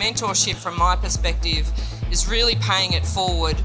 mentorship, 0.00 0.56
from 0.56 0.78
my 0.78 0.96
perspective, 0.96 1.70
is 2.10 2.26
really 2.26 2.56
paying 2.56 2.94
it 2.94 3.04
forward, 3.04 3.60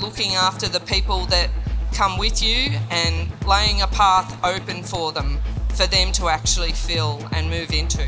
looking 0.00 0.32
after 0.34 0.68
the 0.68 0.80
people 0.80 1.24
that 1.26 1.48
come 1.94 2.18
with 2.18 2.42
you 2.42 2.72
and 2.90 3.30
laying 3.46 3.80
a 3.82 3.86
path 3.86 4.36
open 4.44 4.82
for 4.82 5.12
them, 5.12 5.38
for 5.74 5.86
them 5.86 6.12
to 6.12 6.28
actually 6.28 6.72
fill 6.72 7.22
and 7.32 7.48
move 7.48 7.72
into. 7.72 8.06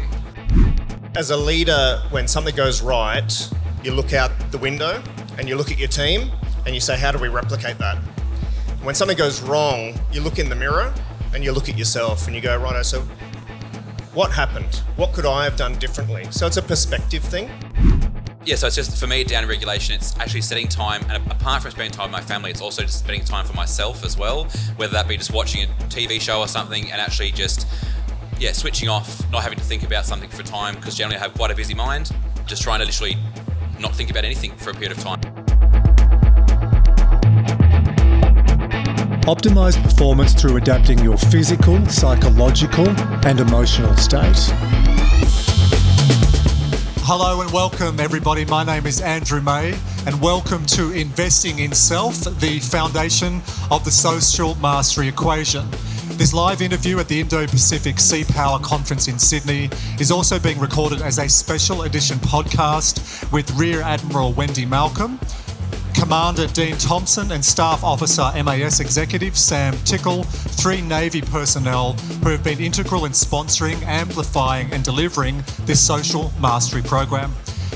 As 1.17 1.31
a 1.31 1.37
leader, 1.37 2.03
when 2.11 2.29
something 2.29 2.55
goes 2.55 2.83
right, 2.83 3.51
you 3.83 3.93
look 3.93 4.13
out 4.13 4.33
the 4.51 4.59
window 4.59 5.03
and 5.39 5.49
you 5.49 5.57
look 5.57 5.71
at 5.71 5.79
your 5.79 5.89
team 5.89 6.31
and 6.67 6.75
you 6.75 6.81
say, 6.81 6.99
How 6.99 7.13
do 7.13 7.19
we 7.19 7.29
replicate 7.29 7.79
that? 7.79 7.97
When 8.83 8.95
something 8.95 9.17
goes 9.17 9.41
wrong, 9.41 9.99
you 10.13 10.21
look 10.21 10.39
in 10.39 10.49
the 10.49 10.57
mirror 10.57 10.93
and 11.33 11.45
you 11.45 11.53
look 11.53 11.69
at 11.69 11.79
yourself 11.79 12.27
and 12.27 12.35
you 12.35 12.43
go, 12.43 12.57
Righto, 12.59 12.83
so 12.83 13.07
what 14.19 14.33
happened? 14.33 14.83
What 14.97 15.13
could 15.13 15.27
I 15.27 15.45
have 15.45 15.55
done 15.55 15.79
differently? 15.79 16.27
So 16.33 16.49
it's 16.49 16.57
a 16.57 16.63
perspective 16.63 17.23
thing. 17.23 17.49
Yeah, 18.45 18.57
so 18.57 18.67
it's 18.67 18.75
just 18.75 18.99
for 18.99 19.07
me 19.07 19.23
down 19.23 19.47
regulation, 19.47 19.95
it's 19.95 20.19
actually 20.19 20.41
setting 20.41 20.67
time, 20.67 21.09
and 21.09 21.25
apart 21.31 21.63
from 21.63 21.71
spending 21.71 21.93
time 21.93 22.11
with 22.11 22.21
my 22.21 22.21
family, 22.21 22.51
it's 22.51 22.61
also 22.61 22.83
just 22.83 22.99
spending 22.99 23.25
time 23.25 23.47
for 23.47 23.53
myself 23.53 24.05
as 24.05 24.19
well. 24.19 24.49
Whether 24.75 24.95
that 24.95 25.07
be 25.07 25.17
just 25.17 25.33
watching 25.33 25.63
a 25.63 25.73
TV 25.85 26.21
show 26.21 26.41
or 26.41 26.49
something, 26.49 26.91
and 26.91 27.01
actually 27.01 27.31
just 27.31 27.69
yeah, 28.41 28.51
switching 28.51 28.89
off, 28.89 29.23
not 29.31 29.45
having 29.45 29.59
to 29.59 29.65
think 29.65 29.85
about 29.85 30.05
something 30.05 30.31
for 30.31 30.43
time, 30.43 30.75
because 30.75 30.97
generally 30.97 31.17
I 31.17 31.21
have 31.21 31.35
quite 31.35 31.53
a 31.53 31.55
busy 31.55 31.75
mind. 31.75 32.11
Just 32.45 32.63
trying 32.63 32.81
to 32.81 32.87
literally 32.87 33.17
not 33.79 33.95
think 33.95 34.11
about 34.11 34.25
anything 34.25 34.51
for 34.57 34.71
a 34.71 34.75
period 34.75 34.91
of 34.91 34.99
time. 34.99 35.68
Optimize 39.29 39.81
performance 39.83 40.33
through 40.33 40.57
adapting 40.57 40.99
your 41.01 41.19
physical, 41.19 41.85
psychological, 41.85 42.89
and 43.27 43.39
emotional 43.41 43.95
state. 43.95 44.39
Hello 47.05 47.43
and 47.43 47.53
welcome, 47.53 48.01
everybody. 48.01 48.47
My 48.47 48.65
name 48.65 48.87
is 48.87 49.03
Andrew 49.03 49.43
May, 49.43 49.79
and 50.07 50.19
welcome 50.23 50.65
to 50.69 50.93
Investing 50.93 51.59
in 51.59 51.75
Self, 51.75 52.21
the 52.41 52.59
foundation 52.61 53.43
of 53.71 53.85
the 53.85 53.91
social 53.91 54.55
mastery 54.63 55.09
equation. 55.09 55.69
This 56.13 56.33
live 56.33 56.63
interview 56.63 56.99
at 56.99 57.09
the 57.09 57.21
Indo 57.21 57.47
Pacific 57.47 58.01
Sea 58.01 58.25
Power 58.25 58.59
Conference 58.61 59.09
in 59.09 59.19
Sydney 59.19 59.69
is 60.01 60.11
also 60.11 60.39
being 60.39 60.59
recorded 60.59 61.03
as 61.03 61.19
a 61.19 61.29
special 61.29 61.83
edition 61.83 62.17
podcast 62.21 63.31
with 63.31 63.51
Rear 63.59 63.83
Admiral 63.83 64.33
Wendy 64.33 64.65
Malcolm, 64.65 65.21
Commander 65.99 66.47
Dean 66.47 66.77
Thompson 66.77 67.33
and 67.33 67.45
Staff 67.45 67.83
Officer 67.83 68.31
MAS 68.45 68.79
Executive 68.81 69.37
Sam 69.37 69.75
Tickle, 69.85 70.23
three 70.23 70.81
Navy 70.81 71.21
personnel 71.21 71.95
who 72.23 72.31
have 72.31 72.45
been 72.45 72.61
integral 72.61 73.05
in 73.05 73.13
sponsoring, 73.13 73.83
amplifying, 73.83 74.73
and 74.73 74.85
delivering 74.85 75.43
this 75.67 75.85
social 75.85 76.33
mastery 76.41 76.83
program. 76.83 77.33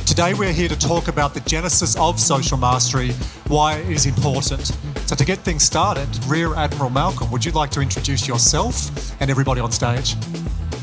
Today, 0.07 0.35
we're 0.35 0.53
here 0.53 0.69
to 0.69 0.79
talk 0.79 1.09
about 1.09 1.35
the 1.35 1.41
genesis 1.41 1.97
of 1.97 2.21
social 2.21 2.57
mastery, 2.57 3.11
why 3.49 3.79
it 3.79 3.91
is 3.91 4.07
important. 4.07 4.67
So, 5.07 5.17
to 5.17 5.25
get 5.25 5.39
things 5.39 5.65
started, 5.65 6.09
Rear 6.27 6.55
Admiral 6.55 6.91
Malcolm, 6.91 7.31
would 7.33 7.45
you 7.45 7.53
like 7.53 7.71
to 7.73 7.81
introduce 7.81 8.29
yourself 8.29 9.21
and 9.21 9.31
everybody 9.31 9.61
on 9.61 9.73
stage? 9.73 10.15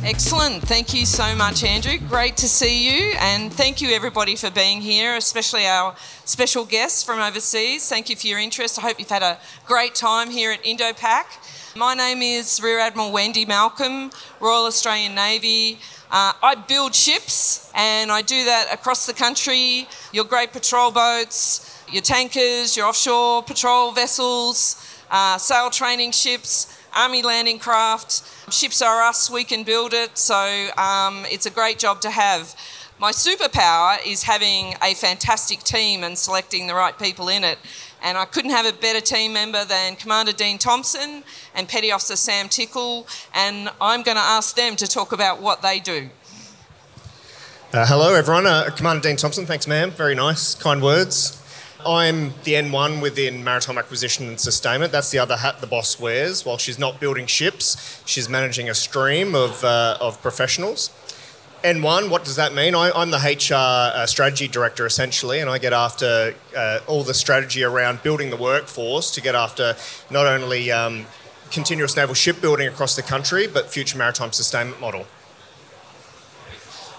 Excellent. 0.02 0.64
Thank 0.64 0.94
you 0.94 1.06
so 1.06 1.36
much, 1.36 1.62
Andrew. 1.62 1.98
Great 2.08 2.38
to 2.38 2.48
see 2.48 2.90
you. 2.90 3.16
And 3.20 3.52
thank 3.52 3.82
you, 3.82 3.90
everybody, 3.90 4.38
for 4.38 4.50
being 4.50 4.80
here, 4.80 5.18
especially 5.18 5.68
our 5.68 5.94
special 6.24 6.64
guests 6.64 7.04
from 7.04 7.20
overseas. 7.20 7.90
Thank 7.90 8.10
you 8.10 8.16
for 8.16 8.28
your 8.28 8.40
interest. 8.40 8.80
I 8.80 8.84
hope 8.84 8.98
you've 8.98 9.10
had 9.10 9.24
a 9.24 9.38
great 9.66 9.96
time 9.96 10.30
here 10.30 10.54
at 10.54 10.64
IndoPac. 10.64 11.76
My 11.76 11.96
name 11.96 12.22
is 12.22 12.62
Rear 12.64 12.80
Admiral 12.80 13.12
Wendy 13.12 13.44
Malcolm, 13.44 14.10
Royal 14.40 14.66
Australian 14.68 15.16
Navy. 15.16 15.80
Uh, 16.10 16.32
I 16.42 16.56
build 16.56 16.96
ships 16.96 17.70
and 17.76 18.10
I 18.10 18.22
do 18.22 18.46
that 18.46 18.74
across 18.74 19.06
the 19.06 19.14
country. 19.14 19.86
Your 20.14 20.24
great 20.24 20.54
patrol 20.54 20.92
boats, 20.92 21.84
your 21.92 22.04
tankers, 22.04 22.78
your 22.78 22.88
offshore 22.88 23.44
patrol 23.44 23.92
vessels, 23.92 25.04
uh, 25.12 25.38
sail 25.38 25.70
training 25.70 26.12
ships, 26.12 26.79
army 26.96 27.22
landing 27.22 27.60
craft. 27.60 28.24
Ships 28.54 28.82
are 28.82 29.02
us, 29.02 29.30
we 29.30 29.44
can 29.44 29.64
build 29.64 29.94
it, 29.94 30.18
so 30.18 30.70
um, 30.78 31.26
it's 31.28 31.46
a 31.46 31.52
great 31.52 31.80
job 31.80 32.02
to 32.02 32.10
have. 32.10 32.56
My 33.00 33.12
superpower 33.12 33.98
is 34.06 34.24
having 34.24 34.76
a 34.84 34.94
fantastic 34.94 35.60
team 35.64 36.04
and 36.04 36.18
selecting 36.18 36.68
the 36.68 36.74
right 36.74 36.98
people 37.00 37.30
in 37.30 37.46
it. 37.46 37.58
And 38.02 38.18
I 38.18 38.26
couldn't 38.26 38.52
have 38.52 38.66
a 38.66 38.74
better 38.74 39.02
team 39.02 39.34
member 39.34 39.64
than 39.64 39.96
Commander 39.96 40.34
Dean 40.34 40.58
Thompson 40.58 41.24
and 41.56 41.68
Petty 41.68 41.92
Officer 41.92 42.16
Sam 42.16 42.50
Tickle, 42.50 43.08
and 43.34 43.70
I'm 43.80 44.04
going 44.04 44.18
to 44.18 44.24
ask 44.24 44.56
them 44.56 44.76
to 44.78 44.88
talk 44.88 45.12
about 45.12 45.42
what 45.42 45.62
they 45.62 45.80
do. 45.80 46.10
Uh, 47.72 47.86
hello, 47.86 48.16
everyone. 48.16 48.46
Uh, 48.46 48.70
Commander 48.76 49.02
Dean 49.02 49.16
Thompson, 49.16 49.46
thanks, 49.46 49.68
ma'am. 49.68 49.92
Very 49.92 50.16
nice, 50.16 50.56
kind 50.56 50.82
words. 50.82 51.39
I'm 51.86 52.34
the 52.44 52.54
N1 52.54 53.02
within 53.02 53.42
Maritime 53.42 53.78
Acquisition 53.78 54.28
and 54.28 54.40
Sustainment. 54.40 54.92
That's 54.92 55.12
the 55.12 55.20
other 55.20 55.38
hat 55.38 55.62
the 55.62 55.68
boss 55.68 55.98
wears. 55.98 56.46
While 56.46 56.58
she's 56.58 56.78
not 56.78 57.00
building 57.00 57.26
ships, 57.26 58.02
she's 58.06 58.28
managing 58.28 58.70
a 58.70 58.74
stream 58.76 59.34
of, 59.34 59.64
uh, 59.64 59.98
of 60.02 60.22
professionals. 60.22 60.90
N1, 61.64 62.10
what 62.10 62.26
does 62.26 62.36
that 62.36 62.54
mean? 62.54 62.76
I, 62.76 63.02
am 63.02 63.12
the 63.12 63.18
HR 63.18 63.54
uh, 63.54 64.06
strategy 64.08 64.50
director 64.50 64.86
essentially, 64.86 65.40
and 65.40 65.50
I 65.50 65.58
get 65.58 65.72
after 65.72 66.36
uh, 66.56 66.80
all 66.88 67.04
the 67.04 67.14
strategy 67.14 67.64
around 67.64 68.04
building 68.04 68.30
the 68.30 68.38
workforce 68.38 69.12
to 69.12 69.22
get 69.22 69.36
after 69.36 69.76
not 70.10 70.26
only 70.26 70.72
um, 70.72 71.06
continuous 71.50 71.96
naval 71.96 72.14
shipbuilding 72.14 72.68
across 72.68 72.96
the 72.96 73.04
country, 73.04 73.48
but 73.48 73.70
future 73.70 73.98
maritime 73.98 74.34
sustainment 74.34 74.82
model. 74.82 75.06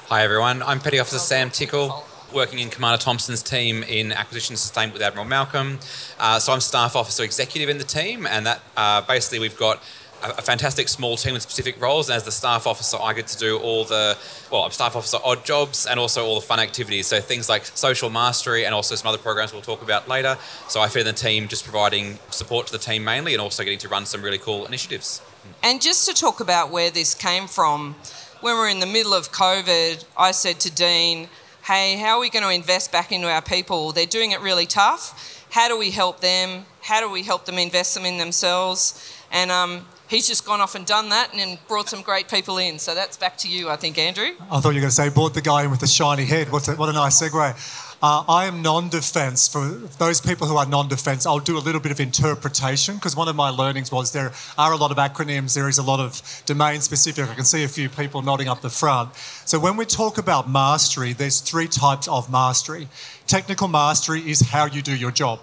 Hi 0.08 0.24
everyone, 0.24 0.62
I'm 0.62 0.80
Petty 0.80 0.98
Officer 0.98 1.18
Sam 1.18 1.50
Tickle 1.50 2.04
working 2.32 2.58
in 2.58 2.70
Commander 2.70 2.98
Thompson's 2.98 3.42
team 3.42 3.82
in 3.82 4.12
acquisition 4.12 4.56
sustainment 4.56 4.94
with 4.94 5.02
Admiral 5.02 5.26
Malcolm. 5.26 5.78
Uh, 6.18 6.38
so 6.38 6.52
I'm 6.52 6.60
staff 6.60 6.96
officer 6.96 7.22
executive 7.24 7.68
in 7.68 7.78
the 7.78 7.84
team, 7.84 8.26
and 8.26 8.46
that 8.46 8.60
uh, 8.76 9.00
basically 9.02 9.38
we've 9.38 9.56
got 9.56 9.82
a, 10.22 10.30
a, 10.30 10.42
fantastic 10.42 10.88
small 10.88 11.16
team 11.16 11.34
with 11.34 11.42
specific 11.42 11.80
roles. 11.80 12.08
And 12.08 12.16
as 12.16 12.24
the 12.24 12.32
staff 12.32 12.66
officer, 12.66 12.98
I 13.00 13.12
get 13.12 13.26
to 13.28 13.38
do 13.38 13.58
all 13.58 13.84
the 13.84 14.16
well, 14.50 14.62
I'm 14.62 14.70
staff 14.70 14.96
officer 14.96 15.18
odd 15.24 15.44
jobs 15.44 15.86
and 15.86 15.98
also 15.98 16.24
all 16.24 16.34
the 16.34 16.46
fun 16.46 16.60
activities. 16.60 17.06
So 17.06 17.20
things 17.20 17.48
like 17.48 17.64
social 17.64 18.10
mastery 18.10 18.64
and 18.64 18.74
also 18.74 18.94
some 18.94 19.08
other 19.08 19.18
programs 19.18 19.52
we'll 19.52 19.62
talk 19.62 19.82
about 19.82 20.08
later. 20.08 20.36
So 20.68 20.80
I 20.80 20.90
in 20.94 21.04
the 21.04 21.12
team, 21.12 21.48
just 21.48 21.64
providing 21.64 22.18
support 22.30 22.66
to 22.66 22.72
the 22.72 22.78
team 22.78 23.04
mainly, 23.04 23.32
and 23.32 23.40
also 23.40 23.62
getting 23.62 23.78
to 23.78 23.88
run 23.88 24.06
some 24.06 24.22
really 24.22 24.38
cool 24.38 24.66
initiatives. 24.66 25.22
And 25.62 25.80
just 25.80 26.08
to 26.08 26.14
talk 26.14 26.40
about 26.40 26.70
where 26.70 26.90
this 26.90 27.14
came 27.14 27.46
from. 27.46 27.96
When 28.40 28.54
we 28.54 28.60
we're 28.60 28.70
in 28.70 28.80
the 28.80 28.86
middle 28.86 29.12
of 29.12 29.32
COVID, 29.32 30.02
I 30.16 30.30
said 30.30 30.60
to 30.60 30.70
Dean, 30.70 31.28
hey, 31.70 31.96
how 31.96 32.16
are 32.16 32.20
we 32.20 32.28
going 32.28 32.42
to 32.42 32.50
invest 32.50 32.90
back 32.90 33.12
into 33.12 33.28
our 33.28 33.40
people? 33.40 33.92
They're 33.92 34.04
doing 34.04 34.32
it 34.32 34.40
really 34.40 34.66
tough. 34.66 35.46
How 35.50 35.68
do 35.68 35.78
we 35.78 35.92
help 35.92 36.18
them? 36.18 36.64
How 36.82 36.98
do 37.00 37.08
we 37.08 37.22
help 37.22 37.44
them 37.44 37.58
invest 37.58 37.94
them 37.94 38.04
in 38.04 38.18
themselves? 38.18 39.16
And 39.30 39.52
um, 39.52 39.86
he's 40.08 40.26
just 40.26 40.44
gone 40.44 40.60
off 40.60 40.74
and 40.74 40.84
done 40.84 41.10
that 41.10 41.30
and 41.30 41.38
then 41.38 41.58
brought 41.68 41.88
some 41.88 42.02
great 42.02 42.26
people 42.26 42.58
in. 42.58 42.80
So 42.80 42.92
that's 42.96 43.16
back 43.16 43.36
to 43.38 43.48
you, 43.48 43.68
I 43.68 43.76
think, 43.76 43.98
Andrew. 43.98 44.30
I 44.50 44.58
thought 44.58 44.70
you 44.70 44.80
were 44.80 44.80
going 44.80 44.82
to 44.86 44.90
say 44.90 45.10
brought 45.10 45.32
the 45.32 45.42
guy 45.42 45.62
in 45.62 45.70
with 45.70 45.78
the 45.78 45.86
shiny 45.86 46.24
head. 46.24 46.50
What's 46.50 46.66
a, 46.66 46.74
what 46.74 46.88
a 46.88 46.92
nice 46.92 47.22
segue. 47.22 47.89
Uh, 48.02 48.24
I 48.26 48.46
am 48.46 48.62
non-defence. 48.62 49.48
For 49.48 49.68
those 49.98 50.22
people 50.22 50.46
who 50.46 50.56
are 50.56 50.64
non-defence, 50.64 51.26
I'll 51.26 51.38
do 51.38 51.58
a 51.58 51.60
little 51.60 51.82
bit 51.82 51.92
of 51.92 52.00
interpretation 52.00 52.94
because 52.94 53.14
one 53.14 53.28
of 53.28 53.36
my 53.36 53.50
learnings 53.50 53.92
was 53.92 54.12
there 54.12 54.32
are 54.56 54.72
a 54.72 54.76
lot 54.76 54.90
of 54.90 54.96
acronyms. 54.96 55.54
There 55.54 55.68
is 55.68 55.76
a 55.76 55.82
lot 55.82 56.00
of 56.00 56.22
domain-specific. 56.46 57.28
I 57.28 57.34
can 57.34 57.44
see 57.44 57.62
a 57.62 57.68
few 57.68 57.90
people 57.90 58.22
nodding 58.22 58.48
up 58.48 58.62
the 58.62 58.70
front. 58.70 59.14
So 59.44 59.58
when 59.58 59.76
we 59.76 59.84
talk 59.84 60.16
about 60.16 60.48
mastery, 60.48 61.12
there's 61.12 61.40
three 61.40 61.68
types 61.68 62.08
of 62.08 62.32
mastery. 62.32 62.88
Technical 63.26 63.68
mastery 63.68 64.20
is 64.20 64.40
how 64.40 64.64
you 64.64 64.80
do 64.80 64.96
your 64.96 65.10
job. 65.10 65.40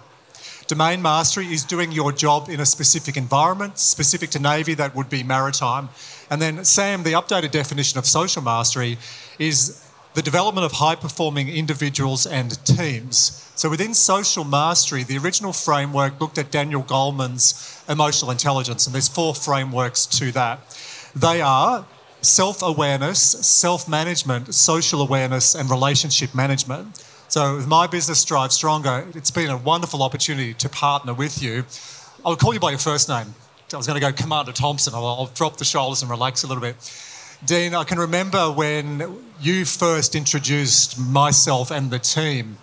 Domain 0.66 1.00
mastery 1.00 1.46
is 1.46 1.62
doing 1.62 1.92
your 1.92 2.10
job 2.10 2.48
in 2.48 2.58
a 2.58 2.66
specific 2.66 3.16
environment, 3.16 3.78
specific 3.78 4.30
to 4.30 4.40
Navy, 4.40 4.74
that 4.74 4.96
would 4.96 5.08
be 5.08 5.22
maritime. 5.22 5.90
And 6.28 6.42
then, 6.42 6.64
Sam, 6.64 7.04
the 7.04 7.12
updated 7.12 7.52
definition 7.52 8.00
of 8.00 8.04
social 8.04 8.42
mastery 8.42 8.98
is 9.38 9.87
the 10.14 10.22
development 10.22 10.64
of 10.64 10.72
high 10.72 10.94
performing 10.94 11.48
individuals 11.48 12.26
and 12.26 12.64
teams. 12.64 13.44
So, 13.54 13.68
within 13.68 13.94
social 13.94 14.44
mastery, 14.44 15.02
the 15.02 15.18
original 15.18 15.52
framework 15.52 16.20
looked 16.20 16.38
at 16.38 16.50
Daniel 16.50 16.82
Goleman's 16.82 17.82
emotional 17.88 18.30
intelligence, 18.30 18.86
and 18.86 18.94
there's 18.94 19.08
four 19.08 19.34
frameworks 19.34 20.06
to 20.06 20.30
that. 20.32 20.60
They 21.14 21.40
are 21.40 21.84
self 22.20 22.62
awareness, 22.62 23.20
self 23.20 23.88
management, 23.88 24.54
social 24.54 25.00
awareness, 25.00 25.54
and 25.54 25.70
relationship 25.70 26.34
management. 26.34 27.04
So, 27.28 27.56
with 27.56 27.66
my 27.66 27.86
business 27.86 28.24
StriveStronger, 28.24 29.14
it's 29.14 29.30
been 29.30 29.50
a 29.50 29.56
wonderful 29.56 30.02
opportunity 30.02 30.54
to 30.54 30.68
partner 30.68 31.12
with 31.12 31.42
you. 31.42 31.64
I'll 32.24 32.36
call 32.36 32.54
you 32.54 32.60
by 32.60 32.70
your 32.70 32.78
first 32.78 33.08
name. 33.08 33.34
I 33.72 33.76
was 33.76 33.86
going 33.86 34.00
to 34.00 34.06
go 34.06 34.12
Commander 34.12 34.52
Thompson. 34.52 34.94
I'll, 34.94 35.06
I'll 35.06 35.26
drop 35.34 35.58
the 35.58 35.64
shoulders 35.64 36.00
and 36.00 36.10
relax 36.10 36.42
a 36.42 36.46
little 36.46 36.62
bit. 36.62 36.76
Dean, 37.44 37.72
I 37.72 37.84
can 37.84 37.98
remember 37.98 38.50
when 38.50 39.16
you 39.40 39.64
first 39.64 40.16
introduced 40.16 40.98
myself 40.98 41.70
and 41.70 41.90
the 41.90 42.00
team 42.00 42.58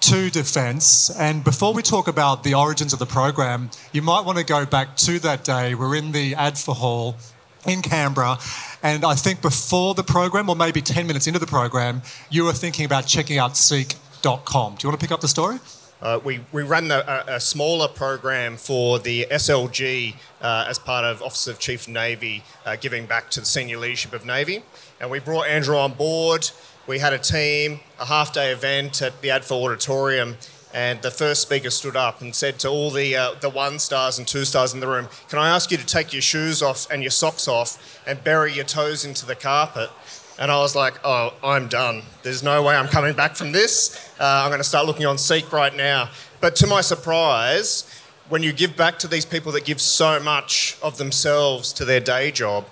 to 0.00 0.28
defence. 0.28 1.08
And 1.10 1.44
before 1.44 1.72
we 1.72 1.82
talk 1.82 2.08
about 2.08 2.42
the 2.42 2.54
origins 2.54 2.92
of 2.92 2.98
the 2.98 3.06
program, 3.06 3.70
you 3.92 4.02
might 4.02 4.24
want 4.24 4.38
to 4.38 4.44
go 4.44 4.66
back 4.66 4.96
to 4.98 5.20
that 5.20 5.44
day. 5.44 5.76
We're 5.76 5.94
in 5.94 6.10
the 6.10 6.32
ADFA 6.32 6.74
hall 6.74 7.16
in 7.64 7.80
Canberra. 7.80 8.38
And 8.82 9.04
I 9.04 9.14
think 9.14 9.40
before 9.40 9.94
the 9.94 10.04
program, 10.04 10.48
or 10.48 10.56
maybe 10.56 10.82
10 10.82 11.06
minutes 11.06 11.28
into 11.28 11.38
the 11.38 11.46
program, 11.46 12.02
you 12.28 12.44
were 12.44 12.52
thinking 12.52 12.84
about 12.84 13.06
checking 13.06 13.38
out 13.38 13.56
seek.com. 13.56 14.74
Do 14.74 14.84
you 14.84 14.90
want 14.90 15.00
to 15.00 15.04
pick 15.04 15.12
up 15.12 15.20
the 15.20 15.28
story? 15.28 15.58
Uh, 16.00 16.20
we, 16.22 16.40
we 16.52 16.62
ran 16.62 16.86
the, 16.88 17.32
a, 17.32 17.36
a, 17.36 17.40
smaller 17.40 17.88
program 17.88 18.56
for 18.56 19.00
the 19.00 19.26
SLG 19.32 20.14
uh, 20.40 20.66
as 20.68 20.78
part 20.78 21.04
of 21.04 21.20
Office 21.22 21.48
of 21.48 21.58
Chief 21.58 21.88
Navy, 21.88 22.44
uh, 22.64 22.76
giving 22.76 23.06
back 23.06 23.30
to 23.30 23.40
the 23.40 23.46
senior 23.46 23.78
leadership 23.78 24.12
of 24.12 24.24
Navy. 24.24 24.62
And 25.00 25.10
we 25.10 25.18
brought 25.18 25.48
Andrew 25.48 25.76
on 25.76 25.94
board. 25.94 26.50
We 26.86 27.00
had 27.00 27.12
a 27.12 27.18
team, 27.18 27.80
a 27.98 28.06
half 28.06 28.32
day 28.32 28.52
event 28.52 29.02
at 29.02 29.20
the 29.22 29.28
ADFA 29.28 29.50
Auditorium, 29.50 30.36
and 30.72 31.02
the 31.02 31.10
first 31.10 31.42
speaker 31.42 31.70
stood 31.70 31.96
up 31.96 32.20
and 32.20 32.32
said 32.34 32.60
to 32.60 32.68
all 32.68 32.90
the 32.90 33.16
uh, 33.16 33.34
the 33.40 33.50
one 33.50 33.78
stars 33.78 34.18
and 34.18 34.28
two 34.28 34.44
stars 34.44 34.72
in 34.74 34.80
the 34.80 34.86
room, 34.86 35.08
"Can 35.28 35.38
I 35.38 35.48
ask 35.48 35.70
you 35.70 35.76
to 35.78 35.86
take 35.86 36.12
your 36.12 36.22
shoes 36.22 36.62
off 36.62 36.88
and 36.90 37.02
your 37.02 37.10
socks 37.10 37.48
off 37.48 38.00
and 38.06 38.22
bury 38.22 38.52
your 38.52 38.64
toes 38.64 39.04
into 39.04 39.26
the 39.26 39.34
carpet?" 39.34 39.90
And 40.38 40.50
I 40.50 40.58
was 40.58 40.76
like, 40.76 40.94
"Oh, 41.04 41.34
I'm 41.42 41.68
done. 41.68 42.02
There's 42.22 42.42
no 42.42 42.62
way 42.62 42.76
I'm 42.76 42.88
coming 42.88 43.14
back 43.14 43.34
from 43.36 43.52
this. 43.52 44.12
Uh, 44.20 44.42
I'm 44.44 44.50
going 44.50 44.60
to 44.60 44.64
start 44.64 44.86
looking 44.86 45.06
on 45.06 45.18
Seek 45.18 45.52
right 45.52 45.74
now." 45.74 46.10
But 46.40 46.54
to 46.56 46.66
my 46.66 46.80
surprise, 46.80 47.84
when 48.28 48.42
you 48.42 48.52
give 48.52 48.76
back 48.76 48.98
to 49.00 49.08
these 49.08 49.24
people 49.24 49.52
that 49.52 49.64
give 49.64 49.80
so 49.80 50.20
much 50.20 50.76
of 50.82 50.98
themselves 50.98 51.72
to 51.74 51.84
their 51.84 52.00
day 52.00 52.30
job, 52.30 52.66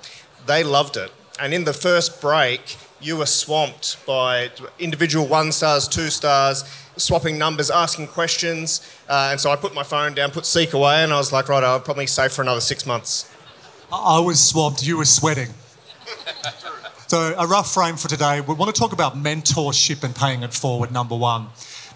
they 0.47 0.63
loved 0.63 0.97
it. 0.97 1.13
And 1.41 1.53
in 1.53 1.65
the 1.65 1.73
first 1.73 2.21
break, 2.21 2.77
you 3.01 3.17
were 3.17 3.27
swamped 3.27 4.05
by 4.07 4.51
individual 4.79 5.27
one 5.27 5.53
stars, 5.53 5.89
two 5.89 6.11
stars 6.11 6.65
swapping 6.97 7.39
numbers, 7.39 7.71
asking 7.71 8.09
questions. 8.09 8.81
Uh, 9.09 9.29
and 9.31 9.41
so 9.41 9.51
I 9.51 9.57
put 9.57 9.75
my 9.75 9.83
phone 9.83 10.15
down, 10.15 10.31
put 10.31 10.47
Seek 10.47 10.73
away, 10.73 11.03
and 11.03 11.13
I 11.13 11.19
was 11.19 11.33
like, 11.33 11.49
right, 11.49 11.63
I'll 11.63 11.81
probably 11.81 12.07
save 12.07 12.33
for 12.33 12.43
another 12.43 12.61
six 12.61 12.87
months. 12.87 13.31
I 13.93 14.19
was 14.19 14.43
swamped, 14.45 14.83
you 14.83 14.97
were 14.97 15.05
sweating. 15.05 15.49
So, 17.09 17.37
a 17.39 17.47
rough 17.47 17.73
frame 17.73 17.97
for 17.97 18.09
today. 18.09 18.41
We 18.41 18.55
want 18.55 18.75
to 18.75 18.79
talk 18.79 18.93
about 18.93 19.15
mentorship 19.15 20.03
and 20.03 20.15
paying 20.15 20.43
it 20.43 20.53
forward, 20.53 20.91
number 20.91 21.15
one. 21.15 21.47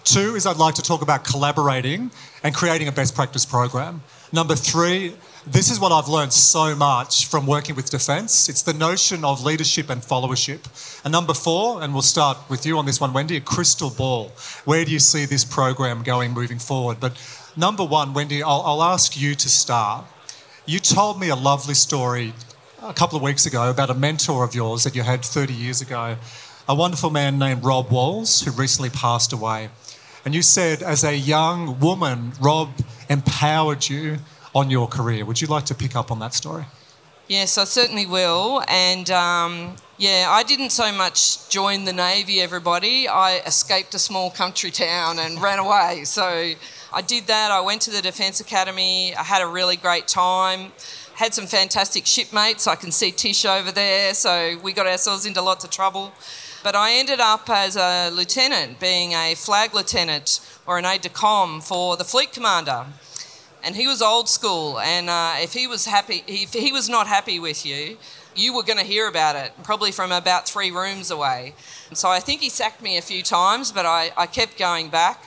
Two 0.05 0.35
is 0.35 0.45
I'd 0.45 0.55
like 0.55 0.75
to 0.75 0.81
talk 0.81 1.01
about 1.01 1.25
collaborating 1.25 2.11
and 2.43 2.55
creating 2.55 2.87
a 2.87 2.93
best 2.93 3.13
practice 3.13 3.45
program. 3.45 4.03
Number 4.31 4.55
three, 4.55 5.13
this 5.45 5.69
is 5.69 5.81
what 5.81 5.91
I've 5.91 6.07
learned 6.07 6.31
so 6.31 6.75
much 6.75 7.27
from 7.27 7.45
working 7.45 7.75
with 7.75 7.89
defence. 7.89 8.47
It's 8.47 8.61
the 8.61 8.73
notion 8.73 9.25
of 9.25 9.43
leadership 9.43 9.89
and 9.89 10.01
followership. 10.01 11.01
And 11.03 11.11
number 11.11 11.33
four, 11.33 11.83
and 11.83 11.91
we'll 11.91 12.03
start 12.03 12.37
with 12.49 12.65
you 12.65 12.77
on 12.77 12.85
this 12.85 13.01
one, 13.01 13.11
Wendy, 13.11 13.35
a 13.35 13.41
crystal 13.41 13.89
ball. 13.89 14.31
Where 14.63 14.85
do 14.85 14.91
you 14.91 14.99
see 14.99 15.25
this 15.25 15.43
program 15.43 16.03
going 16.03 16.31
moving 16.31 16.59
forward? 16.59 17.01
But 17.01 17.17
number 17.57 17.83
one, 17.83 18.13
Wendy, 18.13 18.41
I'll, 18.41 18.61
I'll 18.61 18.83
ask 18.83 19.19
you 19.19 19.35
to 19.35 19.49
start. 19.49 20.05
You 20.65 20.79
told 20.79 21.19
me 21.19 21.29
a 21.29 21.35
lovely 21.35 21.73
story 21.73 22.33
a 22.83 22.93
couple 22.93 23.15
of 23.15 23.21
weeks 23.21 23.45
ago 23.45 23.69
about 23.69 23.91
a 23.91 23.93
mentor 23.93 24.43
of 24.43 24.55
yours 24.55 24.83
that 24.83 24.95
you 24.95 25.03
had 25.03 25.23
30 25.23 25.53
years 25.53 25.81
ago, 25.81 26.17
a 26.67 26.73
wonderful 26.73 27.11
man 27.11 27.37
named 27.37 27.63
Rob 27.63 27.91
Walls, 27.91 28.41
who 28.41 28.51
recently 28.51 28.89
passed 28.89 29.33
away. 29.33 29.69
And 30.25 30.33
you 30.33 30.41
said, 30.41 30.81
as 30.81 31.03
a 31.03 31.15
young 31.15 31.79
woman, 31.79 32.33
Rob 32.41 32.69
empowered 33.07 33.87
you 33.87 34.17
on 34.55 34.71
your 34.71 34.87
career. 34.87 35.25
Would 35.25 35.41
you 35.41 35.47
like 35.47 35.65
to 35.65 35.75
pick 35.75 35.95
up 35.95 36.11
on 36.11 36.19
that 36.19 36.33
story? 36.33 36.65
Yes, 37.27 37.57
I 37.57 37.65
certainly 37.65 38.05
will. 38.07 38.63
And 38.67 39.09
um, 39.11 39.75
yeah, 39.97 40.27
I 40.29 40.43
didn't 40.43 40.71
so 40.71 40.91
much 40.91 41.49
join 41.49 41.85
the 41.85 41.93
Navy, 41.93 42.41
everybody. 42.41 43.07
I 43.07 43.37
escaped 43.45 43.93
a 43.93 43.99
small 43.99 44.31
country 44.31 44.71
town 44.71 45.19
and 45.19 45.39
ran 45.41 45.59
away. 45.59 46.03
So 46.05 46.53
I 46.93 47.01
did 47.01 47.27
that. 47.27 47.51
I 47.51 47.61
went 47.61 47.83
to 47.83 47.91
the 47.91 48.01
Defence 48.01 48.39
Academy. 48.39 49.15
I 49.15 49.23
had 49.23 49.41
a 49.41 49.47
really 49.47 49.77
great 49.77 50.07
time. 50.07 50.71
Had 51.21 51.35
some 51.35 51.45
fantastic 51.45 52.07
shipmates. 52.07 52.65
I 52.65 52.73
can 52.73 52.91
see 52.91 53.11
Tish 53.11 53.45
over 53.45 53.71
there. 53.71 54.15
So 54.15 54.57
we 54.63 54.73
got 54.73 54.87
ourselves 54.87 55.27
into 55.27 55.39
lots 55.39 55.63
of 55.63 55.69
trouble. 55.69 56.11
But 56.63 56.75
I 56.75 56.93
ended 56.93 57.19
up 57.19 57.47
as 57.47 57.75
a 57.75 58.09
lieutenant, 58.09 58.79
being 58.79 59.11
a 59.11 59.35
flag 59.35 59.75
lieutenant 59.75 60.39
or 60.65 60.79
an 60.79 60.85
aide 60.85 61.01
de 61.01 61.09
camp 61.09 61.61
for 61.61 61.95
the 61.95 62.03
fleet 62.03 62.31
commander 62.31 62.87
and 63.63 63.75
he 63.75 63.85
was 63.85 64.01
old 64.01 64.29
school. 64.29 64.79
And 64.79 65.11
uh, 65.11 65.35
if 65.37 65.53
he 65.53 65.67
was 65.67 65.85
happy, 65.85 66.23
if 66.25 66.53
he 66.53 66.71
was 66.71 66.89
not 66.89 67.05
happy 67.05 67.39
with 67.39 67.67
you, 67.67 67.99
you 68.35 68.55
were 68.55 68.63
going 68.63 68.79
to 68.79 68.83
hear 68.83 69.07
about 69.07 69.35
it, 69.35 69.51
probably 69.61 69.91
from 69.91 70.11
about 70.11 70.49
three 70.49 70.71
rooms 70.71 71.11
away. 71.11 71.53
So 71.93 72.09
I 72.09 72.19
think 72.19 72.41
he 72.41 72.49
sacked 72.49 72.81
me 72.81 72.97
a 72.97 73.01
few 73.03 73.21
times, 73.21 73.71
but 73.71 73.85
I, 73.85 74.09
I 74.17 74.25
kept 74.25 74.57
going 74.57 74.89
back. 74.89 75.25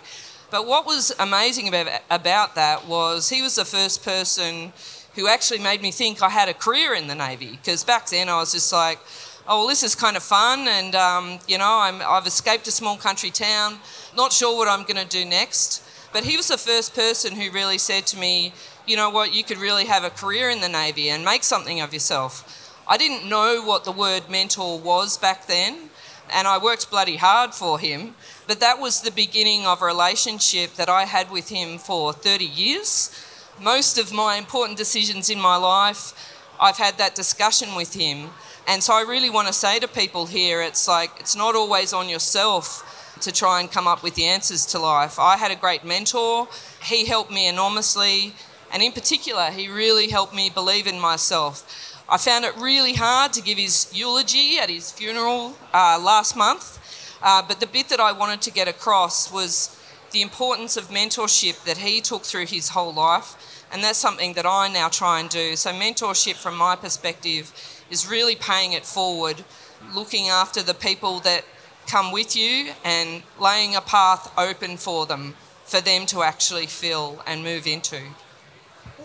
But 0.50 0.66
what 0.66 0.86
was 0.86 1.14
amazing 1.20 1.68
about, 1.68 1.86
about 2.10 2.56
that 2.56 2.88
was 2.88 3.28
he 3.28 3.42
was 3.42 3.54
the 3.54 3.64
first 3.64 4.04
person 4.04 4.72
who 5.14 5.28
actually 5.28 5.60
made 5.60 5.82
me 5.82 5.90
think 5.90 6.22
I 6.22 6.28
had 6.28 6.48
a 6.48 6.54
career 6.54 6.94
in 6.94 7.06
the 7.06 7.14
Navy. 7.14 7.52
Because 7.52 7.84
back 7.84 8.08
then 8.08 8.28
I 8.28 8.38
was 8.38 8.52
just 8.52 8.72
like, 8.72 8.98
oh, 9.46 9.60
well, 9.60 9.68
this 9.68 9.82
is 9.82 9.94
kind 9.94 10.16
of 10.16 10.22
fun. 10.22 10.66
And, 10.68 10.94
um, 10.94 11.38
you 11.46 11.58
know, 11.58 11.78
I'm, 11.80 12.02
I've 12.02 12.26
escaped 12.26 12.66
a 12.68 12.72
small 12.72 12.96
country 12.96 13.30
town, 13.30 13.78
not 14.16 14.32
sure 14.32 14.56
what 14.56 14.68
I'm 14.68 14.82
going 14.82 14.96
to 14.96 15.08
do 15.08 15.24
next. 15.24 15.82
But 16.12 16.24
he 16.24 16.36
was 16.36 16.48
the 16.48 16.58
first 16.58 16.94
person 16.94 17.34
who 17.34 17.50
really 17.50 17.78
said 17.78 18.06
to 18.08 18.16
me, 18.16 18.52
you 18.86 18.96
know 18.96 19.10
what, 19.10 19.34
you 19.34 19.42
could 19.42 19.58
really 19.58 19.86
have 19.86 20.04
a 20.04 20.10
career 20.10 20.50
in 20.50 20.60
the 20.60 20.68
Navy 20.68 21.08
and 21.08 21.24
make 21.24 21.42
something 21.42 21.80
of 21.80 21.92
yourself. 21.92 22.60
I 22.86 22.98
didn't 22.98 23.28
know 23.28 23.62
what 23.64 23.84
the 23.84 23.92
word 23.92 24.28
mentor 24.28 24.78
was 24.78 25.16
back 25.16 25.46
then, 25.46 25.88
and 26.30 26.46
I 26.46 26.58
worked 26.58 26.90
bloody 26.90 27.16
hard 27.16 27.54
for 27.54 27.78
him, 27.78 28.14
but 28.46 28.60
that 28.60 28.78
was 28.78 29.00
the 29.00 29.10
beginning 29.10 29.66
of 29.66 29.80
a 29.80 29.86
relationship 29.86 30.74
that 30.74 30.88
I 30.90 31.04
had 31.04 31.30
with 31.30 31.48
him 31.48 31.78
for 31.78 32.12
30 32.12 32.44
years. 32.44 33.10
Most 33.60 33.98
of 33.98 34.12
my 34.12 34.36
important 34.36 34.76
decisions 34.76 35.30
in 35.30 35.40
my 35.40 35.56
life, 35.56 36.12
I've 36.60 36.76
had 36.76 36.98
that 36.98 37.14
discussion 37.14 37.76
with 37.76 37.94
him. 37.94 38.30
And 38.66 38.82
so 38.82 38.94
I 38.94 39.02
really 39.02 39.30
want 39.30 39.46
to 39.46 39.52
say 39.52 39.78
to 39.78 39.86
people 39.86 40.26
here 40.26 40.60
it's 40.60 40.88
like, 40.88 41.10
it's 41.20 41.36
not 41.36 41.54
always 41.54 41.92
on 41.92 42.08
yourself 42.08 43.16
to 43.20 43.30
try 43.30 43.60
and 43.60 43.70
come 43.70 43.86
up 43.86 44.02
with 44.02 44.16
the 44.16 44.24
answers 44.24 44.66
to 44.66 44.80
life. 44.80 45.20
I 45.20 45.36
had 45.36 45.52
a 45.52 45.56
great 45.56 45.84
mentor, 45.84 46.48
he 46.82 47.06
helped 47.06 47.30
me 47.30 47.46
enormously, 47.46 48.34
and 48.72 48.82
in 48.82 48.90
particular, 48.90 49.50
he 49.52 49.68
really 49.68 50.08
helped 50.08 50.34
me 50.34 50.50
believe 50.50 50.88
in 50.88 50.98
myself. 50.98 52.02
I 52.08 52.18
found 52.18 52.44
it 52.44 52.56
really 52.56 52.94
hard 52.94 53.32
to 53.34 53.42
give 53.42 53.56
his 53.56 53.88
eulogy 53.94 54.58
at 54.58 54.68
his 54.68 54.90
funeral 54.90 55.54
uh, 55.72 56.00
last 56.02 56.36
month, 56.36 56.80
uh, 57.22 57.40
but 57.46 57.60
the 57.60 57.66
bit 57.66 57.88
that 57.90 58.00
I 58.00 58.10
wanted 58.10 58.42
to 58.42 58.50
get 58.50 58.66
across 58.66 59.32
was 59.32 59.80
the 60.14 60.22
importance 60.22 60.78
of 60.78 60.88
mentorship 60.88 61.62
that 61.64 61.76
he 61.76 62.00
took 62.00 62.22
through 62.22 62.46
his 62.46 62.70
whole 62.70 62.94
life, 62.94 63.66
and 63.72 63.82
that's 63.82 63.98
something 63.98 64.32
that 64.34 64.46
I 64.46 64.68
now 64.68 64.88
try 64.88 65.20
and 65.20 65.28
do. 65.28 65.56
So, 65.56 65.72
mentorship 65.72 66.36
from 66.36 66.56
my 66.56 66.76
perspective 66.76 67.52
is 67.90 68.08
really 68.08 68.36
paying 68.36 68.72
it 68.72 68.86
forward, 68.86 69.44
looking 69.92 70.28
after 70.28 70.62
the 70.62 70.72
people 70.72 71.18
that 71.20 71.44
come 71.86 72.12
with 72.12 72.34
you 72.34 72.72
and 72.84 73.24
laying 73.38 73.76
a 73.76 73.80
path 73.80 74.32
open 74.38 74.76
for 74.76 75.04
them 75.04 75.34
for 75.64 75.80
them 75.80 76.06
to 76.06 76.22
actually 76.22 76.66
fill 76.66 77.22
and 77.26 77.42
move 77.42 77.66
into. 77.66 78.00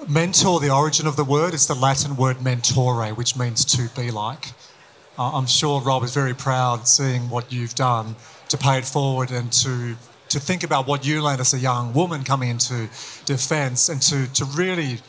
Mentor, 0.07 0.59
the 0.59 0.69
origin 0.69 1.07
of 1.07 1.15
the 1.15 1.23
word, 1.23 1.53
is 1.53 1.67
the 1.67 1.73
Latin 1.73 2.15
word 2.15 2.41
mentore, 2.41 3.13
which 3.15 3.35
means 3.35 3.65
to 3.65 3.89
be 3.99 4.11
like. 4.11 4.51
Uh, 5.17 5.31
I'm 5.31 5.47
sure 5.47 5.81
Rob 5.81 6.03
is 6.03 6.13
very 6.13 6.33
proud 6.33 6.87
seeing 6.87 7.29
what 7.29 7.51
you've 7.51 7.75
done 7.75 8.15
to 8.49 8.57
pay 8.57 8.77
it 8.77 8.85
forward 8.85 9.31
and 9.31 9.51
to 9.51 9.97
to 10.29 10.39
think 10.39 10.63
about 10.63 10.87
what 10.87 11.05
you 11.05 11.21
learned 11.21 11.41
as 11.41 11.53
a 11.53 11.59
young 11.59 11.93
woman 11.93 12.23
coming 12.23 12.49
into 12.49 12.87
defence 13.25 13.89
and 13.89 14.01
to, 14.03 14.31
to 14.33 14.45
really 14.45 14.99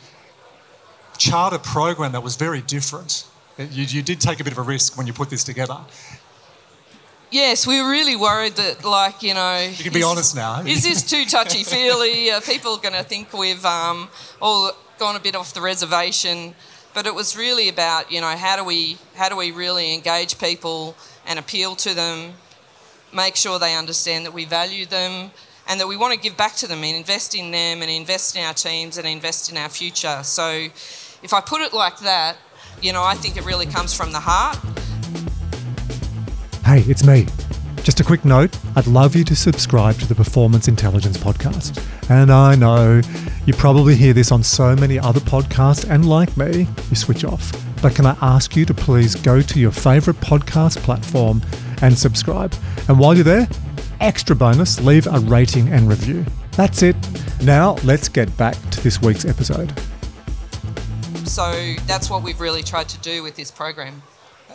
chart 1.17 1.53
a 1.53 1.59
program 1.59 2.11
that 2.13 2.23
was 2.23 2.35
very 2.35 2.61
different. 2.61 3.25
You, 3.57 3.83
you 3.83 4.01
did 4.01 4.19
take 4.19 4.39
a 4.39 4.43
bit 4.43 4.53
of 4.53 4.59
a 4.59 4.63
risk 4.63 4.97
when 4.97 5.07
you 5.07 5.13
put 5.13 5.29
this 5.29 5.43
together. 5.43 5.77
Yes, 7.29 7.65
we 7.65 7.81
were 7.81 7.89
really 7.89 8.17
worried 8.17 8.55
that, 8.55 8.83
like, 8.83 9.23
you 9.23 9.33
know. 9.33 9.59
You 9.59 9.83
can 9.83 9.93
be 9.93 10.03
honest 10.03 10.35
now. 10.35 10.63
is 10.65 10.83
this 10.83 11.01
too 11.01 11.23
touchy 11.25 11.63
feely? 11.63 12.29
Are 12.33 12.41
people 12.41 12.75
going 12.77 12.93
to 12.93 13.03
think 13.03 13.31
we've 13.31 13.63
um, 13.63 14.09
all 14.41 14.71
gone 14.99 15.15
a 15.15 15.19
bit 15.19 15.35
off 15.35 15.53
the 15.53 15.61
reservation? 15.61 16.55
But 16.93 17.07
it 17.07 17.15
was 17.15 17.37
really 17.37 17.69
about, 17.69 18.11
you 18.11 18.19
know, 18.19 18.35
how 18.35 18.57
do 18.57 18.65
we 18.65 18.97
how 19.15 19.29
do 19.29 19.37
we 19.37 19.51
really 19.51 19.93
engage 19.93 20.39
people 20.39 20.97
and 21.25 21.39
appeal 21.39 21.75
to 21.77 21.93
them, 21.93 22.33
make 23.13 23.35
sure 23.35 23.59
they 23.59 23.75
understand 23.75 24.25
that 24.25 24.33
we 24.33 24.45
value 24.45 24.85
them, 24.85 25.31
and 25.67 25.79
that 25.79 25.87
we 25.87 25.97
want 25.97 26.13
to 26.13 26.19
give 26.19 26.35
back 26.37 26.55
to 26.55 26.67
them 26.67 26.83
and 26.83 26.95
invest 26.95 27.35
in 27.35 27.51
them 27.51 27.81
and 27.81 27.89
invest 27.89 28.35
in 28.35 28.43
our 28.43 28.53
teams 28.53 28.97
and 28.97 29.07
invest 29.07 29.51
in 29.51 29.57
our 29.57 29.69
future. 29.69 30.21
So, 30.23 30.67
if 31.23 31.33
I 31.33 31.41
put 31.41 31.61
it 31.61 31.73
like 31.73 31.99
that, 31.99 32.37
you 32.81 32.93
know, 32.93 33.03
I 33.03 33.13
think 33.15 33.37
it 33.37 33.45
really 33.45 33.67
comes 33.67 33.93
from 33.93 34.11
the 34.11 34.19
heart. 34.19 34.57
Hey, 36.65 36.81
it's 36.89 37.03
me. 37.03 37.27
Just 37.83 37.99
a 37.99 38.03
quick 38.03 38.25
note 38.25 38.57
I'd 38.75 38.85
love 38.87 39.15
you 39.15 39.23
to 39.23 39.35
subscribe 39.35 39.95
to 39.99 40.07
the 40.07 40.15
Performance 40.15 40.67
Intelligence 40.67 41.17
Podcast. 41.17 41.83
And 42.09 42.31
I 42.31 42.55
know 42.55 43.01
you 43.45 43.53
probably 43.53 43.95
hear 43.95 44.13
this 44.13 44.31
on 44.31 44.43
so 44.43 44.75
many 44.75 44.99
other 44.99 45.19
podcasts, 45.19 45.89
and 45.89 46.07
like 46.07 46.35
me, 46.37 46.67
you 46.89 46.95
switch 46.95 47.23
off. 47.23 47.51
But 47.81 47.95
can 47.95 48.05
I 48.05 48.15
ask 48.21 48.55
you 48.55 48.65
to 48.65 48.73
please 48.73 49.15
go 49.15 49.41
to 49.41 49.59
your 49.59 49.71
favourite 49.71 50.19
podcast 50.19 50.77
platform 50.83 51.41
and 51.81 51.97
subscribe? 51.97 52.53
And 52.87 52.99
while 52.99 53.15
you're 53.15 53.23
there, 53.23 53.47
extra 53.99 54.35
bonus, 54.35 54.79
leave 54.81 55.07
a 55.07 55.19
rating 55.19 55.69
and 55.69 55.89
review. 55.89 56.25
That's 56.51 56.83
it. 56.83 56.95
Now, 57.41 57.77
let's 57.83 58.07
get 58.07 58.35
back 58.37 58.55
to 58.71 58.81
this 58.81 59.01
week's 59.01 59.25
episode. 59.25 59.73
so 61.23 61.73
that's 61.87 62.09
what 62.09 62.21
we've 62.21 62.39
really 62.39 62.61
tried 62.61 62.89
to 62.89 62.99
do 62.99 63.23
with 63.23 63.35
this 63.35 63.49
program. 63.49 64.03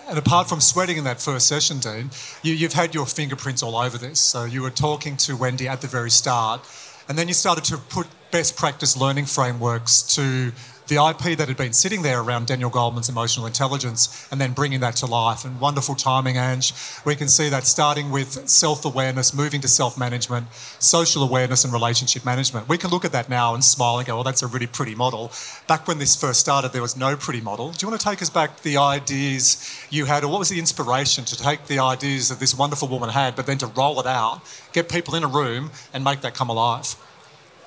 And 0.09 0.19
apart 0.19 0.49
from 0.49 0.61
sweating 0.61 0.99
in 0.99 1.05
that 1.05 1.21
first 1.21 1.49
session, 1.49 1.81
Dean, 1.81 2.11
you, 2.43 2.57
have 2.59 2.75
had 2.75 2.95
your 2.95 3.07
fingerprints 3.07 3.61
all 3.61 3.75
over 3.75 3.99
this. 3.99 4.21
So 4.21 4.45
you 4.45 4.63
were 4.63 4.71
talking 4.71 5.17
to 5.19 5.37
Wendy 5.37 5.67
at 5.67 5.81
the 5.81 5.89
very 5.89 6.11
start, 6.11 6.65
and 7.09 7.19
then 7.19 7.27
you 7.27 7.35
started 7.35 7.65
to 7.65 7.79
put 7.79 8.07
best 8.31 8.57
practice 8.57 8.97
learning 8.97 9.25
frameworks 9.25 10.03
to 10.15 10.53
the 10.89 10.97
IP 10.97 11.37
that 11.39 11.49
had 11.49 11.57
been 11.57 11.73
sitting 11.73 12.03
there 12.03 12.21
around 12.21 12.47
Daniel 12.47 12.71
Goleman's 12.71 13.09
emotional 13.09 13.47
intelligence 13.47 14.29
and 14.31 14.41
then 14.41 14.53
bringing 14.53 14.81
that 14.81 14.97
to 14.97 15.07
life. 15.07 15.45
And 15.45 15.61
wonderful 15.61 15.95
timing, 15.95 16.37
Ange. 16.37 16.73
We 17.05 17.17
can 17.17 17.29
see 17.29 17.49
that 17.49 17.65
starting 17.67 18.11
with 18.11 18.49
self 18.49 18.85
awareness, 18.85 19.35
moving 19.35 19.61
to 19.63 19.69
self 19.69 19.99
management, 19.99 20.47
social 20.79 21.23
awareness, 21.23 21.65
and 21.65 21.73
relationship 21.73 22.25
management. 22.25 22.69
We 22.69 22.79
can 22.79 22.91
look 22.91 23.05
at 23.05 23.13
that 23.13 23.29
now 23.29 23.55
and 23.55 23.65
smile 23.65 23.99
and 23.99 24.07
go, 24.07 24.15
well, 24.15 24.25
that's 24.25 24.43
a 24.43 24.47
really 24.47 24.67
pretty 24.67 24.95
model. 24.95 25.33
Back 25.67 25.89
when 25.89 25.99
this 25.99 26.15
first 26.15 26.41
started, 26.41 26.73
there 26.73 26.83
was 26.83 26.97
no 26.97 27.17
pretty 27.17 27.41
model. 27.41 27.73
Do 27.73 27.85
you 27.85 27.91
want 27.91 28.01
to 28.01 28.09
take 28.09 28.23
us 28.23 28.31
back 28.31 28.63
the 28.63 28.77
ideas 28.77 29.87
you 29.91 30.05
had, 30.05 30.25
or 30.25 30.29
what 30.29 30.39
was 30.39 30.49
the 30.49 30.59
inspiration 30.59 31.25
to 31.25 31.37
take 31.37 31.67
the 31.67 31.79
ideas 31.79 32.29
that 32.29 32.39
this 32.39 32.55
wonderful 32.55 32.89
woman 32.89 33.11
had, 33.11 33.35
but 33.37 33.47
then 33.47 33.59
to 33.59 33.67
roll 33.67 33.99
it 34.01 34.07
out, 34.07 34.41
get 34.73 34.89
people 34.89 35.15
in 35.15 35.25
a 35.25 35.29
room, 35.29 35.71
and 35.93 36.05
make 36.05 36.21
that 36.21 36.35
come 36.35 36.49
alive? 36.49 36.97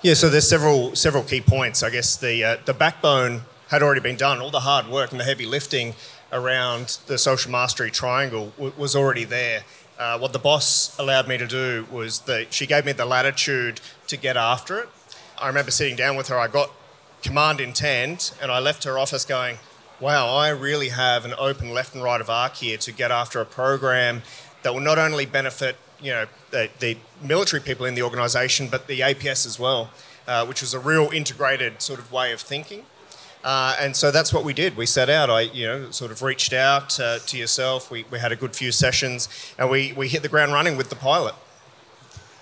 Yeah, 0.02 0.14
so 0.14 0.30
there's 0.30 0.48
several 0.48 0.96
several 0.96 1.24
key 1.24 1.42
points. 1.42 1.84
I 1.84 1.90
guess 1.90 2.16
the 2.16 2.44
uh, 2.44 2.58
the 2.64 2.74
backbone 2.74 3.42
had 3.68 3.84
already 3.84 4.00
been 4.00 4.16
done. 4.16 4.40
All 4.40 4.50
the 4.50 4.62
hard 4.62 4.88
work 4.88 5.12
and 5.12 5.20
the 5.20 5.26
heavy 5.26 5.46
lifting 5.46 5.94
around 6.32 7.00
the 7.08 7.18
social 7.18 7.52
mastery 7.52 7.92
triangle 7.92 8.54
w- 8.56 8.74
was 8.78 8.96
already 8.96 9.26
there. 9.26 9.64
Uh, 9.98 10.18
what 10.18 10.32
the 10.32 10.40
boss 10.40 10.98
allowed 10.98 11.28
me 11.28 11.38
to 11.38 11.46
do 11.46 11.86
was 11.92 12.20
that 12.22 12.54
she 12.54 12.66
gave 12.66 12.86
me 12.86 12.94
the 12.94 13.06
latitude 13.06 13.82
to 14.08 14.16
get 14.16 14.38
after 14.38 14.80
it. 14.80 14.90
I 15.38 15.48
remember 15.48 15.72
sitting 15.72 15.98
down 15.98 16.16
with 16.16 16.30
her. 16.30 16.40
I 16.40 16.48
got 16.48 16.72
command 17.22 17.60
intent, 17.60 18.34
and 18.42 18.50
I 18.52 18.60
left 18.60 18.86
her 18.86 18.98
office 18.98 19.26
going, 19.26 19.60
"Wow, 20.00 20.34
I 20.34 20.48
really 20.48 20.90
have 20.90 21.26
an 21.26 21.34
open 21.38 21.74
left 21.74 21.94
and 21.94 22.02
right 22.02 22.22
of 22.22 22.30
arc 22.30 22.56
here 22.56 22.78
to 22.78 22.92
get 22.94 23.12
after 23.12 23.42
a 23.42 23.46
program 23.46 24.22
that 24.64 24.74
will 24.74 24.82
not 24.82 24.98
only 24.98 25.26
benefit 25.26 25.76
you 26.02 26.12
know 26.12 26.26
the, 26.52 26.70
the 26.80 26.98
military 27.22 27.62
people 27.62 27.86
in 27.86 27.96
the 27.96 28.02
organisation, 28.02 28.68
but 28.68 28.88
the 28.88 29.00
APS 29.02 29.46
as 29.46 29.60
well, 29.60 29.90
uh, 30.28 30.46
which 30.46 30.62
was 30.62 30.74
a 30.74 30.80
real 30.80 31.10
integrated 31.12 31.82
sort 31.82 32.00
of 32.00 32.12
way 32.12 32.32
of 32.32 32.42
thinking. 32.42 32.86
Uh, 33.44 33.76
and 33.80 33.96
so 33.96 34.12
that's 34.12 34.34
what 34.34 34.44
we 34.44 34.54
did. 34.54 34.76
We 34.76 34.86
set 34.86 35.10
out. 35.10 35.30
I, 35.30 35.42
you 35.42 35.66
know, 35.66 35.92
sort 35.92 36.12
of 36.12 36.22
reached 36.22 36.52
out 36.52 37.00
uh, 37.00 37.20
to 37.20 37.38
yourself. 37.38 37.90
We, 37.90 38.06
we 38.12 38.20
had 38.20 38.34
a 38.34 38.36
good 38.36 38.54
few 38.54 38.72
sessions, 38.72 39.30
and 39.58 39.70
we, 39.70 39.94
we 39.94 40.10
hit 40.10 40.24
the 40.24 40.30
ground 40.30 40.52
running 40.52 40.76
with 40.76 40.90
the 40.90 40.98
pilot. 40.98 41.36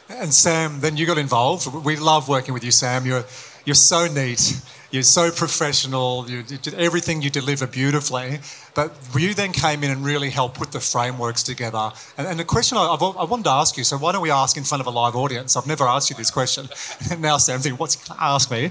And 0.10 0.34
Sam, 0.34 0.80
then 0.80 0.98
you 0.98 1.06
got 1.06 1.18
involved. 1.18 1.68
We 1.86 1.98
love 1.98 2.28
working 2.28 2.54
with 2.54 2.64
you, 2.64 2.72
Sam. 2.72 3.06
You're 3.06 3.26
you're 3.66 3.76
so 3.76 4.08
neat. 4.08 4.62
You're 4.90 5.04
so 5.04 5.32
professional. 5.32 6.30
You, 6.30 6.44
did 6.44 6.74
everything 6.76 7.22
you 7.22 7.30
deliver 7.30 7.68
beautifully. 7.68 8.40
But 8.74 8.94
you 9.16 9.34
then 9.34 9.52
came 9.52 9.84
in 9.84 9.92
and 9.92 10.06
really 10.06 10.30
helped 10.30 10.58
put 10.58 10.72
the 10.72 10.80
frameworks 10.80 11.44
together. 11.44 11.92
And, 12.18 12.28
and 12.28 12.40
the 12.40 12.46
question 12.46 12.78
I, 12.78 12.86
I 12.86 13.24
wanted 13.26 13.44
to 13.46 13.52
ask 13.52 13.78
you, 13.78 13.84
so 13.84 13.98
why 13.98 14.14
don't 14.14 14.22
we 14.22 14.32
ask 14.32 14.56
in 14.56 14.64
front 14.64 14.82
of 14.82 14.88
a 14.88 14.92
live 14.92 15.16
audience? 15.16 15.58
I've 15.58 15.68
never 15.68 15.84
asked 15.84 16.10
you 16.10 16.16
this 16.16 16.32
question. 16.32 16.70
Now 17.20 17.38
Sam, 17.38 17.60
what's 17.78 17.96
going 17.96 18.18
to 18.18 18.24
ask 18.24 18.52
me? 18.52 18.70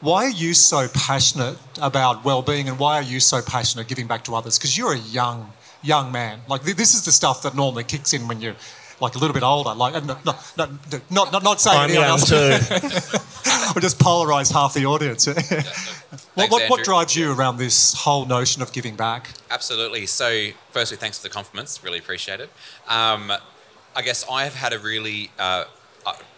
Why 0.00 0.26
are 0.26 0.30
you 0.30 0.54
so 0.54 0.86
passionate 0.88 1.56
about 1.80 2.24
well-being, 2.24 2.68
and 2.68 2.78
why 2.78 2.98
are 2.98 3.02
you 3.02 3.20
so 3.20 3.40
passionate 3.40 3.88
giving 3.88 4.06
back 4.06 4.24
to 4.24 4.34
others? 4.34 4.58
Because 4.58 4.76
you're 4.76 4.92
a 4.92 4.98
young, 4.98 5.50
young 5.82 6.12
man. 6.12 6.40
Like 6.46 6.62
this 6.62 6.94
is 6.94 7.04
the 7.04 7.12
stuff 7.12 7.42
that 7.42 7.54
normally 7.54 7.84
kicks 7.84 8.12
in 8.12 8.28
when 8.28 8.40
you're 8.40 8.56
like 9.00 9.14
a 9.14 9.18
little 9.18 9.34
bit 9.34 9.42
older. 9.42 9.74
Like, 9.74 10.04
no, 10.04 10.16
no, 10.24 10.34
no, 10.56 10.68
not, 11.10 11.32
not, 11.32 11.42
not 11.42 11.60
saying 11.60 11.78
I'm 11.78 11.90
young 11.90 12.04
else. 12.04 12.28
too. 12.28 12.36
we 13.74 13.80
just 13.80 13.98
polarise 13.98 14.52
half 14.52 14.74
the 14.74 14.86
audience. 14.86 15.26
what, 16.34 16.50
what, 16.50 16.70
what, 16.70 16.84
drives 16.84 17.16
you 17.16 17.32
around 17.32 17.58
this 17.58 17.94
whole 17.94 18.26
notion 18.26 18.62
of 18.62 18.72
giving 18.72 18.96
back? 18.96 19.30
Absolutely. 19.50 20.06
So, 20.06 20.48
firstly, 20.70 20.96
thanks 20.96 21.18
for 21.18 21.28
the 21.28 21.32
compliments. 21.32 21.82
Really 21.82 21.98
appreciate 21.98 22.40
it. 22.40 22.50
Um, 22.88 23.32
I 23.96 24.02
guess 24.02 24.24
I 24.30 24.44
have 24.44 24.54
had 24.54 24.72
a 24.72 24.78
really 24.78 25.30
uh, 25.38 25.64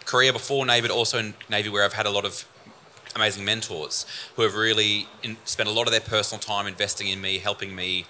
career 0.05 0.33
before 0.33 0.65
Navy, 0.65 0.87
but 0.87 0.93
also 0.93 1.19
in 1.19 1.33
Navy, 1.49 1.69
where 1.69 1.83
I've 1.83 1.93
had 1.93 2.05
a 2.05 2.11
lot 2.11 2.25
of 2.25 2.45
amazing 3.15 3.45
mentors 3.45 4.05
who 4.35 4.43
have 4.43 4.55
really 4.55 5.07
in, 5.23 5.37
spent 5.43 5.67
a 5.67 5.71
lot 5.71 5.87
of 5.87 5.91
their 5.91 6.01
personal 6.01 6.39
time 6.39 6.67
investing 6.67 7.07
in 7.07 7.19
me, 7.21 7.37
helping 7.39 7.75
me 7.75 8.05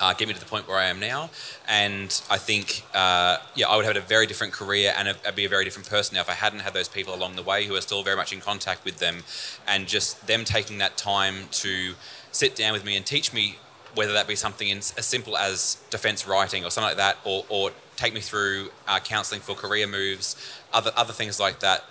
uh, 0.00 0.12
get 0.14 0.28
me 0.28 0.34
to 0.34 0.40
the 0.40 0.46
point 0.46 0.68
where 0.68 0.78
I 0.78 0.86
am 0.86 1.00
now. 1.00 1.30
And 1.68 2.20
I 2.30 2.38
think, 2.38 2.84
uh, 2.94 3.38
yeah, 3.54 3.68
I 3.68 3.76
would 3.76 3.84
have 3.84 3.94
had 3.96 4.02
a 4.02 4.06
very 4.06 4.26
different 4.26 4.52
career 4.52 4.92
and 4.96 5.08
a, 5.08 5.16
I'd 5.26 5.34
be 5.34 5.44
a 5.44 5.48
very 5.48 5.64
different 5.64 5.88
person 5.88 6.14
now 6.14 6.20
if 6.22 6.30
I 6.30 6.34
hadn't 6.34 6.60
had 6.60 6.74
those 6.74 6.88
people 6.88 7.14
along 7.14 7.36
the 7.36 7.42
way 7.42 7.66
who 7.66 7.74
are 7.74 7.80
still 7.80 8.02
very 8.02 8.16
much 8.16 8.32
in 8.32 8.40
contact 8.40 8.84
with 8.84 8.98
them. 8.98 9.22
And 9.66 9.86
just 9.86 10.26
them 10.26 10.44
taking 10.44 10.78
that 10.78 10.96
time 10.96 11.48
to 11.52 11.94
sit 12.32 12.56
down 12.56 12.72
with 12.72 12.84
me 12.84 12.96
and 12.96 13.04
teach 13.06 13.32
me 13.32 13.58
whether 13.94 14.12
that 14.12 14.26
be 14.26 14.34
something 14.34 14.68
in, 14.68 14.78
as 14.78 15.06
simple 15.06 15.36
as 15.36 15.78
defence 15.90 16.26
writing 16.26 16.64
or 16.64 16.70
something 16.70 16.88
like 16.88 16.96
that, 16.96 17.16
or, 17.24 17.44
or 17.48 17.70
take 17.96 18.12
me 18.12 18.20
through 18.20 18.70
uh, 18.88 18.98
counselling 18.98 19.40
for 19.40 19.54
career 19.54 19.86
moves, 19.86 20.34
other, 20.72 20.90
other 20.96 21.12
things 21.12 21.38
like 21.38 21.60
that 21.60 21.84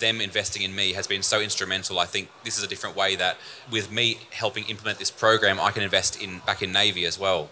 them 0.00 0.20
investing 0.20 0.62
in 0.62 0.74
me 0.74 0.92
has 0.92 1.06
been 1.06 1.22
so 1.22 1.40
instrumental. 1.40 1.98
I 1.98 2.06
think 2.06 2.28
this 2.44 2.58
is 2.58 2.64
a 2.64 2.66
different 2.66 2.96
way 2.96 3.16
that 3.16 3.36
with 3.70 3.90
me 3.90 4.18
helping 4.32 4.64
implement 4.64 4.98
this 4.98 5.10
program, 5.10 5.60
I 5.60 5.70
can 5.70 5.82
invest 5.82 6.20
in 6.20 6.40
back 6.40 6.62
in 6.62 6.72
Navy 6.72 7.04
as 7.04 7.18
well. 7.18 7.48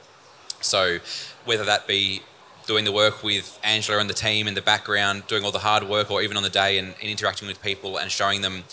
So 0.60 0.98
whether 1.44 1.64
that 1.64 1.86
be 1.86 2.22
doing 2.66 2.84
the 2.84 2.92
work 2.92 3.22
with 3.22 3.58
Angela 3.62 3.98
and 3.98 4.10
the 4.10 4.14
team 4.14 4.46
in 4.46 4.54
the 4.54 4.62
background, 4.62 5.26
doing 5.26 5.44
all 5.44 5.52
the 5.52 5.60
hard 5.60 5.88
work, 5.88 6.10
or 6.10 6.20
even 6.20 6.36
on 6.36 6.42
the 6.42 6.50
day 6.50 6.78
and, 6.78 6.88
and 7.00 7.10
interacting 7.10 7.48
with 7.48 7.62
people 7.62 7.96
and 7.96 8.10
showing 8.10 8.42
them 8.42 8.64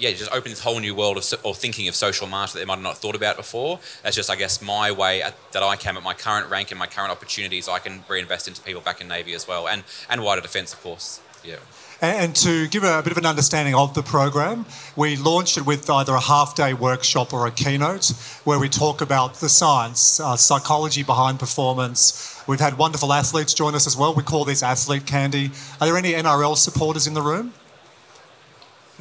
yeah, 0.00 0.10
just 0.12 0.32
open 0.32 0.50
this 0.50 0.60
whole 0.60 0.80
new 0.80 0.94
world 0.94 1.18
of 1.18 1.34
or 1.44 1.54
thinking 1.54 1.86
of 1.86 1.94
social 1.94 2.26
master 2.26 2.58
that 2.58 2.64
they 2.64 2.66
might 2.66 2.76
have 2.76 2.82
not 2.82 2.98
thought 2.98 3.14
about 3.14 3.36
before. 3.36 3.78
That's 4.02 4.16
just, 4.16 4.30
I 4.30 4.36
guess, 4.36 4.62
my 4.62 4.90
way 4.90 5.22
at, 5.22 5.34
that 5.52 5.62
I 5.62 5.76
can 5.76 5.96
at 5.96 6.02
my 6.02 6.14
current 6.14 6.50
rank 6.50 6.70
and 6.70 6.78
my 6.78 6.86
current 6.86 7.10
opportunities. 7.10 7.68
I 7.68 7.78
can 7.78 8.04
reinvest 8.08 8.48
into 8.48 8.62
people 8.62 8.80
back 8.80 9.00
in 9.00 9.08
Navy 9.08 9.34
as 9.34 9.46
well, 9.46 9.68
and 9.68 9.84
and 10.08 10.22
wider 10.22 10.40
defence, 10.40 10.72
of 10.72 10.82
course. 10.82 11.20
Yeah. 11.44 11.56
And 12.02 12.34
to 12.36 12.66
give 12.68 12.82
a, 12.82 13.02
bit 13.02 13.12
of 13.12 13.18
an 13.18 13.26
understanding 13.26 13.74
of 13.74 13.92
the 13.92 14.02
program, 14.02 14.64
we 14.96 15.16
launched 15.16 15.58
it 15.58 15.66
with 15.66 15.88
either 15.90 16.14
a 16.14 16.20
half 16.20 16.54
day 16.54 16.72
workshop 16.72 17.34
or 17.34 17.46
a 17.46 17.50
keynote 17.50 18.08
where 18.44 18.58
we 18.58 18.70
talk 18.70 19.02
about 19.02 19.34
the 19.34 19.50
science, 19.50 20.18
uh, 20.18 20.34
psychology 20.34 21.02
behind 21.02 21.38
performance. 21.38 22.42
We've 22.46 22.58
had 22.58 22.78
wonderful 22.78 23.12
athletes 23.12 23.52
join 23.52 23.74
us 23.74 23.86
as 23.86 23.98
well. 23.98 24.14
We 24.14 24.22
call 24.22 24.46
this 24.46 24.62
athlete 24.62 25.04
candy. 25.04 25.50
Are 25.78 25.86
there 25.86 25.96
any 25.98 26.12
NRL 26.12 26.56
supporters 26.56 27.06
in 27.06 27.12
the 27.12 27.22
room? 27.22 27.52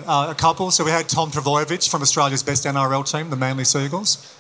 Uh, 0.06 0.28
a 0.30 0.36
couple. 0.36 0.70
So 0.72 0.84
we 0.84 0.92
had 0.92 1.08
Tom 1.08 1.32
Trbojevic 1.32 1.90
from 1.90 2.02
Australia's 2.02 2.44
best 2.44 2.66
NRL 2.66 3.10
team, 3.10 3.30
the 3.30 3.38
Manly 3.38 3.64
Sea 3.64 3.86
Eagles 3.86 4.39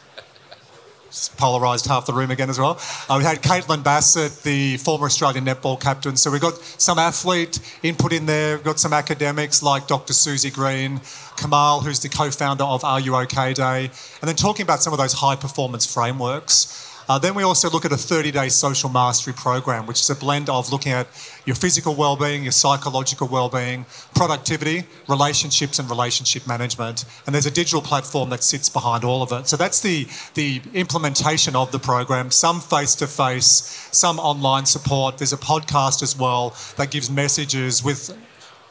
polarised 1.38 1.86
half 1.88 2.06
the 2.06 2.14
room 2.14 2.32
again 2.32 2.50
as 2.50 2.60
well. 2.60 2.80
Uh, 3.10 3.16
we 3.18 3.24
had 3.24 3.42
Caitlin 3.42 3.84
Bassett, 3.84 4.44
the 4.44 4.78
former 4.78 5.06
Australian 5.06 5.46
netball 5.46 5.80
captain. 5.80 6.16
So 6.16 6.32
we've 6.32 6.42
got 6.42 6.58
some 6.58 7.00
athlete 7.00 7.60
input 7.84 8.14
in 8.14 8.26
there. 8.26 8.58
We've 8.58 8.66
got 8.66 8.80
some 8.80 8.94
academics 8.94 9.64
like 9.64 9.88
Dr. 9.88 10.14
Susie 10.14 10.52
Green, 10.52 11.02
Kamal, 11.38 11.82
who's 11.82 12.00
the 12.00 12.10
co-founder 12.10 12.64
of 12.64 12.84
Are 12.84 13.00
You 13.00 13.16
OK 13.16 13.54
Day, 13.54 13.86
and 14.22 14.28
then 14.28 14.36
talking 14.36 14.64
about 14.64 14.82
some 14.82 14.94
of 14.94 15.00
those 15.00 15.14
high 15.14 15.36
performance 15.36 15.92
frameworks. 15.92 16.89
Uh, 17.10 17.18
then 17.18 17.34
we 17.34 17.42
also 17.42 17.72
look 17.72 17.86
at 17.86 17.92
a 17.92 17.98
30 17.98 18.32
day 18.32 18.50
social 18.50 18.88
mastery 18.88 19.34
program, 19.34 19.88
which 19.88 20.00
is 20.00 20.10
a 20.12 20.16
blend 20.16 20.48
of 20.48 20.72
looking 20.72 20.92
at 20.92 21.08
your 21.44 21.56
physical 21.56 21.96
well-being, 21.96 22.44
your 22.44 22.52
psychological 22.52 23.28
well-being, 23.28 23.84
productivity, 24.14 24.84
relationships, 25.08 25.80
and 25.80 25.90
relationship 25.90 26.46
management. 26.48 27.06
And 27.26 27.34
there's 27.34 27.48
a 27.48 27.52
digital 27.52 27.82
platform 27.82 28.30
that 28.30 28.44
sits 28.44 28.70
behind 28.70 29.04
all 29.04 29.24
of 29.24 29.32
it. 29.32 29.48
So 29.48 29.58
that's 29.58 29.82
the 29.82 30.08
the 30.36 30.62
implementation 30.76 31.56
of 31.56 31.72
the 31.72 31.80
program. 31.80 32.30
Some 32.30 32.62
face-to-face, 32.62 33.90
some 33.92 34.20
online 34.20 34.68
support. 34.68 35.18
There's 35.18 35.34
a 35.34 35.38
podcast 35.38 36.04
as 36.04 36.16
well 36.16 36.56
that 36.78 36.92
gives 36.92 37.10
messages 37.10 37.84
with 37.84 38.16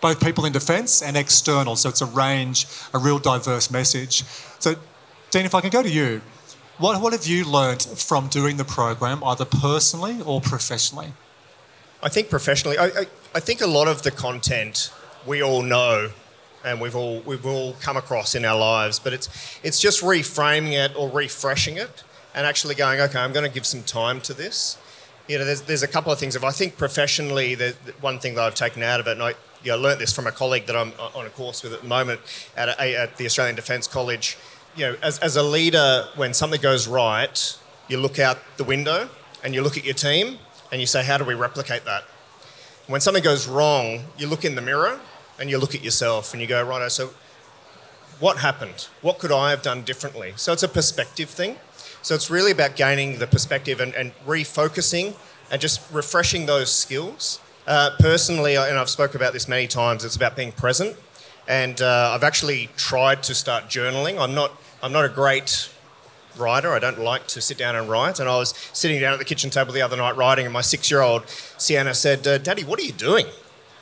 both 0.00 0.22
people 0.22 0.44
in 0.44 0.52
defence 0.52 1.02
and 1.02 1.16
external. 1.16 1.74
So 1.74 1.88
it's 1.88 2.02
a 2.02 2.06
range, 2.06 2.66
a 2.94 2.98
real 2.98 3.18
diverse 3.18 3.68
message. 3.68 4.22
So, 4.60 4.76
Dean, 5.32 5.44
if 5.44 5.56
I 5.56 5.60
can 5.60 5.70
go 5.70 5.82
to 5.82 5.90
you. 5.90 6.20
What, 6.78 7.00
what 7.00 7.12
have 7.12 7.26
you 7.26 7.44
learnt 7.44 7.82
from 7.82 8.28
doing 8.28 8.56
the 8.56 8.64
program, 8.64 9.24
either 9.24 9.44
personally 9.44 10.20
or 10.24 10.40
professionally? 10.40 11.12
I 12.00 12.08
think 12.08 12.30
professionally, 12.30 12.78
I, 12.78 12.86
I, 12.86 13.06
I, 13.34 13.40
think 13.40 13.60
a 13.60 13.66
lot 13.66 13.88
of 13.88 14.02
the 14.02 14.12
content 14.12 14.92
we 15.26 15.42
all 15.42 15.62
know 15.62 16.12
and 16.64 16.80
we've 16.80 16.94
all, 16.94 17.20
we've 17.20 17.44
all 17.44 17.72
come 17.80 17.96
across 17.96 18.36
in 18.36 18.44
our 18.44 18.56
lives, 18.56 19.00
but 19.00 19.12
it's, 19.12 19.28
it's 19.64 19.80
just 19.80 20.02
reframing 20.02 20.72
it 20.72 20.94
or 20.96 21.10
refreshing 21.10 21.76
it 21.78 22.04
and 22.32 22.46
actually 22.46 22.76
going, 22.76 23.00
okay, 23.00 23.18
I'm 23.18 23.32
going 23.32 23.46
to 23.46 23.52
give 23.52 23.66
some 23.66 23.82
time 23.82 24.20
to 24.20 24.32
this. 24.32 24.78
You 25.26 25.38
know, 25.38 25.44
there's, 25.44 25.62
there's 25.62 25.82
a 25.82 25.88
couple 25.88 26.12
of 26.12 26.20
things. 26.20 26.36
If 26.36 26.44
I 26.44 26.52
think 26.52 26.78
professionally, 26.78 27.56
the, 27.56 27.74
one 28.00 28.20
thing 28.20 28.36
that 28.36 28.42
I've 28.42 28.54
taken 28.54 28.84
out 28.84 29.00
of 29.00 29.08
it, 29.08 29.12
and 29.12 29.22
I 29.22 29.34
you 29.64 29.72
know, 29.72 29.96
this 29.96 30.12
from 30.12 30.26
a 30.26 30.32
colleague 30.32 30.66
that 30.66 30.76
I'm 30.76 30.92
uh, 30.98 31.10
on 31.18 31.26
a 31.26 31.30
course 31.30 31.62
with 31.62 31.72
at 31.72 31.82
the 31.82 31.88
moment 31.88 32.20
at, 32.56 32.68
a, 32.68 32.96
at 32.96 33.16
the 33.16 33.26
Australian 33.26 33.56
Defence 33.56 33.88
College, 33.88 34.36
you 34.78 34.86
know, 34.86 34.96
as, 35.02 35.18
as 35.18 35.36
a 35.36 35.42
leader, 35.42 36.06
when 36.14 36.32
something 36.32 36.60
goes 36.60 36.86
right, 36.86 37.58
you 37.88 37.98
look 37.98 38.18
out 38.20 38.38
the 38.58 38.64
window 38.64 39.08
and 39.42 39.52
you 39.52 39.60
look 39.60 39.76
at 39.76 39.84
your 39.84 39.94
team 39.94 40.38
and 40.70 40.80
you 40.80 40.86
say, 40.86 41.04
how 41.04 41.18
do 41.18 41.24
we 41.24 41.34
replicate 41.34 41.84
that? 41.84 42.04
When 42.86 43.00
something 43.00 43.22
goes 43.22 43.48
wrong, 43.48 44.04
you 44.16 44.28
look 44.28 44.44
in 44.44 44.54
the 44.54 44.62
mirror 44.62 45.00
and 45.38 45.50
you 45.50 45.58
look 45.58 45.74
at 45.74 45.82
yourself 45.82 46.32
and 46.32 46.40
you 46.40 46.46
go, 46.46 46.62
right, 46.62 46.90
so 46.92 47.10
what 48.20 48.38
happened? 48.38 48.88
What 49.02 49.18
could 49.18 49.32
I 49.32 49.50
have 49.50 49.62
done 49.62 49.82
differently? 49.82 50.32
So 50.36 50.52
it's 50.52 50.62
a 50.62 50.68
perspective 50.68 51.28
thing. 51.28 51.56
So 52.02 52.14
it's 52.14 52.30
really 52.30 52.52
about 52.52 52.76
gaining 52.76 53.18
the 53.18 53.26
perspective 53.26 53.80
and, 53.80 53.92
and 53.94 54.12
refocusing 54.26 55.16
and 55.50 55.60
just 55.60 55.80
refreshing 55.92 56.46
those 56.46 56.72
skills. 56.72 57.40
Uh, 57.66 57.90
personally, 57.98 58.54
and 58.56 58.78
I've 58.78 58.88
spoken 58.88 59.16
about 59.16 59.32
this 59.32 59.48
many 59.48 59.66
times, 59.66 60.04
it's 60.04 60.16
about 60.16 60.36
being 60.36 60.52
present. 60.52 60.96
And 61.48 61.80
uh, 61.80 62.12
I've 62.14 62.24
actually 62.24 62.68
tried 62.76 63.22
to 63.24 63.34
start 63.34 63.64
journaling. 63.64 64.20
I'm 64.20 64.34
not, 64.34 64.52
I'm 64.82 64.92
not 64.92 65.04
a 65.04 65.08
great 65.08 65.70
writer. 66.38 66.72
I 66.72 66.78
don't 66.78 66.98
like 67.00 67.26
to 67.28 67.40
sit 67.40 67.58
down 67.58 67.74
and 67.74 67.88
write. 67.88 68.20
And 68.20 68.28
I 68.28 68.36
was 68.36 68.54
sitting 68.72 69.00
down 69.00 69.12
at 69.12 69.18
the 69.18 69.24
kitchen 69.24 69.50
table 69.50 69.72
the 69.72 69.82
other 69.82 69.96
night 69.96 70.16
writing, 70.16 70.46
and 70.46 70.52
my 70.52 70.60
six-year-old 70.60 71.28
Sienna 71.58 71.94
said, 71.94 72.26
uh, 72.26 72.38
"Daddy, 72.38 72.64
what 72.64 72.78
are 72.78 72.84
you 72.84 72.92
doing?" 72.92 73.26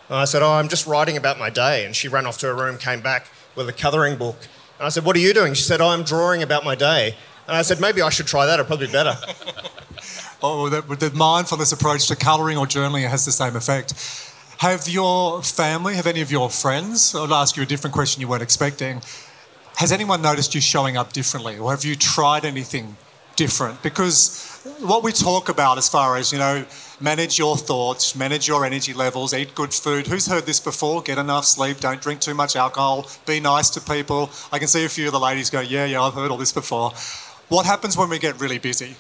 And 0.09 0.19
I 0.19 0.25
said, 0.25 0.43
"Oh, 0.43 0.53
I'm 0.53 0.69
just 0.69 0.87
writing 0.87 1.17
about 1.17 1.39
my 1.39 1.51
day." 1.51 1.85
And 1.85 1.95
she 1.95 2.09
ran 2.09 2.27
off 2.27 2.39
to 2.39 2.47
her 2.47 2.55
room, 2.55 2.79
came 2.79 3.01
back 3.01 3.29
with 3.55 3.69
a 3.69 3.73
colouring 3.73 4.17
book. 4.17 4.37
And 4.79 4.87
I 4.87 4.89
said, 4.89 5.05
"What 5.05 5.17
are 5.17 5.21
you 5.21 5.35
doing?" 5.35 5.55
She 5.55 5.65
said, 5.65 5.81
oh, 5.81 5.89
"I'm 5.89 6.03
drawing 6.03 6.43
about 6.43 6.65
my 6.65 6.75
day." 6.75 7.17
And 7.47 7.57
I 7.57 7.63
said, 7.63 7.81
"Maybe 7.81 8.03
I 8.03 8.09
should 8.09 8.27
try 8.27 8.47
that. 8.47 8.55
It'll 8.55 8.67
probably 8.67 8.87
be 8.87 8.93
better." 8.93 9.17
oh, 10.43 10.69
the, 10.69 10.81
the 10.97 11.11
mindfulness 11.15 11.73
approach 11.73 12.09
to 12.09 12.17
colouring 12.17 12.57
or 12.57 12.67
journaling 12.67 13.09
has 13.09 13.25
the 13.25 13.33
same 13.33 13.57
effect. 13.57 13.95
Have 14.59 14.89
your 14.89 15.43
family, 15.43 15.97
have 15.97 16.07
any 16.07 16.23
of 16.23 16.31
your 16.31 16.49
friends, 16.49 17.15
I'll 17.15 17.35
ask 17.35 17.59
you 17.59 17.63
a 17.63 17.67
different 17.67 17.93
question 17.93 18.23
you 18.23 18.29
weren't 18.29 18.43
expecting, 18.43 19.03
has 19.77 19.93
anyone 19.93 20.23
noticed 20.23 20.55
you 20.55 20.61
showing 20.61 20.97
up 20.97 21.13
differently 21.13 21.59
or 21.59 21.71
have 21.71 21.85
you 21.85 21.95
tried 21.95 22.45
anything 22.45 22.97
different? 23.37 23.83
Because 23.83 24.63
what 24.81 25.05
we 25.05 25.13
talk 25.13 25.51
about 25.51 25.77
as 25.77 25.87
far 25.87 26.17
as, 26.17 26.33
you 26.33 26.39
know, 26.39 26.65
manage 26.99 27.39
your 27.39 27.59
thoughts, 27.59 28.17
manage 28.17 28.49
your 28.49 28.65
energy 28.65 28.95
levels, 28.95 29.35
eat 29.35 29.55
good 29.55 29.75
food. 29.75 30.07
Who's 30.07 30.27
heard 30.27 30.47
this 30.47 30.61
before? 30.61 31.03
Get 31.03 31.19
enough 31.19 31.45
sleep, 31.45 31.79
don't 31.79 32.01
drink 32.01 32.21
too 32.21 32.35
much 32.35 32.57
alcohol, 32.57 33.07
be 33.27 33.39
nice 33.39 33.69
to 33.71 33.81
people. 33.83 34.31
I 34.51 34.59
can 34.59 34.67
see 34.67 34.87
a 34.87 34.89
few 34.89 35.07
of 35.07 35.13
the 35.13 35.21
ladies 35.21 35.51
go, 35.51 35.61
yeah, 35.61 35.85
yeah, 35.85 36.03
I've 36.03 36.15
heard 36.15 36.31
all 36.31 36.39
this 36.39 36.53
before. 36.53 36.93
What 37.49 37.67
happens 37.67 37.99
when 37.99 38.09
we 38.09 38.19
get 38.19 38.41
really 38.41 38.59
busy? 38.59 38.97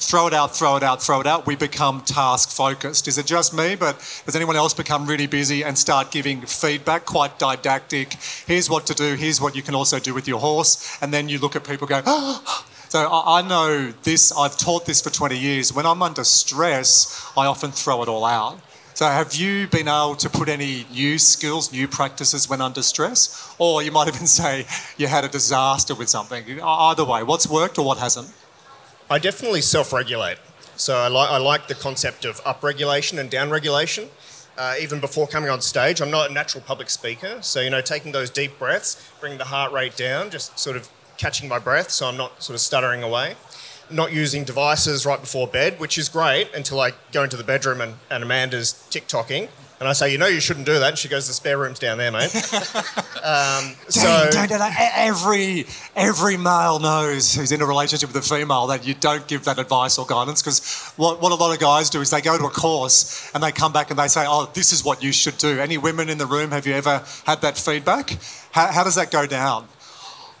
Throw 0.00 0.26
it 0.26 0.34
out, 0.34 0.56
throw 0.56 0.76
it 0.76 0.82
out, 0.82 1.02
throw 1.02 1.20
it 1.20 1.26
out. 1.26 1.46
We 1.46 1.56
become 1.56 2.00
task 2.00 2.50
focused. 2.50 3.06
Is 3.06 3.18
it 3.18 3.26
just 3.26 3.54
me? 3.54 3.76
But 3.76 3.96
does 4.24 4.34
anyone 4.34 4.56
else 4.56 4.74
become 4.74 5.06
really 5.06 5.26
busy 5.26 5.62
and 5.62 5.76
start 5.76 6.10
giving 6.10 6.40
feedback, 6.42 7.04
quite 7.04 7.38
didactic? 7.38 8.14
Here's 8.46 8.70
what 8.70 8.86
to 8.86 8.94
do, 8.94 9.14
here's 9.14 9.40
what 9.40 9.54
you 9.54 9.62
can 9.62 9.74
also 9.74 9.98
do 9.98 10.14
with 10.14 10.26
your 10.26 10.40
horse. 10.40 10.98
And 11.02 11.12
then 11.12 11.28
you 11.28 11.38
look 11.38 11.54
at 11.54 11.64
people 11.64 11.86
go, 11.86 12.02
oh. 12.06 12.42
Ah! 12.46 12.66
So 12.88 13.08
I 13.08 13.42
know 13.42 13.92
this, 14.02 14.32
I've 14.36 14.56
taught 14.58 14.84
this 14.84 15.00
for 15.00 15.10
20 15.10 15.38
years. 15.38 15.72
When 15.72 15.86
I'm 15.86 16.02
under 16.02 16.24
stress, 16.24 17.24
I 17.36 17.46
often 17.46 17.70
throw 17.70 18.02
it 18.02 18.08
all 18.08 18.24
out. 18.24 18.58
So 18.94 19.06
have 19.06 19.32
you 19.32 19.68
been 19.68 19.86
able 19.86 20.16
to 20.16 20.28
put 20.28 20.48
any 20.48 20.84
new 20.90 21.16
skills, 21.16 21.72
new 21.72 21.86
practices 21.86 22.50
when 22.50 22.60
under 22.60 22.82
stress? 22.82 23.54
Or 23.58 23.80
you 23.80 23.92
might 23.92 24.08
even 24.08 24.26
say 24.40 24.66
you 24.96 25.06
had 25.06 25.24
a 25.24 25.28
disaster 25.28 25.94
with 25.94 26.08
something. 26.08 26.60
Either 26.60 27.04
way, 27.04 27.22
what's 27.22 27.48
worked 27.48 27.78
or 27.78 27.86
what 27.86 27.98
hasn't? 27.98 28.28
I 29.12 29.18
definitely 29.18 29.60
self 29.60 29.92
regulate. 29.92 30.38
So 30.76 30.96
I, 30.96 31.08
li- 31.08 31.16
I 31.28 31.38
like 31.38 31.66
the 31.66 31.74
concept 31.74 32.24
of 32.24 32.40
upregulation 32.44 33.18
and 33.18 33.28
downregulation. 33.28 34.08
Uh, 34.56 34.74
even 34.80 35.00
before 35.00 35.26
coming 35.26 35.50
on 35.50 35.60
stage, 35.60 36.00
I'm 36.00 36.12
not 36.12 36.30
a 36.30 36.32
natural 36.32 36.62
public 36.62 36.88
speaker. 36.90 37.38
So, 37.42 37.60
you 37.60 37.70
know, 37.70 37.80
taking 37.80 38.12
those 38.12 38.30
deep 38.30 38.56
breaths, 38.56 39.10
bringing 39.18 39.38
the 39.38 39.46
heart 39.46 39.72
rate 39.72 39.96
down, 39.96 40.30
just 40.30 40.56
sort 40.58 40.76
of 40.76 40.88
catching 41.18 41.48
my 41.48 41.58
breath 41.58 41.90
so 41.90 42.06
I'm 42.06 42.16
not 42.16 42.40
sort 42.40 42.54
of 42.54 42.60
stuttering 42.60 43.02
away. 43.02 43.34
Not 43.90 44.12
using 44.12 44.44
devices 44.44 45.04
right 45.04 45.20
before 45.20 45.48
bed, 45.48 45.80
which 45.80 45.98
is 45.98 46.08
great 46.08 46.54
until 46.54 46.78
I 46.78 46.92
go 47.10 47.24
into 47.24 47.36
the 47.36 47.42
bedroom 47.42 47.80
and, 47.80 47.94
and 48.10 48.22
Amanda's 48.22 48.86
TikToking 48.90 49.48
and 49.80 49.88
I 49.88 49.94
say, 49.94 50.12
you 50.12 50.18
know, 50.18 50.26
you 50.26 50.40
shouldn't 50.40 50.66
do 50.66 50.78
that. 50.78 50.88
And 50.90 50.98
she 50.98 51.08
goes, 51.08 51.26
the 51.26 51.32
spare 51.32 51.56
room's 51.56 51.78
down 51.78 51.96
there, 51.96 52.12
mate. 52.12 52.24
um, 53.24 53.74
so 53.88 54.28
don't 54.30 54.48
do 54.50 54.58
that. 54.58 54.92
Every 54.94 55.64
every 55.96 56.36
male 56.36 56.78
knows 56.78 57.34
who's 57.34 57.50
in 57.50 57.62
a 57.62 57.66
relationship 57.66 58.12
with 58.12 58.22
a 58.22 58.28
female 58.36 58.66
that 58.66 58.86
you 58.86 58.92
don't 58.92 59.26
give 59.26 59.44
that 59.46 59.58
advice 59.58 59.96
or 59.96 60.04
guidance 60.04 60.42
because 60.42 60.92
what, 60.96 61.22
what 61.22 61.32
a 61.32 61.34
lot 61.34 61.54
of 61.54 61.60
guys 61.60 61.88
do 61.88 62.02
is 62.02 62.10
they 62.10 62.20
go 62.20 62.36
to 62.36 62.44
a 62.44 62.50
course 62.50 63.30
and 63.32 63.42
they 63.42 63.52
come 63.52 63.72
back 63.72 63.88
and 63.88 63.98
they 63.98 64.08
say, 64.08 64.26
oh, 64.28 64.50
this 64.52 64.70
is 64.70 64.84
what 64.84 65.02
you 65.02 65.12
should 65.12 65.38
do. 65.38 65.58
Any 65.58 65.78
women 65.78 66.10
in 66.10 66.18
the 66.18 66.26
room, 66.26 66.50
have 66.50 66.66
you 66.66 66.74
ever 66.74 67.02
had 67.24 67.40
that 67.40 67.56
feedback? 67.56 68.18
How, 68.52 68.70
how 68.70 68.84
does 68.84 68.96
that 68.96 69.10
go 69.10 69.24
down? 69.26 69.66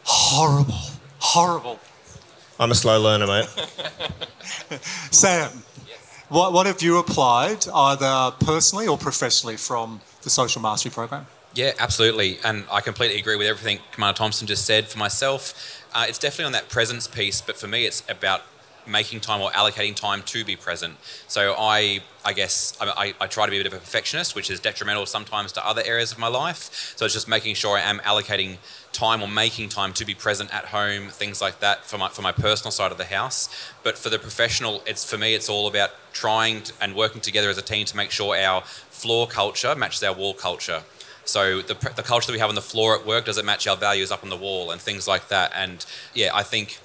Horrible, 0.04 0.80
horrible. 1.18 1.78
I'm 2.58 2.70
a 2.70 2.74
slow 2.74 3.00
learner, 3.00 3.26
mate. 3.26 3.46
Sam, 5.10 5.50
what, 6.30 6.52
what 6.52 6.66
have 6.66 6.80
you 6.80 6.98
applied, 6.98 7.66
either 7.68 8.34
personally 8.40 8.86
or 8.86 8.96
professionally, 8.96 9.56
from 9.56 10.00
the 10.22 10.30
social 10.30 10.62
mastery 10.62 10.90
program? 10.90 11.26
Yeah, 11.54 11.72
absolutely. 11.78 12.38
And 12.44 12.64
I 12.70 12.80
completely 12.80 13.18
agree 13.18 13.36
with 13.36 13.48
everything 13.48 13.80
Commander 13.92 14.16
Thompson 14.16 14.46
just 14.46 14.64
said. 14.64 14.86
For 14.86 14.98
myself, 14.98 15.84
uh, 15.92 16.06
it's 16.08 16.18
definitely 16.18 16.46
on 16.46 16.52
that 16.52 16.68
presence 16.68 17.08
piece, 17.08 17.40
but 17.40 17.56
for 17.56 17.66
me, 17.66 17.84
it's 17.84 18.02
about 18.08 18.42
making 18.86 19.20
time 19.20 19.40
or 19.40 19.50
allocating 19.50 19.94
time 19.94 20.22
to 20.22 20.44
be 20.44 20.56
present. 20.56 20.96
So 21.28 21.54
I, 21.58 22.00
I 22.24 22.32
guess, 22.32 22.76
I, 22.80 23.14
I, 23.20 23.26
try 23.26 23.46
to 23.46 23.50
be 23.50 23.58
a 23.58 23.60
bit 23.60 23.66
of 23.66 23.72
a 23.72 23.80
perfectionist, 23.80 24.34
which 24.34 24.50
is 24.50 24.60
detrimental 24.60 25.06
sometimes 25.06 25.52
to 25.52 25.66
other 25.66 25.82
areas 25.84 26.12
of 26.12 26.18
my 26.18 26.28
life. 26.28 26.94
So 26.96 27.04
it's 27.04 27.14
just 27.14 27.28
making 27.28 27.54
sure 27.54 27.76
I 27.76 27.82
am 27.82 27.98
allocating 28.00 28.58
time 28.92 29.22
or 29.22 29.28
making 29.28 29.68
time 29.68 29.92
to 29.94 30.04
be 30.04 30.14
present 30.14 30.52
at 30.54 30.66
home, 30.66 31.08
things 31.08 31.40
like 31.40 31.60
that 31.60 31.84
for 31.84 31.98
my 31.98 32.08
for 32.08 32.22
my 32.22 32.32
personal 32.32 32.70
side 32.70 32.92
of 32.92 32.98
the 32.98 33.04
house. 33.04 33.48
But 33.82 33.96
for 33.96 34.10
the 34.10 34.18
professional, 34.18 34.82
it's 34.86 35.08
for 35.08 35.16
me, 35.18 35.34
it's 35.34 35.48
all 35.48 35.68
about 35.68 35.90
trying 36.12 36.62
to, 36.64 36.72
and 36.80 36.94
working 36.94 37.20
together 37.20 37.50
as 37.50 37.58
a 37.58 37.62
team 37.62 37.86
to 37.86 37.96
make 37.96 38.10
sure 38.10 38.36
our 38.36 38.62
floor 38.62 39.26
culture 39.26 39.74
matches 39.74 40.02
our 40.02 40.14
wall 40.14 40.34
culture. 40.34 40.82
So 41.24 41.62
the, 41.62 41.74
the 41.94 42.02
culture 42.02 42.26
that 42.26 42.32
we 42.32 42.40
have 42.40 42.48
on 42.48 42.56
the 42.56 42.62
floor 42.62 42.98
at 42.98 43.06
work 43.06 43.26
does 43.26 43.38
it 43.38 43.44
match 43.44 43.66
our 43.66 43.76
values 43.76 44.10
up 44.10 44.24
on 44.24 44.30
the 44.30 44.36
wall 44.36 44.70
and 44.70 44.80
things 44.80 45.06
like 45.06 45.28
that. 45.28 45.52
And 45.54 45.84
yeah, 46.12 46.30
I 46.34 46.42
think 46.42 46.80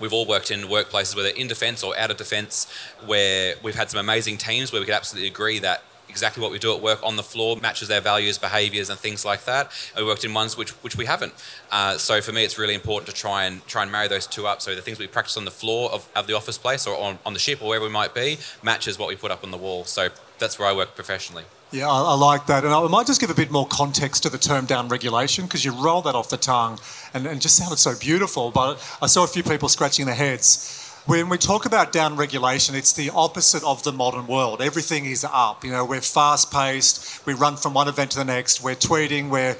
We've 0.00 0.12
all 0.12 0.26
worked 0.26 0.50
in 0.50 0.62
workplaces, 0.62 1.16
whether 1.16 1.28
in 1.28 1.48
defence 1.48 1.82
or 1.82 1.98
out 1.98 2.10
of 2.10 2.16
defence, 2.16 2.66
where 3.04 3.54
we've 3.62 3.74
had 3.74 3.90
some 3.90 4.00
amazing 4.00 4.38
teams 4.38 4.72
where 4.72 4.80
we 4.80 4.86
could 4.86 4.94
absolutely 4.94 5.28
agree 5.28 5.58
that 5.60 5.82
exactly 6.08 6.42
what 6.42 6.50
we 6.50 6.58
do 6.58 6.74
at 6.74 6.82
work 6.82 6.98
on 7.02 7.16
the 7.16 7.22
floor 7.22 7.56
matches 7.60 7.88
their 7.88 8.00
values, 8.00 8.38
behaviours, 8.38 8.90
and 8.90 8.98
things 8.98 9.24
like 9.24 9.44
that. 9.44 9.70
And 9.94 10.04
we 10.04 10.10
worked 10.10 10.24
in 10.24 10.32
ones 10.34 10.56
which 10.56 10.70
which 10.82 10.96
we 10.96 11.06
haven't. 11.06 11.34
Uh, 11.70 11.98
so 11.98 12.20
for 12.20 12.32
me, 12.32 12.44
it's 12.44 12.58
really 12.58 12.74
important 12.74 13.14
to 13.14 13.14
try 13.14 13.44
and 13.44 13.64
try 13.66 13.82
and 13.82 13.92
marry 13.92 14.08
those 14.08 14.26
two 14.26 14.46
up. 14.46 14.62
So 14.62 14.74
the 14.74 14.82
things 14.82 14.98
we 14.98 15.06
practice 15.06 15.36
on 15.36 15.44
the 15.44 15.50
floor 15.50 15.90
of, 15.90 16.08
of 16.16 16.26
the 16.26 16.34
office 16.34 16.58
place 16.58 16.86
or 16.86 16.96
on, 16.98 17.18
on 17.26 17.34
the 17.34 17.38
ship 17.38 17.62
or 17.62 17.68
wherever 17.68 17.84
we 17.84 17.90
might 17.90 18.14
be 18.14 18.38
matches 18.62 18.98
what 18.98 19.08
we 19.08 19.16
put 19.16 19.30
up 19.30 19.44
on 19.44 19.50
the 19.50 19.58
wall. 19.58 19.84
So 19.84 20.08
that's 20.38 20.58
where 20.58 20.68
I 20.68 20.72
work 20.72 20.94
professionally. 20.94 21.44
Yeah, 21.70 21.88
I, 21.88 22.00
I, 22.00 22.14
like 22.14 22.46
that. 22.46 22.64
And 22.64 22.72
I 22.72 22.86
might 22.86 23.06
just 23.06 23.20
give 23.20 23.28
a 23.28 23.34
bit 23.34 23.50
more 23.50 23.66
context 23.66 24.22
to 24.22 24.30
the 24.30 24.38
term 24.38 24.64
down 24.64 24.88
regulation 24.88 25.44
because 25.44 25.64
you 25.64 25.72
roll 25.72 26.00
that 26.02 26.14
off 26.14 26.30
the 26.30 26.38
tongue 26.38 26.78
and, 27.12 27.26
and 27.26 27.42
just 27.42 27.56
sounded 27.56 27.78
so 27.78 27.94
beautiful. 27.98 28.50
But 28.50 28.76
I 29.02 29.06
saw 29.06 29.24
a 29.24 29.26
few 29.26 29.42
people 29.42 29.68
scratching 29.68 30.06
their 30.06 30.14
heads. 30.14 30.84
When 31.04 31.28
we 31.28 31.38
talk 31.38 31.66
about 31.66 31.92
down 31.92 32.16
regulation, 32.16 32.74
it's 32.74 32.92
the 32.92 33.10
opposite 33.10 33.64
of 33.64 33.82
the 33.82 33.92
modern 33.92 34.26
world. 34.26 34.60
Everything 34.62 35.06
is 35.06 35.24
up. 35.24 35.64
You 35.64 35.70
know, 35.70 35.84
we're 35.84 36.00
fast 36.00 36.52
paced, 36.52 37.24
we 37.26 37.34
run 37.34 37.56
from 37.56 37.74
one 37.74 37.88
event 37.88 38.10
to 38.12 38.18
the 38.18 38.24
next, 38.24 38.62
we're 38.62 38.74
tweeting, 38.74 39.30
we're 39.30 39.56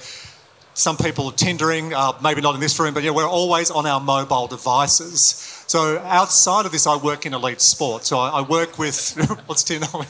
some 0.75 0.97
people 0.97 1.33
Tindering, 1.33 1.93
uh, 1.93 2.13
maybe 2.23 2.41
not 2.41 2.55
in 2.55 2.61
this 2.61 2.79
room, 2.79 2.95
but 2.95 3.03
yeah, 3.03 3.11
we're 3.11 3.29
always 3.29 3.71
on 3.71 3.85
our 3.85 3.99
mobile 3.99 4.47
devices. 4.47 5.58
So 5.69 5.99
outside 5.99 6.65
of 6.65 6.73
this, 6.73 6.87
I 6.87 6.97
work 6.97 7.27
in 7.27 7.35
elite 7.35 7.61
sport. 7.61 8.07
So 8.07 8.19
I, 8.19 8.41
I 8.41 8.41
work 8.41 8.79
with 8.79 9.13
what's 9.47 9.63
Tinder? 9.63 9.87
I 9.93 10.05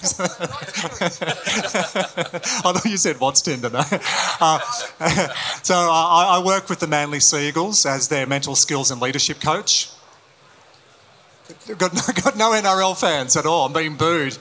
thought 2.72 2.84
you 2.84 2.96
said 2.96 3.18
what's 3.18 3.42
Tinder. 3.42 3.68
No? 3.68 3.82
Uh, 4.40 4.60
so 5.64 5.74
I, 5.74 6.38
I 6.38 6.44
work 6.44 6.68
with 6.68 6.78
the 6.78 6.86
Manly 6.86 7.18
Sea 7.18 7.48
Eagles 7.48 7.84
as 7.84 8.06
their 8.06 8.24
mental 8.24 8.54
skills 8.54 8.92
and 8.92 9.00
leadership 9.00 9.40
coach. 9.40 9.90
Got 11.66 11.92
got 12.22 12.36
no 12.36 12.52
NRL 12.52 12.98
fans 12.98 13.36
at 13.36 13.44
all. 13.44 13.66
I'm 13.66 13.72
being 13.72 13.96
booed. 13.96 14.38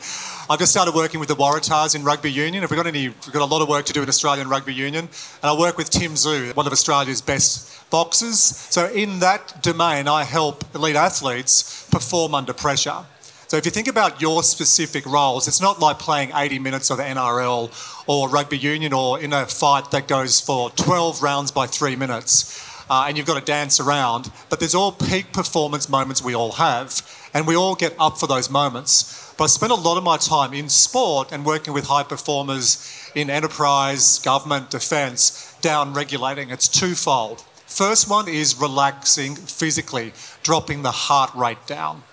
I've 0.49 0.59
just 0.59 0.71
started 0.71 0.95
working 0.95 1.19
with 1.19 1.27
the 1.27 1.35
Waratahs 1.35 1.93
in 1.93 2.05
rugby 2.05 2.31
union. 2.31 2.61
Have 2.61 2.71
we 2.71 2.77
got 2.77 2.87
any? 2.87 3.09
We've 3.09 3.33
got 3.33 3.41
a 3.41 3.45
lot 3.53 3.61
of 3.61 3.67
work 3.67 3.85
to 3.87 3.91
do 3.91 4.01
in 4.01 4.07
Australian 4.07 4.47
rugby 4.47 4.73
union, 4.73 5.03
and 5.03 5.43
I 5.43 5.53
work 5.53 5.77
with 5.77 5.89
Tim 5.89 6.13
Tszyu, 6.13 6.55
one 6.55 6.65
of 6.65 6.71
Australia's 6.71 7.21
best 7.21 7.89
boxers. 7.89 8.39
So 8.39 8.87
in 8.87 9.19
that 9.19 9.61
domain, 9.61 10.07
I 10.07 10.23
help 10.23 10.63
elite 10.73 10.95
athletes 10.95 11.85
perform 11.91 12.33
under 12.33 12.53
pressure. 12.53 13.03
So 13.49 13.57
if 13.57 13.65
you 13.65 13.71
think 13.71 13.89
about 13.89 14.21
your 14.21 14.41
specific 14.41 15.05
roles, 15.05 15.49
it's 15.49 15.61
not 15.61 15.81
like 15.81 15.99
playing 15.99 16.31
80 16.33 16.59
minutes 16.59 16.91
of 16.91 16.99
NRL 16.99 17.69
or 18.07 18.29
rugby 18.29 18.57
union 18.57 18.93
or 18.93 19.19
in 19.19 19.33
a 19.33 19.45
fight 19.45 19.91
that 19.91 20.07
goes 20.07 20.39
for 20.39 20.69
12 20.71 21.21
rounds 21.21 21.51
by 21.51 21.67
three 21.67 21.97
minutes. 21.97 22.66
Uh, 22.89 23.05
and 23.07 23.17
you've 23.17 23.27
got 23.27 23.37
to 23.39 23.45
dance 23.45 23.79
around. 23.79 24.31
But 24.49 24.59
there's 24.59 24.75
all 24.75 24.91
peak 24.91 25.33
performance 25.33 25.89
moments 25.89 26.23
we 26.23 26.35
all 26.35 26.53
have, 26.53 27.01
and 27.33 27.45
we 27.45 27.55
all 27.55 27.75
get 27.75 27.93
up 27.99 28.17
for 28.17 28.27
those 28.27 28.49
moments. 28.49 29.33
But 29.37 29.45
I 29.45 29.47
spend 29.47 29.71
a 29.71 29.75
lot 29.75 29.97
of 29.97 30.03
my 30.03 30.17
time 30.17 30.53
in 30.53 30.69
sport 30.69 31.31
and 31.31 31.45
working 31.45 31.73
with 31.73 31.85
high 31.85 32.03
performers 32.03 33.11
in 33.13 33.29
enterprise, 33.29 34.19
government, 34.19 34.69
defence, 34.69 35.55
down 35.61 35.93
regulating. 35.93 36.49
It's 36.49 36.67
twofold. 36.67 37.43
First 37.65 38.09
one 38.09 38.27
is 38.27 38.59
relaxing 38.59 39.35
physically, 39.35 40.13
dropping 40.41 40.81
the 40.81 40.91
heart 40.91 41.35
rate 41.35 41.67
down. 41.67 42.03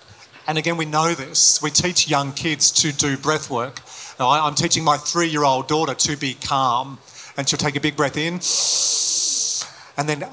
And 0.47 0.57
again, 0.57 0.77
we 0.77 0.85
know 0.85 1.15
this. 1.15 1.61
We 1.61 1.71
teach 1.71 2.07
young 2.07 2.33
kids 2.33 2.69
to 2.71 2.91
do 2.91 3.17
breath 3.17 3.49
work. 3.49 3.81
Now, 4.19 4.29
I'm 4.29 4.53
teaching 4.53 4.83
my 4.83 4.97
three 4.97 5.27
year 5.27 5.43
old 5.43 5.67
daughter 5.67 5.95
to 5.95 6.17
be 6.17 6.35
calm, 6.35 6.99
and 7.37 7.49
she'll 7.49 7.57
take 7.57 7.75
a 7.75 7.81
big 7.81 7.95
breath 7.95 8.17
in 8.17 8.39
and 9.97 10.09
then 10.09 10.27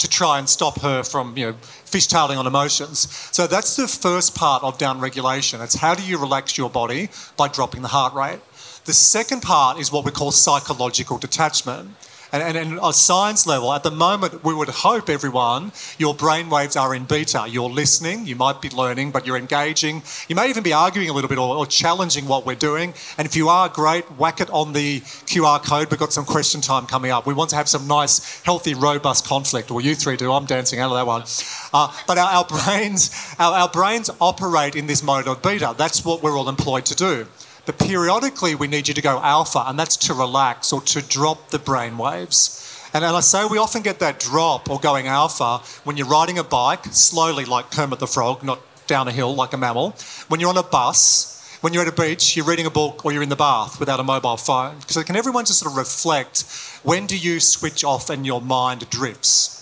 to 0.00 0.08
try 0.08 0.38
and 0.38 0.48
stop 0.48 0.80
her 0.80 1.02
from, 1.02 1.36
you 1.36 1.46
know, 1.46 1.52
fishtailing 1.84 2.38
on 2.38 2.46
emotions. 2.46 3.08
So 3.32 3.46
that's 3.46 3.76
the 3.76 3.86
first 3.86 4.34
part 4.34 4.62
of 4.62 4.78
down 4.78 4.98
regulation. 4.98 5.60
It's 5.60 5.76
how 5.76 5.94
do 5.94 6.02
you 6.02 6.18
relax 6.18 6.56
your 6.56 6.70
body 6.70 7.10
by 7.36 7.48
dropping 7.48 7.82
the 7.82 7.88
heart 7.88 8.14
rate. 8.14 8.40
The 8.86 8.94
second 8.94 9.42
part 9.42 9.78
is 9.78 9.92
what 9.92 10.06
we 10.06 10.10
call 10.10 10.32
psychological 10.32 11.18
detachment. 11.18 11.90
And, 12.32 12.42
and, 12.42 12.56
and 12.56 12.78
on 12.78 12.92
science 12.92 13.46
level, 13.46 13.72
at 13.72 13.82
the 13.82 13.90
moment, 13.90 14.44
we 14.44 14.54
would 14.54 14.68
hope 14.68 15.08
everyone, 15.08 15.72
your 15.98 16.14
brain 16.14 16.48
waves 16.48 16.76
are 16.76 16.94
in 16.94 17.04
beta. 17.04 17.46
You're 17.48 17.68
listening, 17.70 18.26
you 18.26 18.36
might 18.36 18.62
be 18.62 18.68
learning, 18.70 19.10
but 19.10 19.26
you're 19.26 19.36
engaging. 19.36 20.02
You 20.28 20.36
may 20.36 20.48
even 20.48 20.62
be 20.62 20.72
arguing 20.72 21.08
a 21.08 21.12
little 21.12 21.28
bit 21.28 21.38
or, 21.38 21.56
or 21.56 21.66
challenging 21.66 22.28
what 22.28 22.46
we're 22.46 22.54
doing. 22.54 22.94
And 23.18 23.26
if 23.26 23.34
you 23.34 23.48
are, 23.48 23.68
great, 23.68 24.04
whack 24.12 24.40
it 24.40 24.48
on 24.50 24.72
the 24.72 25.00
QR 25.00 25.64
code. 25.64 25.90
We've 25.90 25.98
got 25.98 26.12
some 26.12 26.24
question 26.24 26.60
time 26.60 26.86
coming 26.86 27.10
up. 27.10 27.26
We 27.26 27.34
want 27.34 27.50
to 27.50 27.56
have 27.56 27.68
some 27.68 27.88
nice, 27.88 28.42
healthy, 28.42 28.74
robust 28.74 29.26
conflict. 29.26 29.70
Well, 29.70 29.84
you 29.84 29.94
three 29.94 30.16
do. 30.16 30.32
I'm 30.32 30.46
dancing 30.46 30.78
out 30.78 30.92
of 30.92 30.96
that 30.96 31.06
one. 31.06 31.24
Uh, 31.72 31.92
but 32.06 32.18
our, 32.18 32.28
our 32.28 32.44
brains, 32.44 33.10
our, 33.38 33.52
our 33.52 33.68
brains 33.68 34.08
operate 34.20 34.76
in 34.76 34.86
this 34.86 35.02
mode 35.02 35.26
of 35.26 35.42
beta. 35.42 35.74
That's 35.76 36.04
what 36.04 36.22
we're 36.22 36.38
all 36.38 36.48
employed 36.48 36.86
to 36.86 36.94
do. 36.94 37.26
But 37.70 37.86
periodically, 37.86 38.56
we 38.56 38.66
need 38.66 38.88
you 38.88 38.94
to 38.94 39.00
go 39.00 39.20
alpha, 39.20 39.62
and 39.64 39.78
that's 39.78 39.96
to 39.98 40.12
relax 40.12 40.72
or 40.72 40.80
to 40.80 41.00
drop 41.00 41.50
the 41.50 41.58
brain 41.60 41.98
waves. 41.98 42.66
And, 42.92 43.04
and 43.04 43.14
I 43.14 43.20
say 43.20 43.46
we 43.46 43.58
often 43.58 43.82
get 43.82 44.00
that 44.00 44.18
drop 44.18 44.68
or 44.68 44.80
going 44.80 45.06
alpha 45.06 45.58
when 45.84 45.96
you're 45.96 46.08
riding 46.08 46.36
a 46.36 46.42
bike, 46.42 46.84
slowly 46.86 47.44
like 47.44 47.70
Kermit 47.70 48.00
the 48.00 48.08
Frog, 48.08 48.42
not 48.42 48.60
down 48.88 49.06
a 49.06 49.12
hill 49.12 49.36
like 49.36 49.52
a 49.52 49.56
mammal. 49.56 49.94
When 50.26 50.40
you're 50.40 50.50
on 50.50 50.56
a 50.56 50.64
bus, 50.64 51.58
when 51.60 51.72
you're 51.72 51.82
at 51.86 51.88
a 51.88 51.92
beach, 51.92 52.36
you're 52.36 52.44
reading 52.44 52.66
a 52.66 52.70
book, 52.70 53.04
or 53.04 53.12
you're 53.12 53.22
in 53.22 53.28
the 53.28 53.36
bath 53.36 53.78
without 53.78 54.00
a 54.00 54.02
mobile 54.02 54.36
phone. 54.36 54.80
So, 54.88 55.04
can 55.04 55.14
everyone 55.14 55.44
just 55.44 55.60
sort 55.60 55.70
of 55.70 55.78
reflect 55.78 56.42
when 56.82 57.06
do 57.06 57.16
you 57.16 57.38
switch 57.38 57.84
off 57.84 58.10
and 58.10 58.26
your 58.26 58.40
mind 58.40 58.90
drifts? 58.90 59.59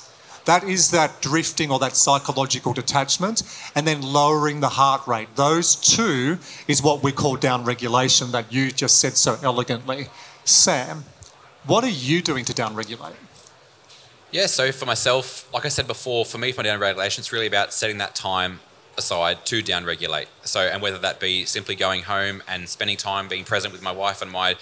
That 0.49 0.65
is 0.65 0.93
that 0.93 1.21
drifting 1.21 1.71
or 1.71 1.79
that 1.81 1.95
psychological 1.95 2.73
detachment, 2.73 3.43
and 3.75 3.87
then 3.87 4.01
lowering 4.01 4.61
the 4.61 4.71
heart 4.71 5.07
rate. 5.07 5.29
Those 5.37 5.77
two 5.77 6.39
is 6.67 6.83
what 6.83 7.03
we 7.03 7.13
call 7.13 7.37
down 7.37 7.65
regulation 7.65 8.33
that 8.33 8.51
you 8.51 8.71
just 8.71 8.97
said 8.97 9.19
so 9.19 9.37
elegantly. 9.43 10.07
Sam, 10.47 11.05
what 11.67 11.85
are 11.85 11.91
you 11.91 12.23
doing 12.23 12.47
to 12.47 12.55
down 12.55 12.75
regulate? 12.75 13.13
Yeah, 14.31 14.47
so 14.47 14.73
for 14.73 14.87
myself, 14.87 15.47
like 15.53 15.67
I 15.67 15.69
said 15.69 15.87
before, 15.87 16.25
for 16.25 16.39
me, 16.39 16.53
for 16.53 16.61
my 16.61 16.71
down 16.71 16.81
regulation, 16.81 17.21
it's 17.21 17.31
really 17.31 17.47
about 17.47 17.75
setting 17.75 17.99
that 17.99 18.15
time 18.15 18.61
aside 18.97 19.45
to 19.45 19.61
down 19.61 19.85
regulate. 19.85 20.29
So, 20.45 20.61
and 20.61 20.81
whether 20.81 20.97
that 20.97 21.21
be 21.21 21.45
simply 21.45 21.75
going 21.75 22.05
home 22.05 22.43
and 22.49 22.71
spending 22.71 22.97
time 22.97 23.29
being 23.29 23.45
present 23.45 23.71
with 23.71 23.83
my 23.83 23.93
wife 23.93 24.23
and 24.23 24.31
my 24.31 24.55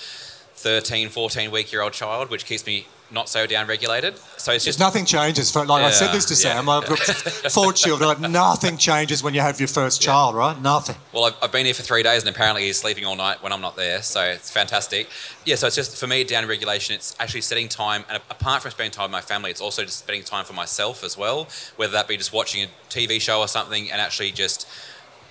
13, 0.57 1.11
14 1.11 1.53
week 1.53 1.71
year 1.71 1.83
old 1.83 1.93
child, 1.93 2.29
which 2.29 2.45
keeps 2.45 2.67
me 2.67 2.89
not 3.11 3.29
so 3.29 3.47
down 3.47 3.67
regulated. 3.67 4.17
So 4.37 4.53
it's 4.53 4.65
just 4.65 4.79
nothing 4.79 5.05
changes. 5.05 5.51
For, 5.51 5.65
like 5.65 5.85
I 5.85 5.91
said 5.91 6.13
this 6.13 6.25
to 6.27 6.35
Yeah, 6.35 6.55
Sam, 6.55 6.67
yeah. 6.67 6.73
I've 6.73 6.87
got 6.87 6.99
four 7.53 7.73
children. 7.73 8.09
Like, 8.09 8.31
nothing 8.31 8.77
changes 8.77 9.23
when 9.23 9.35
you 9.35 9.41
have 9.41 9.61
your 9.61 9.69
first 9.69 10.01
child, 10.01 10.35
right? 10.35 10.61
Nothing. 10.61 10.97
Well, 11.13 11.25
I've, 11.25 11.37
I've 11.43 11.53
been 11.53 11.67
here 11.67 11.75
for 11.75 11.83
three 11.83 12.03
days, 12.03 12.23
and 12.23 12.35
apparently 12.35 12.65
he's 12.65 12.79
sleeping 12.79 13.05
all 13.05 13.17
night 13.17 13.43
when 13.43 13.53
I'm 13.53 13.61
not 13.61 13.77
there, 13.77 14.03
so 14.03 14.23
it's 14.23 14.51
fantastic. 14.51 15.09
Yeah, 15.45 15.55
so 15.57 15.69
it's 15.69 15.77
just 15.77 15.97
for 15.97 16.07
me 16.07 16.25
down 16.25 16.47
regulation. 16.47 16.95
It's 16.95 17.15
actually 17.21 17.43
setting 17.43 17.69
time, 17.69 18.05
and 18.09 18.21
apart 18.31 18.63
from 18.63 18.73
spending 18.73 18.93
time 18.93 19.05
with 19.05 19.13
my 19.13 19.21
family, 19.21 19.51
it's 19.51 19.61
also 19.61 19.85
just 19.85 20.01
spending 20.01 20.25
time 20.25 20.45
for 20.45 20.53
myself 20.53 21.05
as 21.05 21.17
well. 21.17 21.49
Whether 21.77 21.93
that 21.93 22.09
be 22.09 22.17
just 22.17 22.33
watching 22.33 22.65
a 22.65 22.69
TV 22.91 23.21
show 23.21 23.41
or 23.41 23.49
something, 23.49 23.91
and 23.91 24.01
actually 24.01 24.33
just 24.33 24.69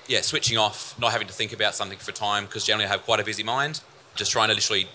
yeah, 0.07 0.21
switching 0.21 0.57
off, 0.57 0.97
not 0.99 1.11
having 1.11 1.27
to 1.27 1.33
think 1.33 1.51
about 1.51 1.75
something 1.75 1.97
for 1.97 2.11
time, 2.11 2.45
because 2.45 2.63
generally 2.63 2.85
I 2.85 2.89
have 2.89 3.03
quite 3.03 3.19
a 3.19 3.23
busy 3.23 3.43
mind. 3.43 3.81
Just 4.15 4.31
trying 4.31 4.47
to 4.49 4.53
literally 4.53 4.87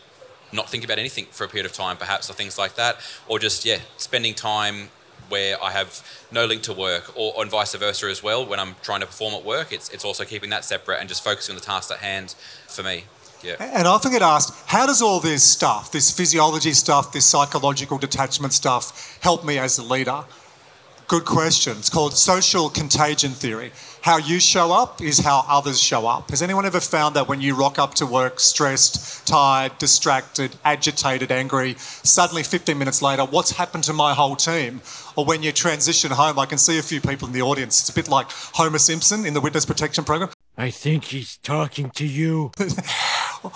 not 0.52 0.68
think 0.68 0.84
about 0.84 0.98
anything 0.98 1.26
for 1.30 1.44
a 1.44 1.48
period 1.48 1.66
of 1.66 1.72
time, 1.72 1.96
perhaps, 1.96 2.30
or 2.30 2.34
things 2.34 2.58
like 2.58 2.74
that, 2.74 2.96
or 3.28 3.38
just 3.38 3.64
yeah, 3.64 3.78
spending 3.96 4.34
time 4.34 4.88
where 5.28 5.62
I 5.62 5.70
have 5.70 6.04
no 6.32 6.44
link 6.44 6.62
to 6.62 6.72
work, 6.72 7.12
or, 7.16 7.32
or 7.36 7.46
vice 7.46 7.74
versa 7.74 8.06
as 8.06 8.22
well. 8.22 8.44
When 8.44 8.58
I'm 8.58 8.74
trying 8.82 9.00
to 9.00 9.06
perform 9.06 9.34
at 9.34 9.44
work, 9.44 9.72
it's 9.72 9.88
it's 9.90 10.04
also 10.04 10.24
keeping 10.24 10.50
that 10.50 10.64
separate 10.64 10.98
and 11.00 11.08
just 11.08 11.22
focusing 11.22 11.54
on 11.54 11.58
the 11.60 11.64
task 11.64 11.90
at 11.90 11.98
hand 11.98 12.34
for 12.66 12.82
me. 12.82 13.04
Yeah. 13.42 13.56
And 13.58 13.88
I 13.88 13.90
often 13.90 14.12
get 14.12 14.22
asked, 14.22 14.52
how 14.66 14.86
does 14.86 15.00
all 15.00 15.18
this 15.18 15.42
stuff, 15.42 15.90
this 15.90 16.10
physiology 16.10 16.72
stuff, 16.72 17.12
this 17.12 17.24
psychological 17.24 17.96
detachment 17.96 18.52
stuff, 18.52 19.18
help 19.22 19.44
me 19.44 19.58
as 19.58 19.78
a 19.78 19.82
leader? 19.82 20.24
Good 21.08 21.24
question. 21.24 21.78
It's 21.78 21.88
called 21.88 22.16
social 22.16 22.68
contagion 22.68 23.32
theory. 23.32 23.72
How 24.02 24.16
you 24.16 24.40
show 24.40 24.72
up 24.72 25.02
is 25.02 25.18
how 25.18 25.44
others 25.46 25.78
show 25.78 26.06
up. 26.06 26.30
Has 26.30 26.40
anyone 26.40 26.64
ever 26.64 26.80
found 26.80 27.14
that 27.16 27.28
when 27.28 27.42
you 27.42 27.54
rock 27.54 27.78
up 27.78 27.94
to 27.96 28.06
work 28.06 28.40
stressed, 28.40 29.26
tired, 29.26 29.76
distracted, 29.76 30.56
agitated, 30.64 31.30
angry, 31.30 31.74
suddenly 31.76 32.42
15 32.42 32.78
minutes 32.78 33.02
later, 33.02 33.26
what's 33.26 33.52
happened 33.52 33.84
to 33.84 33.92
my 33.92 34.14
whole 34.14 34.36
team? 34.36 34.80
Or 35.16 35.26
when 35.26 35.42
you 35.42 35.52
transition 35.52 36.12
home, 36.12 36.38
I 36.38 36.46
can 36.46 36.56
see 36.56 36.78
a 36.78 36.82
few 36.82 37.02
people 37.02 37.28
in 37.28 37.34
the 37.34 37.42
audience. 37.42 37.78
It's 37.80 37.90
a 37.90 37.94
bit 37.94 38.08
like 38.08 38.28
Homer 38.30 38.78
Simpson 38.78 39.26
in 39.26 39.34
the 39.34 39.40
Witness 39.40 39.66
Protection 39.66 40.04
Program. 40.04 40.30
I 40.56 40.70
think 40.70 41.04
he's 41.04 41.36
talking 41.38 41.90
to 41.90 42.06
you. 42.06 42.52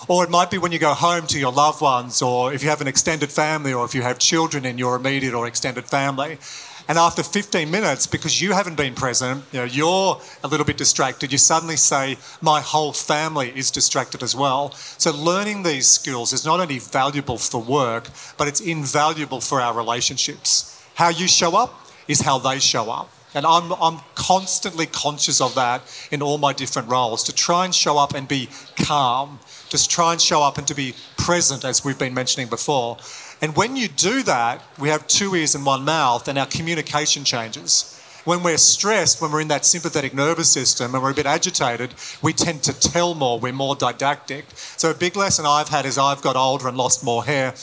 Or 0.09 0.24
it 0.24 0.30
might 0.30 0.50
be 0.50 0.57
when 0.57 0.72
you 0.72 0.78
go 0.78 0.94
home 0.94 1.26
to 1.26 1.38
your 1.38 1.52
loved 1.52 1.83
ones, 1.83 2.22
or 2.22 2.54
if 2.54 2.62
you 2.62 2.70
have 2.70 2.80
an 2.80 2.88
extended 2.88 3.30
family, 3.30 3.72
or 3.74 3.85
if 3.85 3.94
you 3.94 4.00
have 4.00 4.18
children 4.18 4.64
in 4.64 4.78
your 4.78 4.96
immediate 4.96 5.35
or 5.35 5.46
extended 5.46 5.85
family. 5.85 6.38
And 6.87 6.99
after 6.99 7.23
15 7.23 7.70
minutes, 7.70 8.07
because 8.07 8.42
you 8.42 8.53
haven't 8.53 8.77
been 8.77 8.94
present, 8.94 9.44
you 9.53 9.61
know, 9.61 9.64
you're 9.64 10.20
a 10.42 10.49
little 10.49 10.66
bit 10.66 10.77
distracted, 10.77 11.33
you 11.33 11.38
suddenly 11.38 11.77
say, 11.77 12.18
My 12.42 12.61
whole 12.61 12.92
family 12.92 13.53
is 13.57 13.70
distracted 13.70 14.23
as 14.23 14.37
well. 14.37 14.73
So 14.73 15.11
learning 15.12 15.62
these 15.62 15.88
skills 15.88 16.33
is 16.33 16.44
not 16.44 16.61
only 16.61 16.79
valuable 16.79 17.38
for 17.38 17.62
work, 17.62 18.09
but 18.37 18.49
it's 18.49 18.61
invaluable 18.61 19.40
for 19.40 19.61
our 19.62 19.75
relationships. 19.75 20.83
How 20.94 21.09
you 21.09 21.27
show 21.27 21.57
up 21.57 21.88
is 22.07 22.20
how 22.20 22.38
they 22.38 22.59
show 22.59 22.90
up. 22.90 23.11
And 23.35 23.44
I'm, 23.44 23.73
I'm 23.73 23.99
constantly 24.14 24.87
conscious 24.87 25.40
of 25.40 25.57
that 25.57 25.83
in 26.12 26.23
all 26.23 26.38
my 26.38 26.53
different 26.53 26.88
roles 26.88 27.25
to 27.25 27.35
try 27.35 27.64
and 27.64 27.75
show 27.75 27.99
up 27.99 28.14
and 28.14 28.29
be 28.29 28.49
calm, 28.77 29.40
just 29.68 29.90
try 29.90 30.12
and 30.12 30.20
show 30.20 30.42
up 30.42 30.57
and 30.57 30.68
to 30.68 30.75
be 30.75 30.94
present, 31.16 31.64
as 31.64 31.85
we've 31.85 31.99
been 31.99 32.14
mentioning 32.14 32.49
before. 32.49 32.97
And 33.40 33.57
when 33.57 33.77
you 33.77 33.88
do 33.88 34.23
that, 34.23 34.62
we 34.79 34.88
have 34.88 35.07
two 35.07 35.35
ears 35.35 35.55
and 35.55 35.66
one 35.66 35.85
mouth, 35.85 36.29
and 36.29 36.38
our 36.38 36.47
communication 36.47 37.25
changes. 37.25 37.90
When 38.25 38.42
we're 38.42 38.57
stressed, 38.57 39.20
when 39.20 39.33
we're 39.33 39.42
in 39.42 39.49
that 39.49 39.66
sympathetic 39.66 40.14
nervous 40.14 40.51
system 40.51 40.94
and 40.94 41.03
we're 41.03 41.11
a 41.11 41.14
bit 41.14 41.27
agitated, 41.27 41.94
we 42.23 42.33
tend 42.33 42.62
to 42.62 42.73
tell 42.73 43.14
more, 43.14 43.38
we're 43.38 43.53
more 43.53 43.77
didactic. 43.77 44.47
So, 44.55 44.90
a 44.90 44.94
big 44.94 45.14
lesson 45.14 45.44
I've 45.44 45.68
had 45.68 45.85
as 45.85 45.99
I've 45.99 46.23
got 46.23 46.35
older 46.35 46.68
and 46.68 46.77
lost 46.77 47.05
more 47.05 47.25
hair 47.25 47.55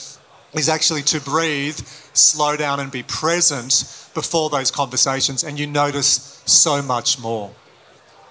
is 0.54 0.68
actually 0.68 1.02
to 1.02 1.20
breathe, 1.20 1.78
slow 2.12 2.56
down, 2.56 2.78
and 2.78 2.92
be 2.92 3.02
present 3.02 3.72
before 4.14 4.50
those 4.50 4.70
conversations, 4.70 5.42
and 5.42 5.58
you 5.58 5.66
notice 5.66 6.42
so 6.44 6.80
much 6.82 7.18
more. 7.18 7.50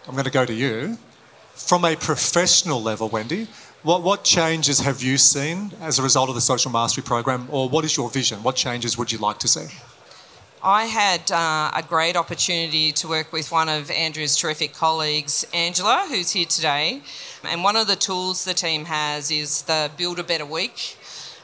I'm 0.07 0.13
going 0.13 0.25
to 0.25 0.31
go 0.31 0.45
to 0.45 0.53
you. 0.53 0.97
From 1.53 1.85
a 1.85 1.95
professional 1.95 2.81
level, 2.81 3.09
Wendy, 3.09 3.47
what, 3.83 4.03
what 4.03 4.23
changes 4.23 4.79
have 4.79 5.01
you 5.01 5.17
seen 5.17 5.71
as 5.81 5.97
a 5.97 6.03
result 6.03 6.29
of 6.29 6.35
the 6.35 6.41
social 6.41 6.71
mastery 6.71 7.03
program, 7.03 7.47
or 7.49 7.67
what 7.67 7.83
is 7.85 7.97
your 7.97 8.09
vision? 8.09 8.43
What 8.43 8.55
changes 8.55 8.97
would 8.97 9.11
you 9.11 9.17
like 9.17 9.39
to 9.39 9.47
see? 9.47 9.67
I 10.63 10.85
had 10.85 11.31
uh, 11.31 11.71
a 11.73 11.81
great 11.81 12.15
opportunity 12.15 12.91
to 12.91 13.07
work 13.07 13.33
with 13.33 13.51
one 13.51 13.67
of 13.67 13.89
Andrew's 13.89 14.37
terrific 14.37 14.75
colleagues, 14.75 15.43
Angela, 15.55 16.05
who's 16.07 16.31
here 16.31 16.45
today. 16.45 17.01
And 17.43 17.63
one 17.63 17.75
of 17.75 17.87
the 17.87 17.95
tools 17.95 18.45
the 18.45 18.53
team 18.53 18.85
has 18.85 19.31
is 19.31 19.63
the 19.63 19.89
Build 19.97 20.19
a 20.19 20.23
Better 20.23 20.45
Week. 20.45 20.97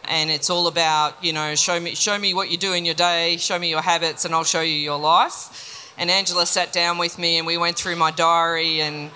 And 0.08 0.30
it's 0.30 0.52
all 0.52 0.68
about, 0.68 1.24
you 1.24 1.34
know, 1.34 1.56
show 1.56 1.80
me, 1.80 1.96
show 1.96 2.20
me 2.20 2.36
what 2.36 2.52
you 2.52 2.58
do 2.58 2.74
in 2.74 2.86
your 2.86 2.94
day, 2.94 3.38
show 3.38 3.58
me 3.58 3.70
your 3.70 3.82
habits, 3.82 4.24
and 4.24 4.36
I'll 4.36 4.44
show 4.44 4.62
you 4.62 4.76
your 4.76 5.00
life. 5.00 5.92
And 5.98 6.12
Angela 6.12 6.46
sat 6.46 6.72
down 6.72 7.00
with 7.00 7.18
me 7.18 7.40
and 7.40 7.48
we 7.48 7.58
went 7.58 7.76
through 7.76 7.96
my 7.96 8.12
diary 8.12 8.82
and 8.82 9.10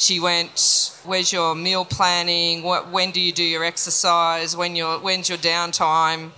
she 0.00 0.18
went, 0.18 0.98
"Where's 1.04 1.30
your 1.30 1.54
meal 1.54 1.84
planning? 1.84 2.62
What, 2.62 2.90
when 2.90 3.10
do 3.10 3.20
you 3.20 3.32
do 3.32 3.44
your 3.44 3.64
exercise? 3.64 4.56
When 4.56 4.74
your, 4.74 4.98
when's 4.98 5.28
your 5.28 5.38
downtime?" 5.38 6.30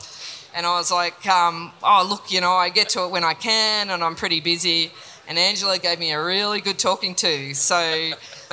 And 0.55 0.66
I 0.66 0.77
was 0.77 0.90
like, 0.90 1.25
um, 1.27 1.72
"Oh, 1.83 2.05
look, 2.09 2.33
you 2.33 2.40
know, 2.40 2.53
I 2.53 2.70
get 2.70 2.88
to 2.90 3.05
it 3.05 3.11
when 3.12 3.22
I 3.22 3.35
can, 3.35 3.90
and 3.90 4.03
I'm 4.03 4.16
pretty 4.16 4.40
busy." 4.40 4.90
And 5.29 5.38
Angela 5.38 5.79
gave 5.79 6.01
me 6.01 6.11
a 6.11 6.22
really 6.22 6.61
good 6.61 6.79
talking 6.79 7.14
to. 7.14 7.55
So, 7.55 8.11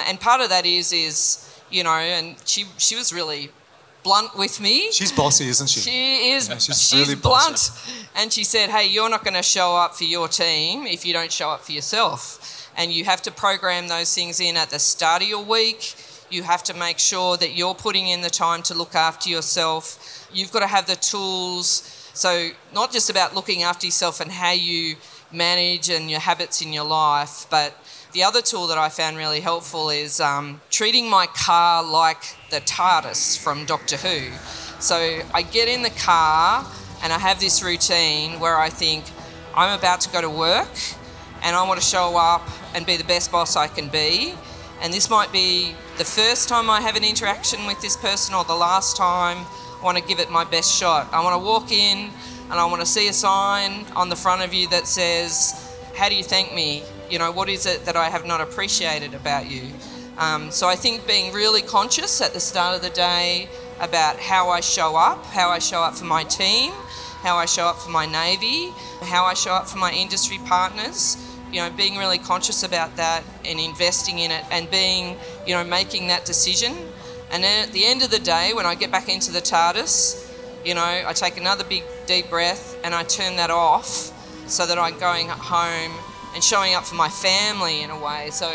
and 0.07 0.19
part 0.19 0.41
of 0.41 0.49
that 0.49 0.67
is, 0.67 0.93
is 0.93 1.59
you 1.71 1.83
know, 1.83 1.89
and 1.89 2.35
she 2.45 2.65
she 2.77 2.95
was 2.95 3.11
really 3.11 3.49
blunt 4.03 4.37
with 4.37 4.61
me. 4.61 4.91
She's 4.91 5.11
bossy, 5.11 5.47
isn't 5.49 5.67
she? 5.67 5.79
She 5.79 6.31
is. 6.31 6.47
she's 6.47 6.87
she's 6.87 6.93
really 6.93 7.15
blunt, 7.15 7.53
bossy. 7.53 8.05
and 8.15 8.31
she 8.31 8.43
said, 8.43 8.69
"Hey, 8.69 8.87
you're 8.87 9.09
not 9.09 9.23
going 9.23 9.33
to 9.33 9.43
show 9.43 9.75
up 9.75 9.95
for 9.95 10.03
your 10.03 10.27
team 10.27 10.85
if 10.85 11.03
you 11.03 11.13
don't 11.13 11.31
show 11.31 11.49
up 11.49 11.61
for 11.61 11.71
yourself, 11.71 12.58
and 12.79 12.93
you 12.93 13.03
have 13.03 13.21
to 13.23 13.31
program 13.31 13.89
those 13.89 14.15
things 14.15 14.39
in 14.39 14.57
at 14.57 14.69
the 14.69 14.79
start 14.79 15.21
of 15.21 15.27
your 15.27 15.43
week. 15.43 15.95
You 16.31 16.43
have 16.43 16.63
to 16.63 16.73
make 16.73 16.97
sure 16.97 17.35
that 17.37 17.51
you're 17.55 17.75
putting 17.75 18.07
in 18.07 18.21
the 18.21 18.29
time 18.29 18.63
to 18.63 18.73
look 18.73 18.95
after 18.95 19.29
yourself. 19.29 20.27
You've 20.33 20.51
got 20.51 20.61
to 20.61 20.67
have 20.67 20.87
the 20.87 20.95
tools. 20.95 21.67
So 22.13 22.51
not 22.73 22.93
just 22.93 23.09
about 23.09 23.35
looking 23.35 23.63
after 23.63 23.85
yourself 23.85 24.21
and 24.21 24.31
how 24.31 24.53
you 24.53 24.95
manage 25.31 25.89
and 25.89 26.09
your 26.09 26.21
habits 26.21 26.61
in 26.61 26.71
your 26.71 26.85
life, 26.85 27.45
but 27.49 27.75
the 28.13 28.23
other 28.23 28.41
tool 28.41 28.67
that 28.67 28.77
I 28.77 28.87
found 28.87 29.17
really 29.17 29.41
helpful 29.41 29.89
is 29.89 30.21
um, 30.21 30.61
treating 30.71 31.09
my 31.09 31.27
car 31.27 31.83
like 31.83 32.23
the 32.49 32.61
TARDIS 32.61 33.37
from 33.37 33.65
Doctor 33.65 33.97
Who. 33.97 34.31
So 34.79 35.19
I 35.33 35.41
get 35.41 35.67
in 35.67 35.83
the 35.83 35.91
car 35.91 36.65
And 37.01 37.13
I 37.13 37.17
have 37.17 37.39
this 37.39 37.63
routine 37.63 38.39
where 38.39 38.57
I 38.57 38.69
think 38.69 39.05
I'm 39.55 39.77
about 39.77 40.01
to 40.01 40.09
go 40.09 40.21
to 40.21 40.29
work 40.29 40.67
and 41.43 41.55
I 41.55 41.67
want 41.67 41.79
to 41.79 41.85
show 41.85 42.17
up 42.17 42.47
and 42.73 42.85
be 42.85 42.97
the 42.97 43.03
best 43.03 43.31
boss 43.31 43.55
I 43.55 43.67
can 43.67 43.87
be. 43.89 44.33
And 44.81 44.93
this 44.93 45.09
might 45.09 45.31
be 45.31 45.75
the 45.97 46.05
first 46.05 46.47
time 46.47 46.69
I 46.69 46.81
have 46.81 46.95
an 46.95 47.03
interaction 47.03 47.65
with 47.65 47.81
this 47.81 47.97
person 47.97 48.33
or 48.33 48.45
the 48.45 48.55
last 48.55 48.95
time. 48.95 49.45
I 49.79 49.83
want 49.83 49.97
to 49.97 50.03
give 50.03 50.19
it 50.19 50.29
my 50.29 50.43
best 50.43 50.73
shot. 50.73 51.09
I 51.11 51.23
want 51.23 51.39
to 51.39 51.45
walk 51.45 51.71
in 51.71 52.09
and 52.49 52.53
I 52.53 52.65
want 52.65 52.81
to 52.81 52.85
see 52.85 53.07
a 53.07 53.13
sign 53.13 53.85
on 53.95 54.09
the 54.09 54.15
front 54.15 54.41
of 54.41 54.53
you 54.53 54.67
that 54.69 54.87
says, 54.87 55.75
How 55.95 56.09
do 56.09 56.15
you 56.15 56.23
thank 56.23 56.53
me? 56.53 56.83
You 57.09 57.19
know, 57.19 57.31
what 57.31 57.49
is 57.49 57.65
it 57.65 57.85
that 57.85 57.95
I 57.95 58.09
have 58.09 58.25
not 58.25 58.41
appreciated 58.41 59.13
about 59.13 59.49
you? 59.49 59.71
Um, 60.17 60.51
so 60.51 60.67
I 60.67 60.75
think 60.75 61.07
being 61.07 61.33
really 61.33 61.61
conscious 61.61 62.21
at 62.21 62.33
the 62.33 62.39
start 62.39 62.75
of 62.75 62.81
the 62.81 62.89
day 62.89 63.47
about 63.79 64.17
how 64.17 64.49
I 64.49 64.59
show 64.59 64.95
up, 64.95 65.25
how 65.27 65.49
I 65.49 65.59
show 65.59 65.81
up 65.81 65.95
for 65.95 66.05
my 66.05 66.23
team, 66.23 66.73
how 67.21 67.35
I 67.35 67.45
show 67.45 67.65
up 67.65 67.77
for 67.77 67.89
my 67.89 68.05
Navy, 68.05 68.71
how 69.01 69.25
I 69.25 69.33
show 69.33 69.51
up 69.51 69.67
for 69.67 69.77
my 69.77 69.91
industry 69.91 70.39
partners. 70.45 71.17
You 71.51 71.61
know, 71.61 71.69
being 71.71 71.97
really 71.97 72.19
conscious 72.19 72.63
about 72.63 72.95
that 72.97 73.23
and 73.43 73.59
investing 73.59 74.19
in 74.19 74.31
it 74.31 74.45
and 74.51 74.69
being, 74.69 75.17
you 75.47 75.55
know, 75.55 75.63
making 75.63 76.07
that 76.07 76.25
decision. 76.25 76.75
And 77.31 77.43
then 77.43 77.67
at 77.67 77.73
the 77.73 77.85
end 77.85 78.03
of 78.03 78.11
the 78.11 78.19
day, 78.19 78.51
when 78.53 78.65
I 78.65 78.75
get 78.75 78.91
back 78.91 79.09
into 79.09 79.31
the 79.31 79.41
TARDIS, 79.41 80.27
you 80.65 80.73
know, 80.75 80.83
I 80.83 81.13
take 81.13 81.37
another 81.37 81.63
big 81.63 81.83
deep 82.05 82.29
breath 82.29 82.77
and 82.83 82.93
I 82.93 83.03
turn 83.03 83.35
that 83.37 83.49
off 83.49 83.87
so 84.47 84.65
that 84.65 84.77
I'm 84.77 84.97
going 84.99 85.29
home 85.29 85.91
and 86.33 86.43
showing 86.43 86.75
up 86.75 86.85
for 86.85 86.95
my 86.95 87.09
family 87.09 87.81
in 87.81 87.89
a 87.89 87.99
way. 87.99 88.29
So 88.31 88.47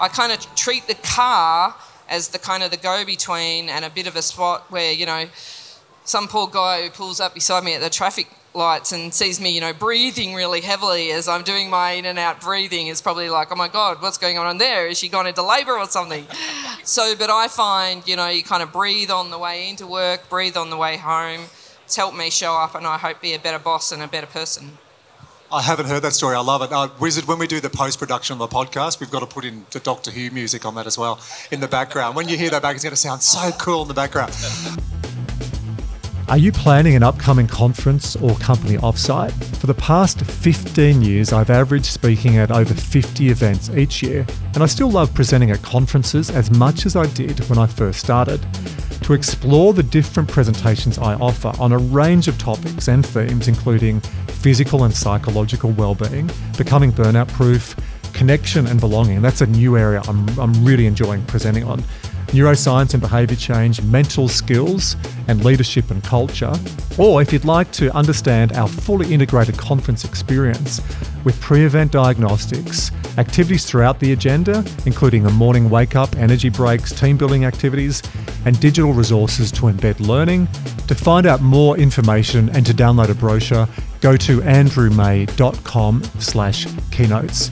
I 0.00 0.08
kind 0.08 0.32
of 0.32 0.40
treat 0.56 0.86
the 0.86 0.94
car 0.94 1.74
as 2.08 2.28
the 2.28 2.38
kind 2.38 2.62
of 2.62 2.70
the 2.70 2.76
go 2.76 3.04
between 3.04 3.68
and 3.68 3.84
a 3.84 3.90
bit 3.90 4.06
of 4.06 4.16
a 4.16 4.22
spot 4.22 4.70
where, 4.70 4.92
you 4.92 5.06
know, 5.06 5.26
some 6.04 6.28
poor 6.28 6.46
guy 6.46 6.82
who 6.82 6.90
pulls 6.90 7.20
up 7.20 7.34
beside 7.34 7.64
me 7.64 7.74
at 7.74 7.80
the 7.80 7.90
traffic 7.90 8.28
lights 8.54 8.92
and 8.92 9.12
sees 9.12 9.40
me, 9.40 9.50
you 9.50 9.60
know, 9.60 9.72
breathing 9.72 10.34
really 10.34 10.60
heavily 10.60 11.10
as 11.10 11.28
I'm 11.28 11.42
doing 11.42 11.68
my 11.68 11.92
in 11.92 12.04
and 12.04 12.18
out 12.18 12.40
breathing 12.40 12.86
is 12.86 13.00
probably 13.02 13.28
like, 13.28 13.50
oh 13.50 13.56
my 13.56 13.68
God, 13.68 14.00
what's 14.00 14.18
going 14.18 14.38
on 14.38 14.58
there? 14.58 14.86
Is 14.86 14.98
she 14.98 15.08
gone 15.08 15.26
into 15.26 15.42
labour 15.42 15.72
or 15.72 15.86
something? 15.86 16.26
so, 16.84 17.14
but 17.16 17.30
I 17.30 17.48
find, 17.48 18.06
you 18.06 18.16
know, 18.16 18.28
you 18.28 18.42
kind 18.42 18.62
of 18.62 18.72
breathe 18.72 19.10
on 19.10 19.30
the 19.30 19.38
way 19.38 19.68
into 19.68 19.86
work, 19.86 20.28
breathe 20.28 20.56
on 20.56 20.70
the 20.70 20.76
way 20.76 20.96
home. 20.96 21.46
It's 21.84 21.96
helped 21.96 22.16
me 22.16 22.30
show 22.30 22.54
up 22.54 22.74
and 22.74 22.86
I 22.86 22.96
hope 22.96 23.20
be 23.20 23.34
a 23.34 23.38
better 23.38 23.58
boss 23.58 23.92
and 23.92 24.02
a 24.02 24.08
better 24.08 24.26
person. 24.26 24.78
I 25.52 25.62
haven't 25.62 25.86
heard 25.86 26.02
that 26.02 26.14
story. 26.14 26.34
I 26.34 26.40
love 26.40 26.62
it. 26.62 26.72
Uh, 26.72 26.88
Wizard, 26.98 27.26
when 27.26 27.38
we 27.38 27.46
do 27.46 27.60
the 27.60 27.70
post 27.70 27.98
production 27.98 28.32
of 28.32 28.38
the 28.38 28.48
podcast, 28.48 28.98
we've 28.98 29.10
got 29.10 29.20
to 29.20 29.26
put 29.26 29.44
in 29.44 29.66
the 29.70 29.78
Doctor 29.78 30.10
Who 30.10 30.30
music 30.30 30.64
on 30.64 30.74
that 30.74 30.86
as 30.86 30.98
well 30.98 31.20
in 31.50 31.60
the 31.60 31.68
background. 31.68 32.16
When 32.16 32.28
you 32.28 32.36
hear 32.36 32.50
that 32.50 32.62
back, 32.62 32.74
it's 32.74 32.82
going 32.82 32.92
to 32.92 32.96
sound 32.96 33.22
so 33.22 33.52
cool 33.52 33.82
in 33.82 33.88
the 33.88 33.94
background. 33.94 34.34
Are 36.26 36.38
you 36.38 36.52
planning 36.52 36.96
an 36.96 37.02
upcoming 37.02 37.46
conference 37.46 38.16
or 38.16 38.34
company 38.36 38.78
offsite? 38.78 39.32
For 39.56 39.66
the 39.66 39.74
past 39.74 40.24
15 40.24 41.02
years, 41.02 41.34
I've 41.34 41.50
averaged 41.50 41.84
speaking 41.84 42.38
at 42.38 42.50
over 42.50 42.72
50 42.72 43.28
events 43.28 43.68
each 43.68 44.02
year, 44.02 44.26
and 44.54 44.62
I 44.62 44.66
still 44.66 44.90
love 44.90 45.12
presenting 45.12 45.50
at 45.50 45.60
conferences 45.60 46.30
as 46.30 46.50
much 46.50 46.86
as 46.86 46.96
I 46.96 47.06
did 47.08 47.38
when 47.50 47.58
I 47.58 47.66
first 47.66 48.00
started. 48.00 48.40
To 49.02 49.12
explore 49.12 49.74
the 49.74 49.82
different 49.82 50.30
presentations 50.30 50.96
I 50.96 51.12
offer 51.16 51.52
on 51.60 51.72
a 51.72 51.78
range 51.78 52.26
of 52.26 52.38
topics 52.38 52.88
and 52.88 53.04
themes, 53.04 53.46
including 53.46 54.00
physical 54.28 54.84
and 54.84 54.94
psychological 54.94 55.72
well-being, 55.72 56.30
becoming 56.56 56.90
burnout 56.90 57.28
proof, 57.28 57.76
connection 58.14 58.66
and 58.66 58.80
belonging. 58.80 59.20
That's 59.20 59.42
a 59.42 59.46
new 59.46 59.76
area 59.76 60.00
I'm, 60.08 60.26
I'm 60.38 60.64
really 60.64 60.86
enjoying 60.86 61.22
presenting 61.26 61.64
on 61.64 61.84
neuroscience 62.28 62.94
and 62.94 63.00
behaviour 63.00 63.36
change, 63.36 63.80
mental 63.82 64.28
skills, 64.28 64.96
and 65.28 65.44
leadership 65.44 65.90
and 65.90 66.02
culture. 66.02 66.52
Or 66.98 67.22
if 67.22 67.32
you'd 67.32 67.44
like 67.44 67.70
to 67.72 67.94
understand 67.94 68.52
our 68.52 68.68
fully 68.68 69.12
integrated 69.12 69.56
conference 69.56 70.04
experience 70.04 70.80
with 71.24 71.40
pre 71.40 71.64
event 71.64 71.92
diagnostics, 71.92 72.90
activities 73.18 73.64
throughout 73.64 74.00
the 74.00 74.12
agenda, 74.12 74.64
including 74.86 75.26
a 75.26 75.30
morning 75.30 75.70
wake 75.70 75.96
up, 75.96 76.14
energy 76.16 76.48
breaks, 76.48 76.92
team 76.92 77.16
building 77.16 77.44
activities, 77.44 78.02
and 78.44 78.58
digital 78.60 78.92
resources 78.92 79.50
to 79.52 79.62
embed 79.62 80.00
learning. 80.00 80.46
To 80.88 80.94
find 80.94 81.26
out 81.26 81.40
more 81.40 81.78
information 81.78 82.50
and 82.50 82.66
to 82.66 82.74
download 82.74 83.08
a 83.08 83.14
brochure, 83.14 83.68
go 84.00 84.16
to 84.18 84.40
andrewmay.com 84.40 86.02
slash 86.18 86.66
keynotes. 86.90 87.50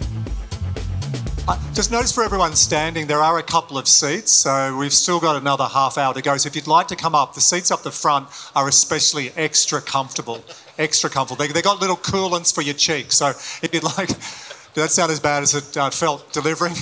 Uh, 1.48 1.58
just 1.72 1.90
notice 1.90 2.12
for 2.12 2.22
everyone 2.22 2.54
standing, 2.54 3.08
there 3.08 3.18
are 3.18 3.38
a 3.38 3.42
couple 3.42 3.76
of 3.76 3.88
seats, 3.88 4.30
so 4.30 4.76
we've 4.76 4.92
still 4.92 5.18
got 5.18 5.34
another 5.34 5.64
half 5.64 5.98
hour 5.98 6.14
to 6.14 6.22
go. 6.22 6.36
So 6.36 6.46
if 6.46 6.54
you'd 6.54 6.68
like 6.68 6.86
to 6.88 6.94
come 6.94 7.16
up, 7.16 7.34
the 7.34 7.40
seats 7.40 7.72
up 7.72 7.82
the 7.82 7.90
front 7.90 8.28
are 8.54 8.68
especially 8.68 9.32
extra 9.32 9.80
comfortable. 9.80 10.44
Extra 10.78 11.10
comfortable. 11.10 11.44
They, 11.44 11.52
they 11.52 11.60
got 11.60 11.80
little 11.80 11.96
coolants 11.96 12.54
for 12.54 12.62
your 12.62 12.74
cheeks. 12.74 13.16
So 13.16 13.30
if 13.30 13.70
you'd 13.72 13.82
like, 13.82 14.06
did 14.06 14.84
that 14.84 14.92
sound 14.92 15.10
as 15.10 15.18
bad 15.18 15.42
as 15.42 15.56
it 15.56 15.76
uh, 15.76 15.90
felt 15.90 16.32
delivering? 16.32 16.72
as, 16.74 16.78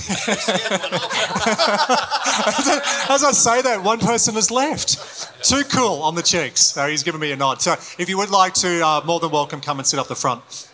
I 3.23 3.31
say 3.33 3.63
that, 3.63 3.81
one 3.81 3.97
person 3.97 4.35
has 4.35 4.51
left. 4.51 5.43
Too 5.43 5.63
cool 5.71 6.03
on 6.03 6.13
the 6.13 6.21
cheeks. 6.21 6.61
So 6.61 6.87
he's 6.87 7.01
giving 7.01 7.19
me 7.19 7.31
a 7.31 7.35
nod. 7.35 7.63
So 7.63 7.73
if 7.97 8.07
you 8.07 8.17
would 8.19 8.29
like 8.29 8.53
to, 8.55 8.85
uh, 8.85 9.01
more 9.05 9.19
than 9.19 9.31
welcome, 9.31 9.59
come 9.59 9.79
and 9.79 9.87
sit 9.87 9.97
up 9.97 10.07
the 10.07 10.15
front 10.15 10.67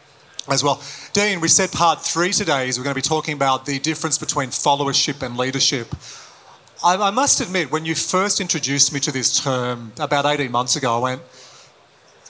as 0.50 0.64
well. 0.64 0.82
Dean, 1.18 1.42
we 1.42 1.48
said 1.48 1.72
part 1.72 2.00
three 2.00 2.32
today 2.32 2.70
is 2.70 2.78
we're 2.78 2.84
going 2.84 2.94
to 2.94 2.96
be 2.96 3.02
talking 3.02 3.34
about 3.34 3.66
the 3.66 3.80
difference 3.80 4.20
between 4.20 4.50
followership 4.50 5.26
and 5.26 5.36
leadership. 5.36 5.88
I, 6.86 6.96
I, 6.96 7.10
must 7.10 7.42
admit, 7.42 7.72
when 7.72 7.86
you 7.86 7.96
first 7.96 8.40
introduced 8.40 8.94
me 8.94 9.00
to 9.00 9.12
this 9.12 9.40
term 9.40 9.94
about 10.00 10.28
18 10.28 10.52
months 10.52 10.76
ago, 10.76 10.96
I 10.96 11.00
went, 11.00 11.22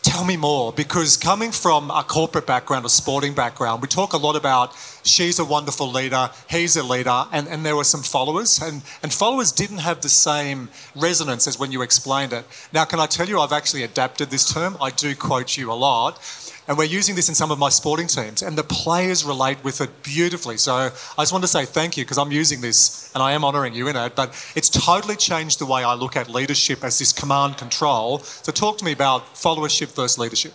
tell 0.03 0.23
me 0.23 0.37
more. 0.37 0.71
Because 0.71 1.17
coming 1.17 1.51
from 1.51 1.91
a 1.91 2.01
corporate 2.01 2.47
background, 2.47 2.85
a 2.85 2.89
sporting 2.89 3.33
background, 3.33 3.81
we 3.81 3.89
talk 3.89 4.13
a 4.13 4.17
lot 4.17 4.37
about 4.37 4.73
she's 5.03 5.37
a 5.37 5.43
wonderful 5.43 5.91
leader, 5.91 6.29
he's 6.49 6.77
a 6.77 6.83
leader, 6.83 7.25
and, 7.33 7.49
and 7.49 7.65
there 7.65 7.75
were 7.75 7.83
some 7.83 8.01
followers. 8.01 8.61
And, 8.61 8.83
and 9.03 9.11
followers 9.11 9.51
didn't 9.51 9.79
have 9.79 9.99
the 9.99 10.07
same 10.07 10.69
resonance 10.95 11.45
as 11.45 11.59
when 11.59 11.73
you 11.73 11.81
explained 11.81 12.31
it. 12.31 12.45
Now, 12.71 12.85
can 12.85 13.01
I 13.01 13.07
tell 13.07 13.27
you, 13.27 13.41
I've 13.41 13.51
actually 13.51 13.83
adapted 13.83 14.29
this 14.29 14.49
term. 14.53 14.77
I 14.81 14.91
do 14.91 15.13
quote 15.13 15.57
you 15.57 15.73
a 15.73 15.75
lot. 15.75 16.21
And 16.67 16.77
we're 16.77 16.83
using 16.83 17.15
this 17.15 17.29
in 17.29 17.35
some 17.35 17.49
of 17.49 17.57
my 17.57 17.69
sporting 17.69 18.07
teams, 18.07 18.41
and 18.41 18.57
the 18.57 18.63
players 18.63 19.23
relate 19.23 19.63
with 19.63 19.79
it 19.79 20.03
beautifully. 20.03 20.57
So 20.57 20.73
I 20.73 21.21
just 21.21 21.31
want 21.31 21.43
to 21.43 21.47
say 21.47 21.63
thank 21.63 21.95
you 21.95 22.03
because 22.03 22.17
I'm 22.17 22.31
using 22.31 22.59
this 22.59 23.09
and 23.13 23.23
I 23.23 23.31
am 23.31 23.45
honouring 23.45 23.73
you 23.73 23.87
in 23.87 23.95
it. 23.95 24.15
But 24.15 24.29
it's 24.53 24.69
totally 24.69 25.15
changed 25.15 25.59
the 25.59 25.65
way 25.65 25.83
I 25.85 25.93
look 25.93 26.17
at 26.17 26.29
leadership 26.29 26.83
as 26.83 26.99
this 26.99 27.13
command 27.13 27.57
control. 27.57 28.19
So 28.19 28.51
talk 28.51 28.77
to 28.79 28.85
me 28.85 28.91
about 28.91 29.33
followership 29.33 29.95
versus 29.95 30.17
leadership. 30.17 30.53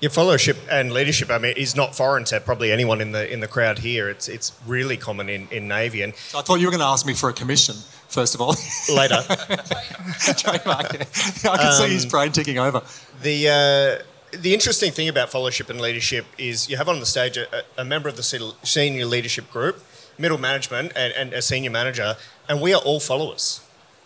Your 0.00 0.10
followership 0.10 0.56
and 0.70 0.92
leadership. 0.92 1.30
I 1.30 1.38
mean, 1.38 1.54
is 1.56 1.74
not 1.74 1.96
foreign 1.96 2.24
to 2.26 2.40
probably 2.40 2.70
anyone 2.70 3.00
in 3.00 3.10
the 3.12 3.32
in 3.32 3.40
the 3.40 3.48
crowd 3.48 3.80
here. 3.80 4.08
It's 4.08 4.28
it's 4.28 4.52
really 4.66 4.96
common 4.96 5.28
in, 5.28 5.48
in 5.50 5.66
Navy. 5.66 6.02
And 6.02 6.14
so 6.14 6.38
I 6.38 6.42
thought 6.42 6.60
you 6.60 6.66
were 6.66 6.72
going 6.72 6.80
to 6.80 6.86
ask 6.86 7.04
me 7.04 7.14
for 7.14 7.30
a 7.30 7.32
commission 7.32 7.74
first 8.08 8.34
of 8.34 8.40
all. 8.40 8.54
Later. 8.94 9.22
Trademark. 10.36 10.92
Yeah. 10.92 11.50
I 11.50 11.56
can 11.56 11.66
um, 11.66 11.72
see 11.72 11.88
his 11.88 12.04
um, 12.04 12.10
brain 12.10 12.30
ticking 12.30 12.60
over. 12.60 12.82
The. 13.22 14.02
Uh, 14.02 14.11
the 14.32 14.54
interesting 14.54 14.90
thing 14.92 15.08
about 15.08 15.30
followership 15.30 15.68
and 15.68 15.80
leadership 15.80 16.24
is 16.38 16.68
you 16.68 16.76
have 16.76 16.88
on 16.88 17.00
the 17.00 17.06
stage 17.06 17.36
a, 17.36 17.46
a 17.76 17.84
member 17.84 18.08
of 18.08 18.16
the 18.16 18.54
senior 18.62 19.06
leadership 19.06 19.50
group, 19.50 19.82
middle 20.18 20.38
management, 20.38 20.92
and, 20.96 21.12
and, 21.14 21.32
a 21.32 21.42
senior 21.42 21.70
manager, 21.70 22.16
and 22.48 22.60
we 22.60 22.72
are 22.72 22.80
all 22.80 23.00
followers. 23.00 23.60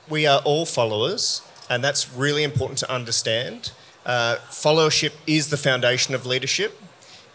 We 0.09 0.27
are 0.27 0.41
all 0.45 0.67
followers, 0.67 1.43
and 1.71 1.83
that's 1.83 2.13
really 2.13 2.43
important 2.43 2.79
to 2.81 2.93
understand. 2.93 3.73
Uh, 4.05 4.37
followership 4.49 5.13
is 5.27 5.51
the 5.51 5.57
foundation 5.57 6.15
of 6.15 6.27
leadership. 6.27 6.81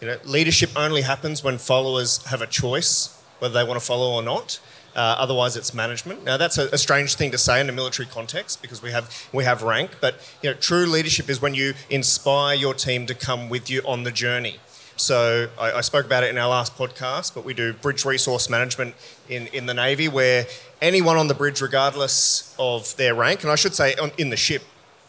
You 0.00 0.08
know, 0.08 0.18
leadership 0.24 0.70
only 0.76 1.02
happens 1.02 1.42
when 1.42 1.58
followers 1.58 2.24
have 2.26 2.42
a 2.42 2.46
choice 2.46 3.18
whether 3.38 3.54
they 3.54 3.64
want 3.64 3.80
to 3.80 3.84
follow 3.84 4.12
or 4.12 4.22
not. 4.22 4.60
Uh, 4.94 5.16
otherwise, 5.18 5.56
it's 5.56 5.72
management. 5.72 6.22
Now, 6.24 6.36
that's 6.36 6.58
a, 6.58 6.68
a, 6.68 6.78
strange 6.78 7.14
thing 7.14 7.30
to 7.30 7.38
say 7.38 7.60
in 7.60 7.68
a 7.70 7.72
military 7.72 8.06
context 8.06 8.60
because 8.60 8.82
we 8.82 8.90
have 8.90 9.28
we 9.32 9.44
have 9.44 9.62
rank. 9.62 9.92
But 10.00 10.16
you 10.42 10.50
know, 10.50 10.54
true 10.54 10.84
leadership 10.84 11.30
is 11.30 11.40
when 11.40 11.54
you 11.54 11.72
inspire 11.88 12.54
your 12.54 12.74
team 12.74 13.06
to 13.06 13.14
come 13.14 13.48
with 13.48 13.70
you 13.70 13.80
on 13.86 14.02
the 14.04 14.10
journey. 14.10 14.58
So 14.96 15.48
I, 15.58 15.72
I, 15.72 15.80
spoke 15.80 16.04
about 16.04 16.24
it 16.24 16.30
in 16.30 16.38
our 16.38 16.48
last 16.48 16.76
podcast, 16.76 17.34
but 17.34 17.44
we 17.44 17.54
do 17.54 17.72
bridge 17.72 18.04
resource 18.04 18.50
management 18.50 18.94
in, 19.28 19.46
in 19.48 19.64
the 19.64 19.72
Navy, 19.74 20.06
where 20.06 20.46
anyone 20.82 21.16
on 21.16 21.28
the 21.28 21.34
bridge, 21.34 21.62
regardless 21.62 22.54
of 22.58 22.94
their 22.98 23.14
rank, 23.14 23.42
and 23.42 23.50
I 23.50 23.54
should 23.56 23.74
say 23.74 23.94
on, 23.96 24.12
in 24.18 24.28
the 24.28 24.36
ship 24.36 24.62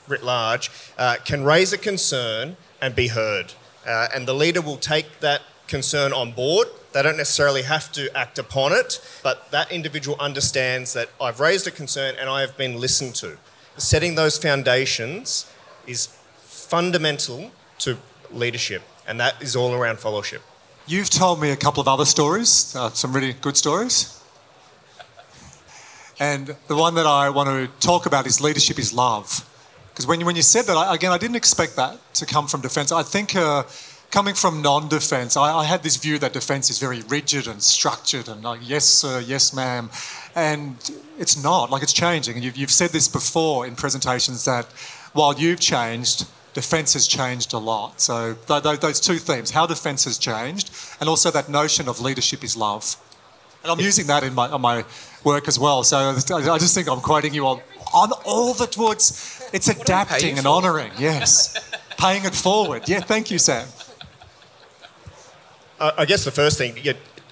writ 0.07 0.23
large, 0.23 0.71
uh, 0.97 1.17
can 1.25 1.43
raise 1.43 1.73
a 1.73 1.77
concern 1.77 2.55
and 2.81 2.95
be 2.95 3.09
heard. 3.09 3.53
Uh, 3.85 4.07
and 4.15 4.27
the 4.27 4.33
leader 4.33 4.61
will 4.61 4.77
take 4.77 5.19
that 5.19 5.41
concern 5.67 6.13
on 6.13 6.31
board 6.31 6.67
they 6.93 7.01
don't 7.01 7.17
necessarily 7.17 7.63
have 7.63 7.91
to 7.93 8.15
act 8.15 8.39
upon 8.39 8.71
it, 8.71 8.99
but 9.23 9.49
that 9.51 9.71
individual 9.71 10.17
understands 10.19 10.93
that 10.93 11.09
I've 11.19 11.39
raised 11.39 11.67
a 11.67 11.71
concern 11.71 12.15
and 12.19 12.29
I 12.29 12.41
have 12.41 12.55
been 12.57 12.79
listened 12.79 13.15
to. 13.15 13.37
Setting 13.77 14.15
those 14.15 14.37
foundations 14.37 15.51
is 15.87 16.07
fundamental 16.37 17.51
to 17.79 17.97
leadership, 18.31 18.83
and 19.07 19.19
that 19.19 19.41
is 19.41 19.55
all 19.55 19.73
around 19.73 19.97
followership. 19.97 20.39
You've 20.85 21.09
told 21.09 21.41
me 21.41 21.51
a 21.51 21.55
couple 21.55 21.81
of 21.81 21.87
other 21.87 22.05
stories, 22.05 22.75
uh, 22.75 22.91
some 22.91 23.13
really 23.13 23.33
good 23.33 23.57
stories. 23.57 24.19
And 26.19 26.55
the 26.67 26.75
one 26.75 26.93
that 26.95 27.07
I 27.07 27.29
want 27.29 27.49
to 27.49 27.85
talk 27.85 28.05
about 28.05 28.27
is 28.27 28.39
leadership 28.39 28.77
is 28.77 28.93
love. 28.93 29.49
Because 29.89 30.07
when 30.07 30.19
you, 30.19 30.25
when 30.25 30.35
you 30.35 30.41
said 30.41 30.65
that, 30.65 30.77
I, 30.77 30.93
again, 30.93 31.11
I 31.11 31.17
didn't 31.17 31.35
expect 31.35 31.75
that. 31.75 31.97
to 32.15 32.25
come 32.25 32.47
from 32.47 32.61
defence. 32.61 32.91
I 32.91 33.03
think 33.03 33.35
uh, 33.35 33.63
coming 34.13 34.35
from 34.35 34.61
non-defence, 34.61 35.35
I, 35.35 35.51
I, 35.51 35.63
had 35.65 35.81
this 35.81 35.97
view 35.97 36.19
that 36.19 36.33
defence 36.33 36.69
is 36.69 36.77
very 36.77 37.01
rigid 37.01 37.47
and 37.47 37.63
structured 37.63 38.27
and 38.27 38.43
like 38.43 38.59
yes 38.61 38.85
sir, 38.85 39.19
yes 39.19 39.55
ma'am, 39.55 39.89
and 40.35 40.77
it's 41.17 41.41
not. 41.41 41.71
Like 41.71 41.81
it's 41.81 41.93
changing, 41.93 42.35
and 42.35 42.43
you've, 42.45 42.55
you've 42.55 42.71
said 42.71 42.91
this 42.91 43.07
before 43.07 43.65
in 43.65 43.75
presentations 43.75 44.45
that 44.45 44.65
while 45.13 45.33
you've 45.33 45.59
changed, 45.59 46.27
defence 46.53 46.93
has 46.93 47.07
changed 47.07 47.53
a 47.53 47.57
lot. 47.57 47.99
So 47.99 48.35
th- 48.47 48.61
th- 48.61 48.79
those 48.81 48.99
two 48.99 49.17
themes, 49.17 49.49
how 49.49 49.65
defence 49.65 50.03
has 50.05 50.19
changed, 50.19 50.69
and 50.99 51.09
also 51.09 51.31
that 51.31 51.49
notion 51.49 51.89
of 51.89 51.99
leadership 51.99 52.43
is 52.43 52.55
love. 52.55 52.95
And 53.63 53.71
I'm 53.71 53.79
using 53.79 54.05
that 54.07 54.23
in 54.23 54.35
my, 54.35 54.55
my 54.57 54.85
work 55.23 55.47
as 55.47 55.57
well. 55.57 55.83
So 55.83 55.97
I 55.97 56.59
just 56.59 56.75
think 56.75 56.87
I'm 56.87 57.01
quoting 57.01 57.33
you 57.33 57.47
on, 57.47 57.61
on 57.95 58.11
all 58.25 58.53
the 58.53 58.69
words. 58.77 59.49
It's 59.53 59.69
adapting 59.69 60.37
and 60.37 60.45
honouring, 60.45 60.91
yes. 60.99 61.57
Paying 61.97 62.25
it 62.25 62.35
forward. 62.35 62.87
Yeah, 62.87 62.99
thank 62.99 63.31
you, 63.31 63.39
Sam. 63.39 63.65
I 65.79 66.05
guess 66.05 66.23
the 66.23 66.31
first 66.31 66.57
thing, 66.57 66.77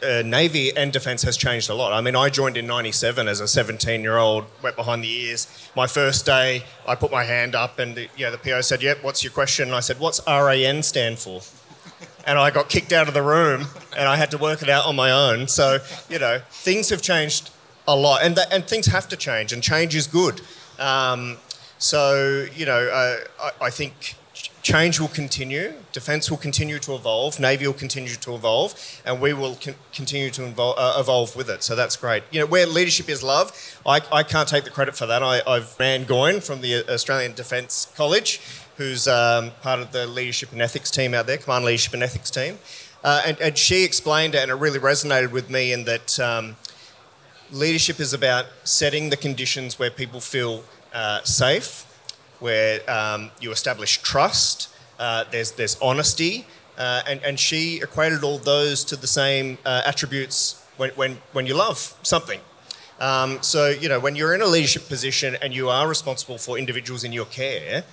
uh, 0.04 0.23
Navy 0.25 0.75
and 0.75 0.91
defence 0.91 1.21
has 1.23 1.38
changed 1.38 1.69
a 1.69 1.75
lot. 1.75 1.93
I 1.93 2.01
mean, 2.01 2.15
I 2.15 2.30
joined 2.30 2.58
in 2.58 2.65
'97 2.65 3.27
as 3.27 3.39
a 3.39 3.43
17-year-old, 3.43 4.45
wet 4.63 4.75
behind 4.75 5.04
the 5.04 5.12
ears. 5.12 5.47
My 5.75 5.88
first 5.88 6.25
day, 6.25 6.63
I 6.88 6.95
put 6.95 7.12
my 7.12 7.23
hand 7.23 7.56
up, 7.56 7.77
and 7.80 7.95
the, 7.95 8.08
you 8.17 8.25
know, 8.25 8.32
the 8.32 8.38
PO 8.38 8.62
said, 8.62 8.82
"Yep, 8.82 9.04
what's 9.04 9.23
your 9.23 9.32
question?" 9.32 9.67
And 9.67 9.75
I 9.75 9.80
said, 9.80 9.99
"What's 9.99 10.19
RAN 10.27 10.84
stand 10.84 11.19
for?" 11.19 11.41
and 12.27 12.39
I 12.39 12.51
got 12.51 12.69
kicked 12.69 12.91
out 12.91 13.08
of 13.08 13.13
the 13.13 13.21
room, 13.21 13.67
and 13.95 14.08
I 14.08 14.15
had 14.15 14.32
to 14.32 14.38
work 14.38 14.62
it 14.62 14.69
out 14.69 14.86
on 14.86 14.95
my 14.95 15.12
own. 15.12 15.47
So 15.47 15.80
you 16.10 16.19
know, 16.19 16.41
things 16.49 16.89
have 16.89 17.01
changed 17.01 17.51
a 17.88 17.95
lot, 17.95 18.23
and 18.23 18.38
and 18.51 18.65
things 18.65 18.88
have 18.88 19.08
to 19.10 19.17
change, 19.17 19.54
and 19.54 19.62
change 19.62 19.95
is 19.95 20.08
good. 20.08 20.41
Um, 20.80 21.38
so 21.77 22.47
you 22.56 22.65
know, 22.65 22.88
uh, 22.88 23.17
I, 23.62 23.65
I 23.65 23.69
think 23.69 24.15
change 24.62 25.00
will 25.00 25.08
continue, 25.08 25.74
defence 25.91 26.30
will 26.30 26.38
continue 26.38 26.80
to 26.80 26.93
evolve, 26.93 27.39
Navy 27.39 27.65
will 27.65 27.74
continue 27.74 28.13
to 28.15 28.36
evolve, 28.36 29.02
and 29.06 29.19
we 29.19 29.34
will 29.34 29.56
con- 29.56 29.76
continue 29.93 30.30
to 30.32 30.41
evol- 30.41 30.76
uh, 30.78 30.97
evolve 31.00 31.36
with 31.36 31.50
it. 31.50 31.63
So 31.63 31.76
that's 31.76 31.95
great. 31.95 32.24
You 32.32 32.41
know, 32.41 32.45
where 32.45 32.65
leadership 32.65 33.10
is 33.10 33.24
love, 33.24 33.52
I, 33.86 34.02
I 34.12 34.24
can't 34.24 34.47
take 34.47 34.63
the 34.63 34.69
credit 34.69 34.95
for 34.95 35.06
that. 35.08 35.24
I, 35.24 35.41
I've 35.47 35.78
ran 35.80 36.06
Goyne 36.06 36.41
from 36.41 36.62
the 36.62 36.88
Australian 36.91 37.34
Defence 37.34 37.91
College, 37.95 38.39
who's 38.78 39.08
um, 39.08 39.52
part 39.62 39.80
of 39.80 39.91
the 39.91 40.06
leadership 40.06 40.52
and 40.52 40.62
ethics 40.62 40.91
team 40.91 41.13
out 41.13 41.28
there, 41.28 41.38
command 41.38 41.65
leadership 41.65 41.93
and 41.93 42.04
ethics 42.04 42.30
team. 42.30 42.60
Uh, 43.04 43.24
and, 43.26 43.39
and, 43.41 43.58
she 43.58 43.84
explained 43.84 44.36
it, 44.36 44.43
and 44.43 44.52
it 44.52 44.56
really 44.56 44.78
resonated 44.78 45.32
with 45.32 45.50
me 45.50 45.74
in 45.74 45.86
that 45.86 46.19
um, 46.19 46.56
leadership 47.52 48.00
is 48.00 48.13
about 48.13 48.45
setting 48.63 49.10
the 49.10 49.17
conditions 49.17 49.80
where 49.80 49.89
people 49.89 50.19
feel 50.19 50.63
uh, 50.93 51.19
safe 51.24 51.90
where 52.41 52.82
um, 52.89 53.32
you 53.39 53.51
establish 53.51 54.01
trust, 54.01 54.67
uh, 54.99 55.23
there's, 55.32 55.51
there's 55.54 55.80
honesty, 55.82 56.45
uh, 56.77 57.01
and, 57.08 57.23
and 57.23 57.39
she 57.39 57.77
equated 57.77 58.23
all 58.23 58.38
those 58.38 58.84
to 58.84 58.95
the 58.95 59.08
same 59.08 59.58
uh, 59.65 59.84
attributes 59.86 60.65
when, 60.77 60.89
when, 60.91 61.17
when 61.32 61.45
you 61.45 61.54
love 61.54 61.95
something. 62.04 62.39
Um, 62.99 63.41
so, 63.41 63.69
you 63.69 63.89
know, 63.89 63.99
when 63.99 64.15
you're 64.15 64.34
in 64.34 64.41
a 64.41 64.45
leadership 64.45 64.88
position 64.88 65.36
and 65.41 65.54
you 65.54 65.69
are 65.69 65.88
responsible 65.88 66.38
for 66.38 66.58
individuals 66.58 67.04
in 67.04 67.13
your 67.13 67.25
care, 67.25 67.84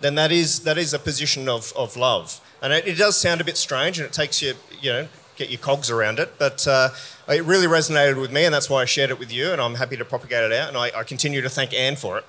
then 0.00 0.14
that 0.16 0.30
is, 0.30 0.60
that 0.60 0.78
is 0.78 0.92
a 0.92 0.98
position 0.98 1.48
of, 1.48 1.72
of 1.76 1.96
love. 1.96 2.40
And 2.62 2.72
it, 2.72 2.86
it 2.86 2.98
does 2.98 3.16
sound 3.16 3.40
a 3.40 3.44
bit 3.44 3.56
strange 3.56 3.98
and 3.98 4.06
it 4.06 4.12
takes 4.12 4.42
you, 4.42 4.54
you 4.80 4.90
know, 4.90 5.08
get 5.36 5.50
your 5.50 5.58
cogs 5.58 5.90
around 5.90 6.18
it, 6.18 6.34
but 6.38 6.66
uh, 6.66 6.90
it 7.28 7.44
really 7.44 7.66
resonated 7.66 8.20
with 8.20 8.32
me 8.32 8.44
and 8.44 8.52
that's 8.52 8.68
why 8.68 8.82
I 8.82 8.84
shared 8.84 9.10
it 9.10 9.18
with 9.18 9.32
you 9.32 9.52
and 9.52 9.60
I'm 9.60 9.76
happy 9.76 9.96
to 9.96 10.04
propagate 10.04 10.44
it 10.44 10.52
out 10.52 10.68
and 10.68 10.76
I, 10.76 10.90
I 10.94 11.02
continue 11.04 11.40
to 11.40 11.48
thank 11.48 11.72
Anne 11.72 11.96
for 11.96 12.18
it. 12.18 12.24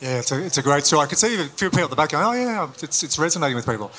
Yeah, 0.00 0.18
it's 0.18 0.30
a, 0.30 0.44
it's 0.44 0.58
a 0.58 0.62
great 0.62 0.84
story. 0.84 1.02
I 1.02 1.06
could 1.06 1.18
see 1.18 1.40
a 1.40 1.44
few 1.44 1.70
people 1.70 1.84
at 1.84 1.90
the 1.90 1.96
back 1.96 2.10
going, 2.10 2.24
oh, 2.24 2.32
yeah, 2.32 2.68
it's, 2.82 3.02
it's 3.02 3.18
resonating 3.18 3.56
with 3.56 3.66
people. 3.66 3.90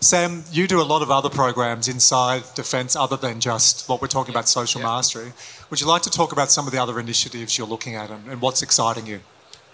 Sam, 0.00 0.44
you 0.52 0.66
do 0.66 0.80
a 0.80 0.84
lot 0.84 1.00
of 1.00 1.10
other 1.10 1.30
programs 1.30 1.88
inside 1.88 2.42
Defence 2.54 2.94
other 2.94 3.16
than 3.16 3.40
just 3.40 3.88
what 3.88 4.02
we're 4.02 4.08
talking 4.08 4.34
about, 4.34 4.46
social 4.48 4.82
yeah. 4.82 4.88
mastery. 4.88 5.32
Would 5.70 5.80
you 5.80 5.86
like 5.86 6.02
to 6.02 6.10
talk 6.10 6.32
about 6.32 6.50
some 6.50 6.66
of 6.66 6.72
the 6.72 6.78
other 6.78 7.00
initiatives 7.00 7.56
you're 7.56 7.66
looking 7.66 7.94
at 7.94 8.10
and, 8.10 8.28
and 8.28 8.42
what's 8.42 8.60
exciting 8.60 9.06
you? 9.06 9.20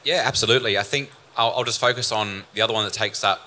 Yeah, 0.04 0.22
absolutely. 0.24 0.78
I 0.78 0.84
think 0.84 1.10
I'll, 1.36 1.50
I'll, 1.50 1.64
just 1.64 1.80
focus 1.80 2.12
on 2.12 2.44
the 2.54 2.60
other 2.60 2.72
one 2.72 2.84
that 2.84 2.92
takes 2.92 3.24
up 3.24 3.40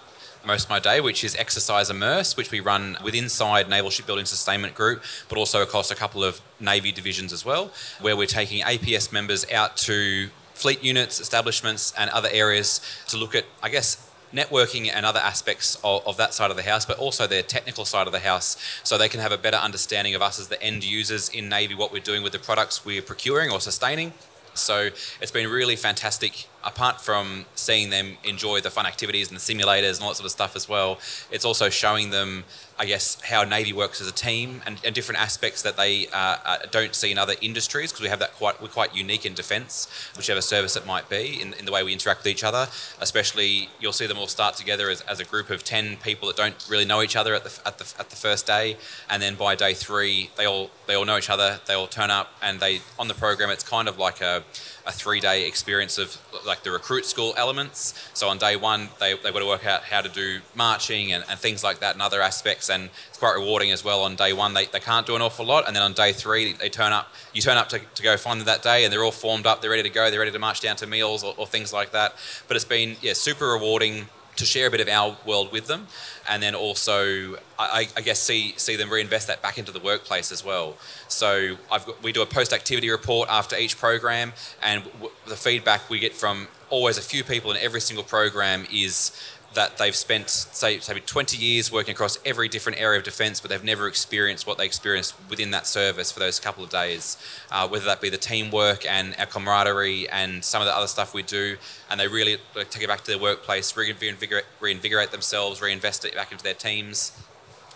most 0.45 0.65
of 0.65 0.69
my 0.69 0.79
day, 0.79 0.99
which 0.99 1.23
is 1.23 1.35
Exercise 1.37 1.89
Immerse, 1.89 2.35
which 2.35 2.51
we 2.51 2.59
run 2.59 2.97
with 3.03 3.15
inside 3.15 3.69
Naval 3.69 3.89
Shipbuilding 3.89 4.25
Sustainment 4.25 4.75
Group, 4.75 5.01
but 5.29 5.37
also 5.37 5.61
across 5.61 5.91
a 5.91 5.95
couple 5.95 6.23
of 6.23 6.41
Navy 6.59 6.91
divisions 6.91 7.33
as 7.33 7.45
well, 7.45 7.71
where 8.01 8.15
we're 8.15 8.27
taking 8.27 8.63
APS 8.63 9.11
members 9.11 9.49
out 9.51 9.77
to 9.77 10.29
fleet 10.55 10.83
units, 10.83 11.19
establishments, 11.19 11.93
and 11.97 12.09
other 12.09 12.29
areas 12.31 12.81
to 13.09 13.17
look 13.17 13.35
at, 13.35 13.45
I 13.61 13.69
guess, 13.69 14.09
networking 14.33 14.89
and 14.91 15.05
other 15.05 15.19
aspects 15.19 15.77
of, 15.83 16.05
of, 16.07 16.17
that 16.17 16.33
side 16.33 16.51
of 16.51 16.57
the 16.57 16.63
house, 16.63 16.85
but 16.85 16.97
also 16.97 17.27
their 17.27 17.43
technical 17.43 17.85
side 17.85 18.07
of 18.07 18.13
the 18.13 18.19
house, 18.19 18.57
so 18.83 18.97
they 18.97 19.07
can 19.07 19.19
have 19.19 19.31
a 19.31 19.37
better 19.37 19.57
understanding 19.57 20.15
of 20.15 20.21
us 20.21 20.39
as 20.39 20.47
the 20.47 20.61
end 20.61 20.83
users 20.83 21.29
in 21.29 21.47
Navy, 21.47 21.75
what 21.75 21.91
we're 21.91 22.01
doing 22.01 22.23
with 22.23 22.33
the 22.33 22.39
products 22.39 22.83
we're 22.83 23.01
procuring 23.01 23.51
or 23.51 23.61
sustaining. 23.61 24.13
So 24.53 24.89
it's 25.21 25.31
been 25.31 25.49
really 25.49 25.75
fantastic 25.75 26.47
apart 26.65 26.99
from 26.99 27.45
seeing 27.55 27.89
them 27.91 28.17
enjoy 28.23 28.59
the 28.59 28.71
fun 28.71 28.85
activities 28.85 29.29
and 29.29 29.39
the 29.39 29.41
simulators 29.41 29.95
and 29.95 30.03
all 30.03 30.09
that 30.09 30.15
sort 30.15 30.25
of 30.25 30.31
stuff 30.31 30.55
as 30.55 30.67
well, 30.67 30.99
it's 31.31 31.45
also 31.45 31.69
showing 31.69 32.09
them, 32.09 32.43
I 32.79 32.85
guess, 32.85 33.21
how 33.21 33.43
Navy 33.43 33.71
works 33.71 34.01
as 34.01 34.07
a 34.07 34.11
team 34.11 34.61
and, 34.65 34.81
and 34.83 34.95
different 34.95 35.21
aspects 35.21 35.61
that 35.61 35.77
they 35.77 36.07
uh, 36.07 36.37
uh, 36.43 36.57
don't 36.71 36.95
see 36.95 37.11
in 37.11 37.17
other 37.17 37.35
industries 37.41 37.91
because 37.91 38.01
we 38.01 38.09
have 38.09 38.19
that 38.19 38.33
quite 38.33 38.61
we're 38.61 38.67
quite 38.67 38.95
unique 38.95 39.25
in 39.25 39.33
defence, 39.35 39.87
whichever 40.17 40.41
service 40.41 40.75
it 40.75 40.85
might 40.85 41.07
be, 41.07 41.39
in, 41.39 41.53
in 41.53 41.65
the 41.65 41.71
way 41.71 41.83
we 41.83 41.93
interact 41.93 42.21
with 42.21 42.27
each 42.27 42.43
other. 42.43 42.67
Especially, 42.99 43.69
you'll 43.79 43.93
see 43.93 44.07
them 44.07 44.17
all 44.17 44.27
start 44.27 44.55
together 44.55 44.89
as, 44.89 45.01
as 45.01 45.19
a 45.19 45.25
group 45.25 45.49
of 45.51 45.63
ten 45.63 45.97
people 45.97 46.27
that 46.27 46.37
don't 46.37 46.67
really 46.69 46.85
know 46.85 47.01
each 47.01 47.15
other 47.15 47.35
at 47.35 47.43
the, 47.43 47.67
at 47.67 47.77
the 47.77 47.93
at 47.99 48.09
the 48.09 48.15
first 48.15 48.47
day, 48.47 48.77
and 49.09 49.21
then 49.21 49.35
by 49.35 49.53
day 49.55 49.73
three, 49.73 50.31
they 50.35 50.45
all 50.45 50.71
they 50.87 50.95
all 50.95 51.05
know 51.05 51.17
each 51.17 51.29
other. 51.29 51.59
They 51.67 51.75
all 51.75 51.87
turn 51.87 52.09
up, 52.09 52.31
and 52.41 52.59
they 52.59 52.81
on 52.97 53.07
the 53.07 53.13
program. 53.13 53.51
It's 53.51 53.63
kind 53.63 53.87
of 53.87 53.99
like 53.99 54.19
a 54.21 54.43
a 54.87 54.91
three 54.91 55.19
day 55.19 55.47
experience 55.47 55.97
of 55.97 56.17
like 56.45 56.63
the 56.63 56.71
recruit 56.71 57.05
school 57.05 57.33
elements. 57.37 58.09
So 58.13 58.27
on 58.29 58.37
day 58.37 58.55
one, 58.55 58.89
they, 58.99 59.13
they've 59.13 59.33
got 59.33 59.39
to 59.39 59.45
work 59.45 59.65
out 59.65 59.83
how 59.83 60.01
to 60.01 60.09
do 60.09 60.39
marching 60.53 61.11
and, 61.11 61.23
and 61.29 61.39
things 61.39 61.63
like 61.63 61.79
that 61.79 61.95
and 61.95 62.01
other 62.01 62.21
aspects. 62.21 62.69
And 62.69 62.89
it's 63.09 63.17
quite 63.17 63.33
rewarding 63.33 63.71
as 63.71 63.83
well. 63.83 64.03
On 64.03 64.15
day 64.15 64.33
one, 64.33 64.53
they, 64.53 64.65
they 64.65 64.79
can't 64.79 65.05
do 65.05 65.15
an 65.15 65.21
awful 65.21 65.45
lot. 65.45 65.67
And 65.67 65.75
then 65.75 65.83
on 65.83 65.93
day 65.93 66.11
three, 66.11 66.53
they 66.53 66.69
turn 66.69 66.93
up, 66.93 67.11
you 67.33 67.41
turn 67.41 67.57
up 67.57 67.69
to, 67.69 67.79
to 67.79 68.03
go 68.03 68.15
find 68.17 68.39
them 68.39 68.45
that 68.45 68.61
day 68.61 68.83
and 68.83 68.93
they're 68.93 69.03
all 69.03 69.11
formed 69.11 69.45
up, 69.45 69.61
they're 69.61 69.71
ready 69.71 69.83
to 69.83 69.89
go, 69.89 70.09
they're 70.09 70.19
ready 70.19 70.31
to 70.31 70.39
march 70.39 70.61
down 70.61 70.75
to 70.77 70.87
meals 70.87 71.23
or, 71.23 71.33
or 71.37 71.47
things 71.47 71.73
like 71.73 71.91
that. 71.91 72.15
But 72.47 72.55
it's 72.55 72.65
been, 72.65 72.95
yeah, 73.01 73.13
super 73.13 73.47
rewarding 73.47 74.07
to 74.35 74.45
share 74.45 74.67
a 74.67 74.71
bit 74.71 74.81
of 74.81 74.87
our 74.87 75.17
world 75.25 75.51
with 75.51 75.67
them, 75.67 75.87
and 76.29 76.41
then 76.41 76.55
also 76.55 77.35
I, 77.57 77.87
I, 77.95 78.01
guess 78.01 78.19
see 78.21 78.53
see 78.57 78.75
them 78.75 78.89
reinvest 78.89 79.27
that 79.27 79.41
back 79.41 79.57
into 79.57 79.71
the 79.71 79.79
workplace 79.79 80.31
as 80.31 80.43
well. 80.43 80.77
So 81.07 81.57
got, 81.69 82.03
we 82.03 82.11
do 82.11 82.21
a 82.21 82.25
post 82.25 82.53
activity 82.53 82.89
report 82.89 83.29
after 83.29 83.55
each 83.57 83.77
program, 83.77 84.33
and 84.61 84.83
w- 84.83 85.11
the 85.27 85.35
feedback 85.35 85.89
we 85.89 85.99
get 85.99 86.13
from 86.13 86.47
always 86.69 86.97
a 86.97 87.01
few 87.01 87.23
people 87.23 87.51
in 87.51 87.57
every 87.57 87.81
single 87.81 88.03
program 88.03 88.65
is 88.71 89.11
that 89.55 89.77
they've 89.77 89.95
spent, 89.95 90.29
say, 90.29 90.79
say 90.79 90.99
20 90.99 91.37
years 91.37 91.71
working 91.71 91.93
across 91.93 92.19
every 92.25 92.47
different 92.47 92.79
area 92.79 92.99
of 92.99 93.03
defence, 93.03 93.39
but 93.39 93.49
they've 93.49 93.63
never 93.63 93.87
experienced 93.87 94.45
what 94.45 94.57
they 94.57 94.65
experienced 94.65 95.15
within 95.29 95.51
that 95.51 95.65
service 95.65 96.11
for 96.11 96.19
those 96.19 96.39
couple 96.39 96.63
of 96.63 96.69
days, 96.69 97.17
uh, 97.51 97.67
whether 97.67 97.85
that 97.85 98.01
be 98.01 98.09
the 98.09 98.17
teamwork 98.17 98.85
and 98.85 99.15
our 99.17 99.25
camaraderie 99.25 100.07
and 100.09 100.43
some 100.43 100.61
of 100.61 100.67
the 100.67 100.75
other 100.75 100.87
stuff 100.87 101.13
we 101.13 101.23
do. 101.23 101.57
And 101.89 101.99
they 101.99 102.07
really 102.07 102.37
like, 102.55 102.69
take 102.69 102.83
it 102.83 102.87
back 102.87 103.03
to 103.05 103.11
their 103.11 103.19
workplace, 103.19 103.75
reinvigorate, 103.75 104.45
reinvigorate 104.59 105.11
themselves, 105.11 105.61
reinvest 105.61 106.05
it 106.05 106.15
back 106.15 106.31
into 106.31 106.43
their 106.43 106.53
teams 106.53 107.11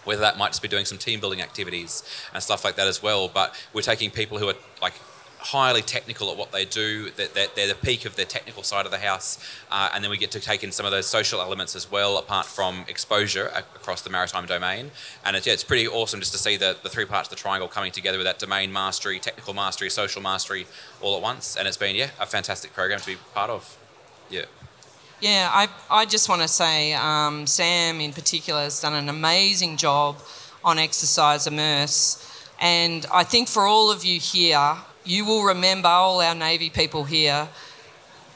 whether 0.06 0.22
that 0.22 0.38
might 0.38 0.48
just 0.48 0.62
be 0.62 0.68
doing 0.68 0.86
some 0.86 0.98
team 0.98 1.20
building 1.20 1.42
activities 1.42 2.04
and 2.34 2.42
stuff 2.42 2.64
like 2.64 2.76
that 2.78 2.88
as 2.88 3.04
well. 3.04 3.28
But 3.28 3.54
we're 3.74 3.82
taking 3.82 4.10
people 4.10 4.40
who 4.40 4.50
are 4.50 4.56
like 4.82 4.94
highly 5.52 5.82
technical 5.82 6.30
at 6.30 6.38
what 6.38 6.52
they 6.52 6.66
do. 6.66 7.10
They're, 7.12 7.48
they're, 7.56 7.68
the 7.68 7.76
peak 7.76 8.06
of 8.06 8.16
the 8.16 8.26
technical 8.26 8.64
side 8.64 8.86
of 8.86 8.92
the 8.92 9.00
house, 9.00 9.40
uh, 9.72 9.90
and 9.94 10.04
then 10.04 10.12
we 10.12 10.18
get 10.18 10.32
to 10.32 10.40
take 10.40 10.64
in 10.64 10.72
some 10.72 10.86
of 10.86 10.92
those 10.92 11.08
social 11.08 11.42
elements 11.42 11.76
as 11.76 11.92
well, 11.92 12.18
apart 12.18 12.46
from 12.46 12.86
exposure 12.88 13.48
across 13.56 14.02
the 14.02 14.10
maritime 14.10 14.46
domain. 14.46 14.92
And 15.26 15.36
it's, 15.36 15.48
yeah, 15.48 15.54
it's 15.54 15.64
pretty 15.64 15.88
awesome 15.88 16.20
just 16.20 16.34
to 16.34 16.38
see 16.38 16.58
the, 16.58 16.78
the 16.84 16.90
three 16.90 17.06
parts 17.06 17.28
of 17.28 17.32
the 17.32 17.42
triangle 17.42 17.68
coming 17.68 17.92
together 17.92 18.18
with 18.18 18.26
that 18.26 18.40
domain 18.40 18.72
mastery, 18.72 19.20
technical 19.20 19.54
mastery, 19.54 19.90
social 19.90 20.22
mastery, 20.22 20.68
all 21.02 21.16
at 21.16 21.22
once. 21.22 21.56
And 21.56 21.68
it's 21.68 21.78
been 21.78 21.96
yeah 21.96 22.10
a 22.20 22.26
fantastic 22.26 22.74
program 22.74 23.00
to 23.00 23.06
be 23.08 23.18
part 23.34 23.50
of. 23.50 23.78
Yeah. 24.30 24.46
Yeah, 25.22 25.50
I, 25.52 25.68
I 25.90 26.06
just 26.06 26.30
want 26.30 26.42
to 26.44 26.48
say 26.48 26.94
um, 26.94 27.46
Sam 27.46 28.00
in 28.00 28.14
particular 28.14 28.62
has 28.62 28.80
done 28.80 28.94
an 28.94 29.10
amazing 29.10 29.76
job 29.76 30.18
on 30.64 30.80
Exercise 30.80 31.46
Immerse. 31.46 32.26
And 32.62 33.06
I 33.14 33.24
think 33.24 33.48
for 33.50 33.64
all 33.66 33.92
of 33.92 34.06
you 34.06 34.20
here, 34.20 34.78
you 35.04 35.26
will 35.26 35.44
remember, 35.44 35.88
all 35.88 36.22
our 36.22 36.36
Navy 36.36 36.70
people 36.70 37.04
here, 37.04 37.48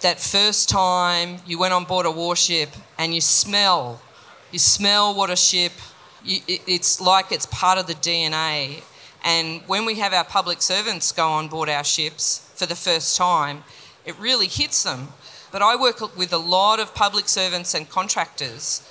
that 0.01 0.19
first 0.19 0.69
time 0.69 1.37
you 1.45 1.57
went 1.57 1.73
on 1.73 1.85
board 1.85 2.05
a 2.05 2.11
warship 2.11 2.69
and 2.97 3.13
you 3.13 3.21
smell, 3.21 4.01
you 4.51 4.59
smell 4.59 5.15
what 5.15 5.29
a 5.29 5.35
ship, 5.35 5.71
you, 6.23 6.39
it, 6.47 6.61
it's 6.67 6.99
like 6.99 7.31
it's 7.31 7.45
part 7.47 7.77
of 7.77 7.87
the 7.87 7.93
DNA. 7.95 8.83
And 9.23 9.61
when 9.67 9.85
we 9.85 9.95
have 9.95 10.13
our 10.13 10.25
public 10.25 10.61
servants 10.61 11.11
go 11.11 11.27
on 11.27 11.47
board 11.47 11.69
our 11.69 11.83
ships 11.83 12.51
for 12.55 12.65
the 12.65 12.75
first 12.75 13.15
time, 13.15 13.63
it 14.05 14.19
really 14.19 14.47
hits 14.47 14.83
them. 14.83 15.07
But 15.51 15.61
I 15.61 15.75
work 15.75 16.17
with 16.17 16.33
a 16.33 16.37
lot 16.37 16.79
of 16.79 16.93
public 16.95 17.29
servants 17.29 17.73
and 17.73 17.89
contractors, 17.89 18.81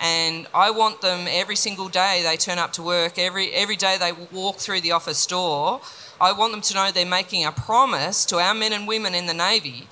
And 0.00 0.46
I 0.54 0.70
want 0.70 1.00
them 1.00 1.26
every 1.28 1.56
single 1.56 1.88
day 1.88 2.22
they 2.24 2.36
turn 2.36 2.58
up 2.58 2.72
to 2.74 2.82
work, 2.82 3.18
every, 3.18 3.52
every 3.52 3.76
day 3.76 3.96
they 3.98 4.12
walk 4.32 4.56
through 4.56 4.80
the 4.80 4.92
office 4.92 5.26
door. 5.26 5.80
I 6.22 6.30
want 6.30 6.52
them 6.52 6.60
to 6.60 6.74
know 6.74 6.92
they're 6.92 7.04
making 7.04 7.44
a 7.46 7.50
promise 7.50 8.24
to 8.26 8.36
our 8.36 8.54
men 8.54 8.72
and 8.72 8.86
women 8.86 9.12
in 9.12 9.26
the 9.26 9.34
Navy 9.34 9.88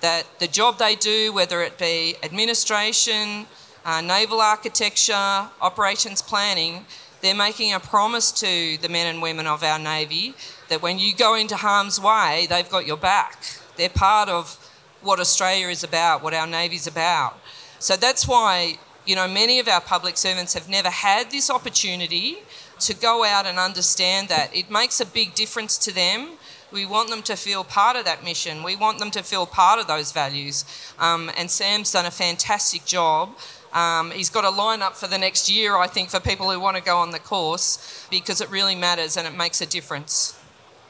that 0.00 0.38
the 0.38 0.46
job 0.46 0.78
they 0.78 0.94
do, 0.94 1.32
whether 1.32 1.60
it 1.60 1.76
be 1.76 2.14
administration, 2.22 3.46
uh, 3.84 4.00
naval 4.00 4.40
architecture, 4.40 5.48
operations 5.60 6.22
planning, 6.22 6.86
they're 7.20 7.34
making 7.34 7.74
a 7.74 7.80
promise 7.80 8.30
to 8.30 8.78
the 8.80 8.88
men 8.88 9.08
and 9.12 9.20
women 9.20 9.48
of 9.48 9.64
our 9.64 9.80
Navy 9.80 10.34
that 10.68 10.82
when 10.82 11.00
you 11.00 11.16
go 11.16 11.34
into 11.34 11.56
harm's 11.56 12.00
way, 12.00 12.46
they've 12.48 12.70
got 12.70 12.86
your 12.86 12.96
back. 12.96 13.42
They're 13.76 13.88
part 13.88 14.28
of 14.28 14.56
what 15.00 15.18
Australia 15.18 15.66
is 15.66 15.82
about, 15.82 16.22
what 16.22 16.32
our 16.32 16.46
Navy's 16.46 16.86
about. 16.86 17.40
So 17.80 17.96
that's 17.96 18.28
why, 18.28 18.78
you 19.04 19.16
know, 19.16 19.26
many 19.26 19.58
of 19.58 19.66
our 19.66 19.80
public 19.80 20.16
servants 20.16 20.54
have 20.54 20.68
never 20.68 20.90
had 20.90 21.32
this 21.32 21.50
opportunity 21.50 22.38
to 22.86 22.94
go 22.94 23.24
out 23.24 23.46
and 23.46 23.58
understand 23.58 24.28
that. 24.28 24.54
It 24.54 24.70
makes 24.70 25.00
a 25.00 25.06
big 25.06 25.34
difference 25.34 25.78
to 25.78 25.94
them. 25.94 26.30
We 26.72 26.86
want 26.86 27.10
them 27.10 27.22
to 27.24 27.36
feel 27.36 27.64
part 27.64 27.96
of 27.96 28.04
that 28.06 28.24
mission. 28.24 28.62
We 28.62 28.76
want 28.76 28.98
them 28.98 29.10
to 29.10 29.22
feel 29.22 29.44
part 29.46 29.78
of 29.78 29.86
those 29.86 30.12
values. 30.12 30.64
Um, 30.98 31.30
and 31.36 31.50
Sam's 31.50 31.92
done 31.92 32.06
a 32.06 32.10
fantastic 32.10 32.84
job. 32.84 33.36
Um, 33.72 34.10
he's 34.10 34.30
got 34.30 34.44
a 34.44 34.48
lineup 34.48 34.92
for 34.92 35.06
the 35.06 35.18
next 35.18 35.50
year, 35.50 35.76
I 35.76 35.86
think, 35.86 36.10
for 36.10 36.20
people 36.20 36.50
who 36.50 36.60
want 36.60 36.76
to 36.76 36.82
go 36.82 36.96
on 36.98 37.10
the 37.10 37.18
course 37.18 38.06
because 38.10 38.40
it 38.40 38.50
really 38.50 38.74
matters 38.74 39.16
and 39.16 39.26
it 39.26 39.36
makes 39.36 39.60
a 39.60 39.66
difference. 39.66 40.38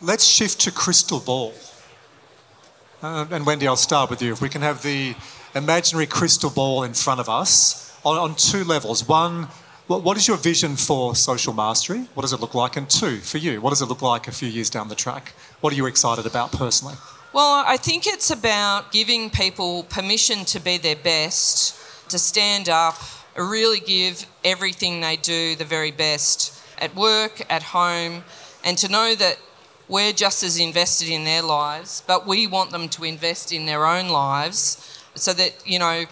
Let's 0.01 0.25
shift 0.25 0.61
to 0.63 0.73
crystal 0.73 1.21
ball. 1.21 1.55
Uh, 3.03 3.27
and 3.31 3.45
Wendy, 3.45 3.67
I'll 3.67 3.77
start 3.77 4.11
with 4.11 4.23
you. 4.23 4.33
If 4.33 4.41
we 4.41 4.49
can 4.49 4.63
have 4.63 4.83
the 4.83 5.15
imaginary 5.55 6.07
crystal 6.07 6.51
ball 6.51 6.85
in 6.85 6.95
front 6.95 7.21
of 7.21 7.29
us 7.29 7.97
on, 8.05 8.17
on 8.17 8.35
two 8.35 8.65
levels. 8.65 9.07
One, 9.07 9.49
what, 9.87 10.03
what 10.03 10.17
is 10.17 10.29
your 10.29 10.37
vision 10.37 10.77
for 10.77 11.15
social 11.15 11.53
mastery? 11.53 12.09
What 12.15 12.23
does 12.23 12.33
it 12.33 12.41
look 12.41 12.55
like? 12.55 12.77
And 12.77 12.89
two, 12.89 13.19
for 13.19 13.39
you, 13.39 13.61
what 13.61 13.71
does 13.71 13.83
it 13.83 13.87
look 13.87 14.03
like 14.03 14.29
a 14.29 14.33
few 14.33 14.49
years 14.49 14.71
down 14.71 14.89
the 14.89 14.95
track? 14.95 15.33
What 15.61 15.73
are 15.73 15.77
you 15.77 15.87
excited 15.87 16.27
about 16.27 16.53
personally? 16.53 16.95
Well, 17.33 17.65
I 17.67 17.77
think 17.77 18.07
it's 18.07 18.31
about 18.31 18.93
giving 18.93 19.31
people 19.31 19.85
permission 19.85 20.45
to 20.47 20.61
be 20.61 20.79
their 20.79 20.97
best, 20.97 22.11
to 22.11 22.19
stand 22.19 22.69
up, 22.69 22.97
really 23.37 23.81
give 23.81 24.27
everything 24.45 25.01
they 25.01 25.17
do 25.17 25.57
the 25.57 25.65
very 25.65 25.91
best 25.91 26.61
at 26.79 26.95
work, 26.95 27.43
at 27.51 27.63
home, 27.63 28.25
and 28.65 28.77
to 28.79 28.89
know 28.89 29.15
that 29.15 29.39
we're 29.89 30.13
just 30.13 30.43
as 30.43 30.59
invested 30.59 31.09
in 31.09 31.25
their 31.25 31.43
lives, 31.43 32.03
but 32.07 32.27
we 32.27 32.47
want 32.47 32.71
them 32.71 32.89
to 32.91 33.05
invest 33.05 33.53
in 33.53 33.67
their 33.67 33.87
own 33.87 34.09
lives 34.09 35.03
so 35.15 35.33
that, 35.33 35.55
you 35.67 35.79
know, 35.79 36.05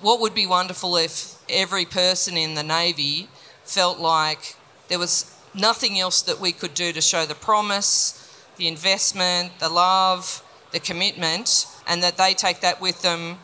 what 0.00 0.20
would 0.20 0.34
be 0.34 0.46
wonderful 0.46 0.96
if 0.96 1.35
every 1.48 1.84
person 1.84 2.36
in 2.36 2.54
the 2.54 2.62
Navy 2.62 3.28
felt 3.64 3.98
like 3.98 4.56
there 4.88 4.98
was 4.98 5.32
nothing 5.54 5.98
else 5.98 6.22
that 6.22 6.40
we 6.40 6.52
could 6.52 6.74
do 6.74 6.92
to 6.92 7.00
show 7.00 7.26
the 7.26 7.34
promise, 7.34 8.22
the 8.56 8.68
investment, 8.68 9.58
the 9.58 9.68
love, 9.68 10.42
the 10.72 10.80
commitment, 10.80 11.66
and 11.86 12.02
that 12.02 12.16
they 12.16 12.34
take 12.34 12.60
that 12.60 12.80
with 12.80 13.02
them 13.02 13.38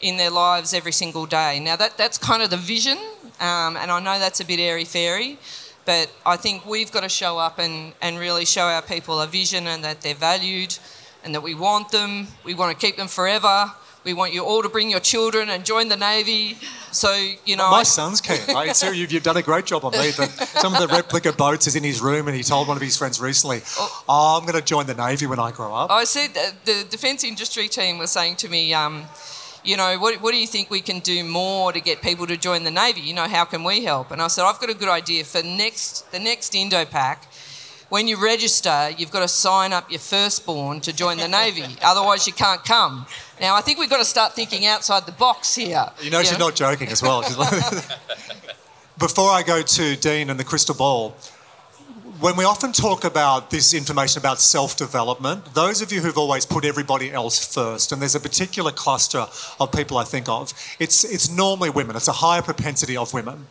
in 0.00 0.16
their 0.16 0.30
lives 0.30 0.72
every 0.72 0.92
single 0.92 1.26
day. 1.26 1.58
Now, 1.60 1.76
that, 1.76 1.98
that's 1.98 2.18
kind 2.18 2.42
of 2.42 2.50
the 2.50 2.56
vision, 2.56 2.98
um, 3.40 3.76
and 3.76 3.90
I 3.90 4.00
know 4.00 4.18
that's 4.18 4.40
a 4.40 4.44
bit 4.44 4.60
airy 4.60 4.84
fairy, 4.84 5.38
but 5.84 6.10
I 6.24 6.36
think 6.36 6.66
we've 6.66 6.92
got 6.92 7.02
to 7.02 7.08
show 7.08 7.38
up 7.38 7.58
and, 7.58 7.94
and 8.02 8.18
really 8.18 8.44
show 8.44 8.66
our 8.66 8.82
people 8.82 9.20
a 9.20 9.26
vision 9.26 9.66
and 9.66 9.82
that 9.84 10.02
they're 10.02 10.14
valued 10.14 10.78
and 11.24 11.34
that 11.34 11.42
we 11.42 11.54
want 11.54 11.90
them. 11.90 12.28
We 12.44 12.54
want 12.54 12.78
to 12.78 12.86
keep 12.86 12.96
them 12.96 13.08
forever. 13.08 13.72
We 14.04 14.14
want 14.14 14.32
you 14.32 14.44
all 14.44 14.62
to 14.62 14.68
bring 14.68 14.90
your 14.90 15.00
children 15.00 15.50
and 15.50 15.64
join 15.64 15.88
the 15.88 15.96
Navy. 15.96 16.56
So, 16.92 17.12
you 17.44 17.56
know. 17.56 17.70
My 17.70 17.82
son's 17.82 18.20
keen. 18.20 18.38
I, 18.54 18.72
sir, 18.72 18.92
you've, 18.92 19.12
you've 19.12 19.22
done 19.22 19.36
a 19.36 19.42
great 19.42 19.66
job 19.66 19.84
on 19.84 19.92
me. 19.92 20.10
The, 20.10 20.26
some 20.60 20.74
of 20.74 20.80
the 20.80 20.88
replica 20.88 21.32
boats 21.32 21.66
is 21.66 21.76
in 21.76 21.84
his 21.84 22.00
room, 22.00 22.28
and 22.28 22.36
he 22.36 22.42
told 22.42 22.68
one 22.68 22.76
of 22.76 22.82
his 22.82 22.96
friends 22.96 23.20
recently, 23.20 23.60
oh, 23.78 24.38
I'm 24.38 24.46
going 24.46 24.58
to 24.58 24.64
join 24.64 24.86
the 24.86 24.94
Navy 24.94 25.26
when 25.26 25.38
I 25.38 25.50
grow 25.50 25.74
up. 25.74 25.90
I 25.90 26.04
said 26.04 26.30
the 26.64 26.86
defence 26.88 27.24
industry 27.24 27.68
team 27.68 27.98
was 27.98 28.10
saying 28.10 28.36
to 28.36 28.48
me, 28.48 28.72
um, 28.72 29.04
you 29.64 29.76
know, 29.76 29.98
what, 29.98 30.20
what 30.22 30.32
do 30.32 30.38
you 30.38 30.46
think 30.46 30.70
we 30.70 30.80
can 30.80 31.00
do 31.00 31.24
more 31.24 31.72
to 31.72 31.80
get 31.80 32.00
people 32.00 32.26
to 32.26 32.36
join 32.36 32.64
the 32.64 32.70
Navy? 32.70 33.00
You 33.00 33.14
know, 33.14 33.28
how 33.28 33.44
can 33.44 33.64
we 33.64 33.84
help? 33.84 34.10
And 34.10 34.22
I 34.22 34.28
said, 34.28 34.44
I've 34.44 34.58
got 34.60 34.70
a 34.70 34.74
good 34.74 34.88
idea 34.88 35.24
for 35.24 35.42
next 35.42 36.10
the 36.12 36.18
next 36.18 36.54
Indo-Pac. 36.54 37.26
When 37.88 38.06
you 38.06 38.22
register, 38.22 38.90
you've 38.98 39.10
got 39.10 39.20
to 39.20 39.28
sign 39.28 39.72
up 39.72 39.90
your 39.90 39.98
firstborn 40.00 40.80
to 40.80 40.92
join 40.92 41.16
the 41.16 41.26
Navy. 41.26 41.64
Otherwise, 41.82 42.26
you 42.26 42.34
can't 42.34 42.62
come. 42.62 43.06
Now, 43.40 43.54
I 43.54 43.62
think 43.62 43.78
we've 43.78 43.88
got 43.88 43.98
to 43.98 44.04
start 44.04 44.34
thinking 44.34 44.66
outside 44.66 45.06
the 45.06 45.12
box 45.12 45.54
here. 45.54 45.86
You 46.02 46.10
know, 46.10 46.18
you 46.18 46.26
she's 46.26 46.38
know? 46.38 46.46
not 46.46 46.54
joking 46.54 46.88
as 46.88 47.02
well. 47.02 47.22
Before 48.98 49.30
I 49.30 49.42
go 49.42 49.62
to 49.62 49.96
Dean 49.96 50.28
and 50.28 50.38
the 50.38 50.44
crystal 50.44 50.74
ball, 50.74 51.16
when 52.20 52.36
we 52.36 52.44
often 52.44 52.72
talk 52.72 53.04
about 53.04 53.50
this 53.50 53.72
information 53.72 54.18
about 54.20 54.40
self 54.40 54.76
development, 54.76 55.54
those 55.54 55.80
of 55.80 55.90
you 55.90 56.00
who've 56.00 56.18
always 56.18 56.44
put 56.44 56.64
everybody 56.64 57.10
else 57.10 57.54
first, 57.54 57.92
and 57.92 58.02
there's 58.02 58.16
a 58.16 58.20
particular 58.20 58.72
cluster 58.72 59.26
of 59.60 59.72
people 59.72 59.96
I 59.96 60.04
think 60.04 60.28
of, 60.28 60.52
it's, 60.78 61.04
it's 61.04 61.30
normally 61.30 61.70
women. 61.70 61.96
It's 61.96 62.08
a 62.08 62.12
higher 62.12 62.42
propensity 62.42 62.96
of 62.96 63.14
women. 63.14 63.46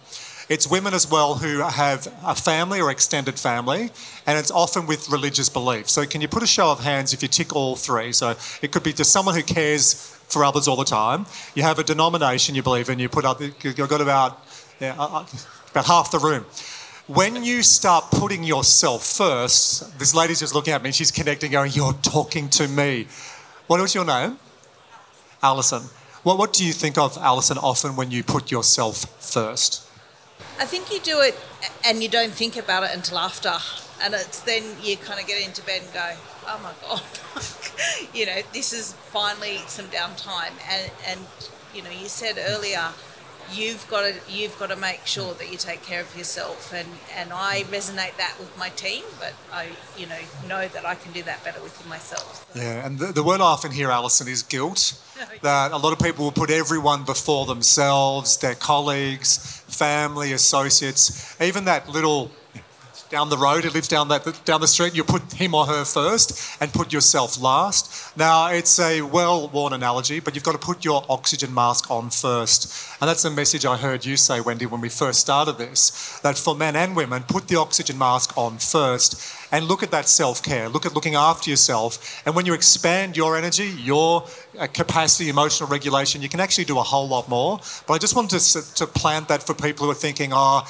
It's 0.50 0.66
women 0.66 0.94
as 0.94 1.10
well 1.10 1.36
who 1.36 1.60
have 1.60 2.08
a 2.24 2.34
family 2.34 2.80
or 2.80 2.90
extended 2.90 3.38
family, 3.38 3.92
and 4.26 4.40
it's 4.40 4.52
often 4.52 4.88
with 4.88 5.10
religious 5.10 5.50
beliefs. 5.50 5.92
So, 5.92 6.06
can 6.06 6.22
you 6.22 6.28
put 6.28 6.42
a 6.44 6.48
show 6.48 6.72
of 6.72 6.80
hands 6.80 7.14
if 7.14 7.22
you 7.22 7.28
tick 7.28 7.56
all 7.56 7.76
three? 7.76 8.14
So, 8.14 8.36
it 8.62 8.72
could 8.72 8.84
be 8.84 8.94
just 8.94 9.12
someone 9.12 9.36
who 9.36 9.44
cares 9.44 9.96
for 10.30 10.46
others 10.46 10.68
all 10.68 10.78
the 10.78 10.86
time. 10.86 11.26
You 11.56 11.64
have 11.64 11.80
a 11.80 11.84
denomination 11.84 12.56
you 12.56 12.64
believe 12.64 12.90
in, 12.90 13.00
you 13.00 13.10
put 13.10 13.26
up, 13.26 13.42
you've 13.42 13.76
got 13.76 14.02
about, 14.02 14.46
yeah, 14.80 14.96
uh, 14.98 15.20
uh, 15.20 15.26
about 15.72 15.86
half 15.86 16.12
the 16.12 16.20
room 16.20 16.46
when 17.08 17.42
you 17.42 17.64
start 17.64 18.12
putting 18.12 18.44
yourself 18.44 19.06
first, 19.06 19.98
this 19.98 20.14
lady's 20.14 20.42
just 20.42 20.54
looking 20.54 20.74
at 20.74 20.84
me, 20.84 20.92
she's 20.92 21.12
connecting, 21.12 21.52
going, 21.52 21.72
You're 21.74 21.94
talking 21.94 22.50
to 22.50 22.68
me. 22.68 23.08
What 23.68 23.80
was 23.80 23.96
your 23.96 24.06
name? 24.06 24.38
Alison. 25.42 25.84
What, 26.24 26.38
what 26.38 26.54
do 26.54 26.66
you 26.66 26.74
think 26.74 26.98
of, 26.98 27.18
Alison, 27.18 27.58
often 27.58 27.96
when 27.96 28.12
you 28.12 28.24
put 28.24 28.52
yourself 28.52 29.06
first? 29.24 29.87
I 30.60 30.66
think 30.66 30.92
you 30.92 31.00
do 31.00 31.22
it 31.22 31.38
and 31.86 32.02
you 32.02 32.10
don't 32.10 32.32
think 32.32 32.58
about 32.58 32.84
it 32.84 32.92
until 32.94 33.20
after. 33.20 33.54
And 34.02 34.14
it's 34.14 34.40
then 34.42 34.64
you 34.82 34.98
kind 34.98 35.20
of 35.20 35.28
get 35.28 35.46
into 35.46 35.64
bed 35.64 35.82
and 35.84 35.94
go, 35.94 36.12
oh 36.48 36.60
my 36.64 36.74
God, 36.88 37.02
you 38.14 38.26
know, 38.26 38.42
this 38.54 38.74
is 38.74 38.94
finally 38.94 39.58
some 39.68 39.86
downtime. 39.88 40.54
And, 40.70 40.92
and, 41.08 41.20
you 41.74 41.84
know, 41.84 41.90
you 41.90 42.08
said 42.08 42.38
earlier, 42.38 42.90
you've 43.52 43.88
got 43.88 44.02
to 44.02 44.14
you've 44.30 44.58
got 44.60 44.70
to 44.70 44.76
make 44.76 45.06
sure 45.06 45.34
that 45.36 45.52
you 45.52 45.58
take 45.58 45.82
care 45.82 46.02
of 46.02 46.18
yourself 46.18 46.74
and 46.74 46.88
and 47.16 47.32
I 47.32 47.64
resonate 47.70 48.18
that 48.18 48.36
with 48.40 48.56
my 48.58 48.70
team 48.70 49.04
but 49.20 49.34
I 49.54 49.70
you 49.98 50.06
know 50.06 50.20
know 50.48 50.68
that 50.68 50.86
I 50.86 50.96
can 50.96 51.14
do 51.14 51.24
that 51.24 51.44
better 51.44 51.62
with 51.62 51.88
myself 51.88 52.46
so. 52.54 52.60
yeah 52.60 52.86
and 52.86 53.00
the, 53.00 53.08
the 53.08 53.24
word 53.24 53.40
I 53.40 53.46
often 53.46 53.72
hear 53.72 53.90
Alison 53.90 54.28
is 54.28 54.44
guilt 54.44 55.02
that 55.42 55.72
a 55.72 55.78
lot 55.78 55.94
of 55.94 56.00
people 56.00 56.26
will 56.26 56.32
put 56.32 56.50
everyone 56.50 57.06
before 57.06 57.46
themselves 57.46 58.38
their 58.38 58.56
colleagues 58.56 59.57
family 59.68 60.34
associates 60.34 61.40
even 61.42 61.66
that 61.66 61.90
little 61.90 62.32
down 63.10 63.30
the 63.30 63.38
road, 63.38 63.64
he 63.64 63.70
lives 63.70 63.88
down 63.88 64.08
that 64.10 64.46
down 64.46 64.62
the 64.62 64.68
street. 64.68 64.96
You 64.96 65.04
put 65.04 65.34
him 65.34 65.54
or 65.54 65.66
her 65.66 65.86
first 65.86 66.62
and 66.62 66.72
put 66.72 66.94
yourself 66.94 67.42
last. 67.42 68.18
Now 68.18 68.48
it's 68.48 68.80
a 68.80 69.02
well-worn 69.02 69.74
analogy, 69.74 70.20
but 70.20 70.36
you've 70.36 70.44
got 70.44 70.54
to 70.54 70.58
put 70.58 70.84
your 70.84 71.06
oxygen 71.10 71.54
mask 71.54 71.90
on 71.92 72.10
first, 72.10 72.92
and 73.00 73.08
that's 73.08 73.26
a 73.26 73.32
message 73.32 73.66
I 73.66 73.78
heard 73.78 74.06
you 74.06 74.18
say, 74.18 74.42
Wendy, 74.42 74.66
when 74.66 74.82
we 74.82 74.90
first 74.90 75.20
started 75.20 75.58
this. 75.58 76.20
That 76.24 76.38
for 76.38 76.56
men 76.56 76.76
and 76.76 76.96
women, 76.96 77.24
put 77.24 77.48
the 77.48 77.58
oxygen 77.58 77.98
mask 77.98 78.38
on 78.38 78.58
first, 78.58 79.36
and 79.52 79.66
look 79.66 79.84
at 79.84 79.92
that 79.92 80.08
self-care. 80.08 80.70
Look 80.70 80.86
at 80.86 80.94
looking 80.94 81.16
after 81.16 81.50
yourself, 81.50 82.22
and 82.26 82.36
when 82.36 82.46
you 82.46 82.54
expand 82.54 83.16
your 83.16 83.38
energy, 83.38 83.68
your 83.68 84.26
uh, 84.60 84.68
capacity, 84.68 85.30
emotional 85.30 85.70
regulation, 85.70 86.22
you 86.22 86.30
can 86.30 86.40
actually 86.40 86.66
do 86.66 86.80
a 86.80 86.84
whole 86.84 87.08
lot 87.08 87.30
more. 87.30 87.60
But 87.86 87.94
I 87.94 87.98
just 87.98 88.16
wanted 88.16 88.40
to, 88.40 88.76
to 88.76 88.88
plant 88.88 89.28
that 89.28 89.44
for 89.44 89.54
people 89.54 89.86
who 89.86 89.92
are 89.92 89.96
thinking, 89.96 90.32
oh 90.34 90.64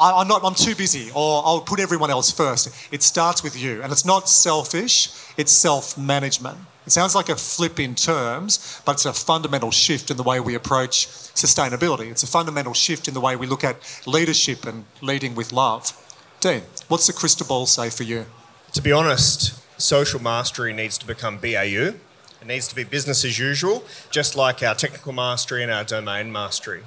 I, 0.00 0.22
am 0.22 0.28
not, 0.28 0.42
I'm 0.42 0.54
too 0.54 0.74
busy, 0.74 1.10
or 1.14 1.42
I'll 1.44 1.60
put 1.60 1.78
everyone 1.78 2.10
else 2.10 2.30
first. 2.30 2.68
It 2.90 3.02
starts 3.02 3.42
with 3.42 3.60
you. 3.60 3.82
And 3.82 3.92
it's 3.92 4.04
not 4.04 4.28
selfish, 4.28 5.10
it's 5.36 5.52
self 5.52 5.98
management. 5.98 6.58
It 6.86 6.90
sounds 6.90 7.14
like 7.14 7.28
a 7.28 7.36
flip 7.36 7.78
in 7.78 7.94
terms, 7.94 8.80
but 8.84 8.92
it's 8.92 9.04
a 9.04 9.12
fundamental 9.12 9.70
shift 9.70 10.10
in 10.10 10.16
the 10.16 10.22
way 10.22 10.40
we 10.40 10.54
approach 10.54 11.06
sustainability. 11.06 12.10
It's 12.10 12.22
a 12.22 12.26
fundamental 12.26 12.72
shift 12.72 13.06
in 13.06 13.14
the 13.14 13.20
way 13.20 13.36
we 13.36 13.46
look 13.46 13.62
at 13.62 13.76
leadership 14.06 14.66
and 14.66 14.86
leading 15.02 15.34
with 15.34 15.52
love. 15.52 15.92
Dean, 16.40 16.62
what's 16.88 17.06
the 17.06 17.12
crystal 17.12 17.46
ball 17.46 17.66
say 17.66 17.90
for 17.90 18.02
you? 18.02 18.24
To 18.72 18.80
be 18.80 18.92
honest, 18.92 19.60
social 19.80 20.22
mastery 20.22 20.72
needs 20.72 20.96
to 20.98 21.06
become 21.06 21.36
BAU. 21.36 21.92
It 22.40 22.46
needs 22.46 22.66
to 22.68 22.74
be 22.74 22.84
business 22.84 23.24
as 23.24 23.38
usual, 23.38 23.84
just 24.10 24.34
like 24.34 24.62
our 24.62 24.74
technical 24.74 25.12
mastery 25.12 25.62
and 25.62 25.70
our 25.70 25.84
domain 25.84 26.32
mastery. 26.32 26.82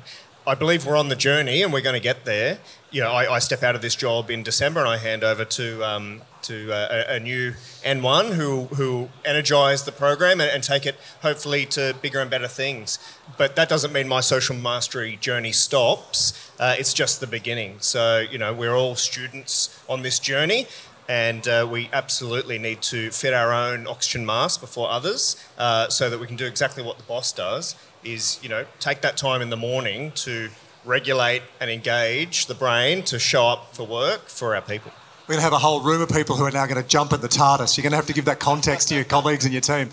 I 0.45 0.55
believe 0.55 0.85
we're 0.85 0.97
on 0.97 1.07
the 1.07 1.15
journey 1.15 1.61
and 1.61 1.71
we're 1.71 1.81
going 1.81 1.95
to 1.95 2.01
get 2.01 2.25
there. 2.25 2.59
You 2.91 3.01
know, 3.01 3.11
I, 3.11 3.35
I, 3.35 3.39
step 3.39 3.63
out 3.63 3.75
of 3.75 3.81
this 3.81 3.95
job 3.95 4.29
in 4.29 4.43
December 4.43 4.81
and 4.81 4.89
I 4.89 4.97
hand 4.97 5.23
over 5.23 5.45
to 5.45 5.83
um, 5.83 6.21
to 6.43 6.71
uh, 6.71 7.05
a, 7.07 7.15
a 7.15 7.19
new 7.19 7.53
N1 7.83 8.33
who 8.33 8.65
who 8.75 9.09
energise 9.23 9.83
the 9.83 9.93
program 9.93 10.41
and, 10.41 10.51
and 10.51 10.61
take 10.61 10.85
it 10.85 10.95
hopefully 11.21 11.65
to 11.67 11.95
bigger 12.01 12.19
and 12.19 12.29
better 12.29 12.49
things. 12.49 12.99
But 13.37 13.55
that 13.55 13.69
doesn't 13.69 13.93
mean 13.93 14.09
my 14.09 14.19
social 14.19 14.55
mastery 14.55 15.15
journey 15.15 15.53
stops. 15.53 16.51
Uh, 16.59 16.75
it's 16.77 16.93
just 16.93 17.21
the 17.21 17.27
beginning. 17.27 17.77
So 17.79 18.19
you 18.19 18.37
know 18.37 18.53
we're 18.53 18.75
all 18.75 18.95
students 18.95 19.81
on 19.87 20.01
this 20.01 20.19
journey, 20.19 20.67
and 21.07 21.47
uh, 21.47 21.65
we 21.71 21.89
absolutely 21.93 22.59
need 22.59 22.81
to 22.83 23.11
fit 23.11 23.33
our 23.33 23.53
own 23.53 23.87
oxygen 23.87 24.25
mask 24.25 24.59
before 24.59 24.89
others 24.89 25.37
uh, 25.57 25.87
so 25.87 26.09
that 26.09 26.19
we 26.19 26.27
can 26.27 26.35
do 26.35 26.45
exactly 26.45 26.83
what 26.83 26.97
the 26.97 27.05
boss 27.05 27.31
does 27.31 27.75
is 28.03 28.39
you 28.43 28.49
know 28.49 28.65
take 28.79 29.01
that 29.01 29.17
time 29.17 29.41
in 29.41 29.49
the 29.49 29.57
morning 29.57 30.11
to 30.11 30.49
regulate 30.85 31.41
and 31.59 31.69
engage 31.71 32.47
the 32.47 32.55
brain 32.55 33.03
to 33.03 33.17
show 33.17 33.47
up 33.47 33.73
for 33.75 33.85
work 33.87 34.27
for 34.27 34.53
our 34.55 34.61
people 34.61 34.91
We're 35.27 35.35
going 35.35 35.39
to 35.39 35.43
have 35.43 35.53
a 35.53 35.59
whole 35.59 35.81
room 35.81 36.01
of 36.01 36.09
people 36.09 36.35
who 36.35 36.43
are 36.43 36.51
now 36.51 36.65
going 36.65 36.81
to 36.81 36.87
jump 36.87 37.13
at 37.13 37.21
the 37.21 37.29
TARDIS. 37.29 37.77
You're 37.77 37.83
going 37.83 37.91
to 37.91 37.95
have 37.95 38.07
to 38.07 38.13
give 38.13 38.25
that 38.25 38.39
context 38.41 38.89
to 38.89 38.95
your 38.95 39.05
colleagues 39.05 39.45
and 39.45 39.53
your 39.53 39.61
team. 39.61 39.89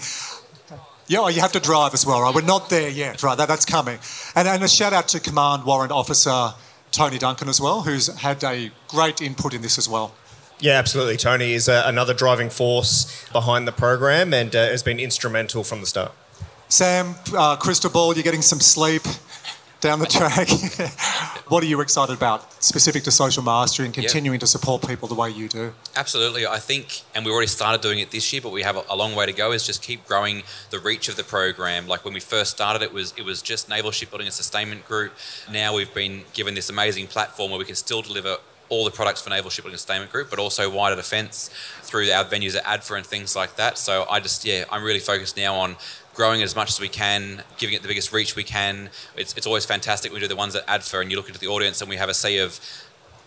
Yeah, 1.07 1.29
you 1.29 1.41
have 1.41 1.53
to 1.53 1.61
drive 1.61 1.95
as 1.95 2.05
well, 2.05 2.21
right? 2.23 2.35
We're 2.35 2.43
not 2.43 2.71
there 2.71 2.89
yet, 2.89 3.23
right? 3.23 3.37
That, 3.39 3.47
that's 3.49 3.65
coming. 3.65 3.99
And, 4.35 4.47
and 4.49 4.63
a 4.63 4.69
shout 4.69 4.93
out 4.93 5.07
to 5.09 5.21
Command 5.21 5.65
Warrant 5.65 5.93
Officer 5.93 6.55
Tony 6.91 7.19
Duncan 7.19 7.49
as 7.49 7.61
well, 7.61 7.83
who's 7.83 8.09
had 8.09 8.43
a 8.43 8.71
great 8.89 9.21
input 9.23 9.55
in 9.55 9.63
this 9.63 9.79
as 9.79 9.89
well. 9.89 10.13
yeah 10.61 10.73
absolutely 10.79 11.17
tony 11.17 11.53
is 11.55 11.69
uh, 11.69 11.83
another 11.87 12.13
driving 12.13 12.51
force 12.51 13.25
behind 13.33 13.67
the 13.67 13.73
program 13.73 14.35
and 14.35 14.55
uh, 14.55 14.67
has 14.69 14.83
been 14.83 14.99
instrumental 15.01 15.63
from 15.65 15.81
the 15.81 15.87
start 15.87 16.13
Sam, 16.71 17.17
uh, 17.37 17.57
Crystal 17.57 17.91
Ball, 17.91 18.15
you're 18.15 18.23
getting 18.23 18.43
some 18.43 18.61
sleep 18.61 19.03
down 19.81 19.99
the 19.99 20.07
track. 20.07 20.49
what 21.49 21.65
are 21.65 21.67
you 21.67 21.81
excited 21.81 22.17
about, 22.17 22.63
specific 22.63 23.03
to 23.03 23.11
social 23.11 23.43
mastery 23.43 23.87
and 23.87 23.95
continuing 23.95 24.39
to 24.39 24.47
support 24.47 24.87
people 24.87 25.09
the 25.09 25.17
way 25.17 25.31
you 25.31 25.49
do? 25.49 25.73
Absolutely. 25.97 26.47
I 26.47 26.59
think, 26.59 27.03
and 27.13 27.27
we 27.27 27.33
already 27.33 27.49
started 27.49 27.81
doing 27.81 27.99
it 27.99 28.13
this 28.13 28.33
year, 28.33 28.41
but 28.41 28.53
we 28.53 28.63
have 28.63 28.77
a, 28.77 28.85
a 28.89 28.95
long 28.95 29.17
way 29.17 29.27
to 29.27 29.33
go. 29.33 29.51
Is 29.51 29.67
just 29.67 29.83
keep 29.83 30.07
growing 30.07 30.45
the 30.71 30.79
reach 30.79 31.09
of 31.09 31.17
the 31.17 31.25
program. 31.25 31.89
Like 31.89 32.05
when 32.05 32.15
we 32.15 32.21
first 32.21 32.53
started, 32.53 32.83
it 32.83 32.93
was 32.93 33.15
it 33.17 33.25
was 33.25 33.43
just 33.43 33.69
naval 33.69 33.91
shipbuilding 33.91 34.29
and 34.29 34.35
sustainment 34.35 34.87
group. 34.87 35.13
Now 35.51 35.75
we've 35.75 35.93
been 35.93 36.23
given 36.35 36.55
this 36.55 36.71
amazing 36.71 37.09
platform 37.09 37.51
where 37.51 37.59
we 37.59 37.65
can 37.65 37.75
still 37.75 38.01
deliver 38.01 38.37
all 38.71 38.85
the 38.85 38.91
products 38.91 39.21
for 39.21 39.31
naval 39.31 39.51
shipbuilding 39.51 39.75
and 39.75 39.81
sustainment 39.81 40.13
group, 40.13 40.31
but 40.31 40.39
also 40.39 40.71
wider 40.71 40.95
defence 40.97 41.51
through 41.83 42.09
our 42.13 42.25
venues 42.25 42.57
at 42.57 42.65
ADFA 42.65 42.99
and 42.99 43.07
things 43.07 43.35
like 43.35 43.57
that. 43.57 43.77
So 43.77 44.07
I 44.09 44.21
just 44.21 44.45
yeah, 44.45 44.65
I'm 44.71 44.85
really 44.85 45.01
focused 45.01 45.37
now 45.37 45.57
on 45.57 45.77
growing 46.15 46.41
it 46.41 46.45
as 46.45 46.57
much 46.57 46.69
as 46.71 46.81
we 46.81 46.89
can, 46.89 47.43
giving 47.59 47.75
it 47.75 47.83
the 47.83 47.89
biggest 47.89 48.13
reach 48.13 48.37
we 48.37 48.45
can. 48.45 48.91
It's, 49.17 49.35
it's 49.37 49.47
always 49.47 49.65
fantastic. 49.65 50.13
We 50.13 50.21
do 50.21 50.29
the 50.29 50.37
ones 50.37 50.55
at 50.57 50.67
ADFA, 50.67 51.01
and 51.03 51.11
you 51.11 51.17
look 51.17 51.29
into 51.29 51.41
the 51.41 51.47
audience, 51.49 51.81
and 51.81 51.89
we 51.91 51.97
have 51.97 52.09
a 52.09 52.15
sea 52.15 52.39
of 52.39 52.61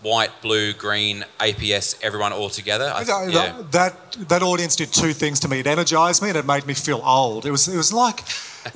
white, 0.01 0.31
blue, 0.41 0.73
green, 0.73 1.23
APS, 1.39 1.97
everyone 2.03 2.33
all 2.33 2.49
together. 2.49 2.91
I, 2.93 3.03
That- 3.05 3.31
yeah. 3.31 3.61
That 3.71 4.11
that 4.29 4.43
audience 4.43 4.75
did 4.75 4.91
two 4.91 5.13
things 5.13 5.39
to 5.41 5.47
me. 5.47 5.59
It 5.61 5.67
energized 5.67 6.21
me 6.21 6.29
and 6.29 6.37
it 6.37 6.45
made 6.45 6.65
me 6.67 6.73
feel 6.73 7.01
old. 7.05 7.45
It 7.45 7.51
was 7.51 7.67
it 7.69 7.77
was 7.77 7.93
like 7.93 8.19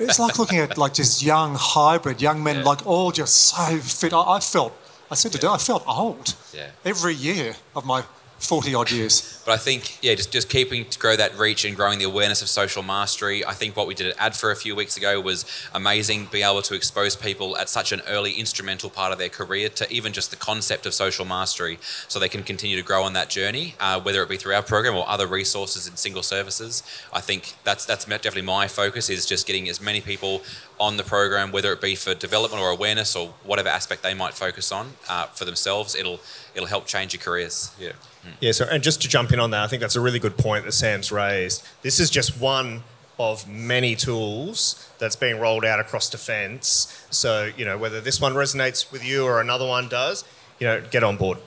it 0.00 0.06
was 0.06 0.18
like 0.18 0.38
looking 0.38 0.58
at 0.58 0.78
like 0.78 0.94
just 0.94 1.22
young 1.22 1.54
hybrid 1.54 2.22
young 2.22 2.42
men, 2.42 2.56
Yeah. 2.56 2.62
like 2.64 2.86
all 2.86 3.12
just 3.12 3.34
so 3.34 3.76
fit. 3.78 4.14
I, 4.14 4.36
I 4.36 4.40
felt 4.40 4.72
I 5.10 5.14
said 5.16 5.32
to 5.32 5.38
Dan, 5.38 5.50
I 5.50 5.58
felt 5.58 5.84
old. 5.86 6.34
Yeah. 6.54 6.70
Every 6.84 7.14
year 7.14 7.56
of 7.76 7.84
my 7.84 8.02
forty 8.38 8.74
odd 8.74 8.90
years. 8.90 9.42
But 9.44 9.52
I 9.52 9.56
think, 9.56 10.02
yeah, 10.02 10.14
just, 10.14 10.30
just 10.30 10.48
keeping 10.50 10.84
to 10.84 10.98
grow 10.98 11.16
that 11.16 11.38
reach 11.38 11.64
and 11.64 11.74
growing 11.74 11.98
the 11.98 12.04
awareness 12.04 12.42
of 12.42 12.48
social 12.48 12.82
mastery. 12.82 13.44
I 13.44 13.54
think 13.54 13.76
what 13.76 13.86
we 13.86 13.94
did 13.94 14.08
at 14.08 14.16
ADFA 14.18 14.52
a 14.52 14.54
few 14.54 14.76
weeks 14.76 14.96
ago 14.96 15.20
was 15.20 15.46
amazing, 15.74 16.26
be 16.26 16.42
able 16.42 16.60
to 16.62 16.74
expose 16.74 17.16
people 17.16 17.56
at 17.56 17.68
such 17.68 17.90
an 17.90 18.02
early 18.06 18.32
instrumental 18.32 18.90
part 18.90 19.10
of 19.10 19.18
their 19.18 19.30
career 19.30 19.70
to 19.70 19.90
even 19.90 20.12
just 20.12 20.30
the 20.30 20.36
concept 20.36 20.84
of 20.84 20.92
social 20.92 21.24
mastery 21.24 21.78
so 22.08 22.18
they 22.18 22.28
can 22.28 22.42
continue 22.42 22.76
to 22.76 22.82
grow 22.82 23.02
on 23.02 23.14
that 23.14 23.30
journey, 23.30 23.74
uh, 23.80 23.98
whether 24.00 24.22
it 24.22 24.28
be 24.28 24.36
through 24.36 24.54
our 24.54 24.62
program 24.62 24.94
or 24.94 25.08
other 25.08 25.26
resources 25.26 25.88
in 25.88 25.96
single 25.96 26.22
services. 26.22 26.82
I 27.10 27.22
think 27.22 27.54
that's, 27.64 27.86
that's 27.86 28.04
definitely 28.04 28.42
my 28.42 28.68
focus 28.68 29.08
is 29.08 29.24
just 29.24 29.46
getting 29.46 29.68
as 29.68 29.80
many 29.80 30.02
people 30.02 30.42
on 30.78 30.98
the 30.98 31.04
program, 31.04 31.52
whether 31.52 31.72
it 31.72 31.80
be 31.80 31.94
for 31.94 32.14
development 32.14 32.62
or 32.62 32.70
awareness 32.70 33.16
or 33.16 33.28
whatever 33.44 33.70
aspect 33.70 34.02
they 34.02 34.14
might 34.14 34.34
focus 34.34 34.70
on 34.70 34.92
uh, 35.08 35.24
for 35.26 35.46
themselves. 35.46 35.94
It'll, 35.94 36.20
it'll 36.54 36.68
help 36.68 36.86
change 36.86 37.14
your 37.14 37.22
careers. 37.22 37.74
Yeah. 37.80 37.92
Mm. 38.28 38.32
Yeah, 38.40 38.52
so 38.52 38.66
and 38.70 38.82
just 38.82 39.02
to 39.02 39.08
jump 39.08 39.32
in 39.32 39.40
on 39.40 39.50
that, 39.50 39.62
I 39.62 39.66
think 39.66 39.80
that's 39.80 39.96
a 39.96 40.00
really 40.00 40.18
good 40.18 40.36
point 40.36 40.64
that 40.64 40.72
Sam's 40.72 41.10
raised. 41.10 41.66
This 41.82 42.00
is 42.00 42.10
just 42.10 42.40
one 42.40 42.82
of 43.18 43.48
many 43.48 43.96
tools 43.96 44.88
that's 44.98 45.16
being 45.16 45.40
rolled 45.40 45.64
out 45.64 45.80
across 45.80 46.08
defence. 46.08 47.06
So, 47.10 47.50
you 47.56 47.64
know, 47.64 47.76
whether 47.76 48.00
this 48.00 48.20
one 48.20 48.34
resonates 48.34 48.92
with 48.92 49.04
you 49.04 49.24
or 49.24 49.40
another 49.40 49.66
one 49.66 49.88
does, 49.88 50.24
you 50.60 50.66
know, 50.66 50.80
get 50.90 51.02
on 51.02 51.16
board. 51.16 51.38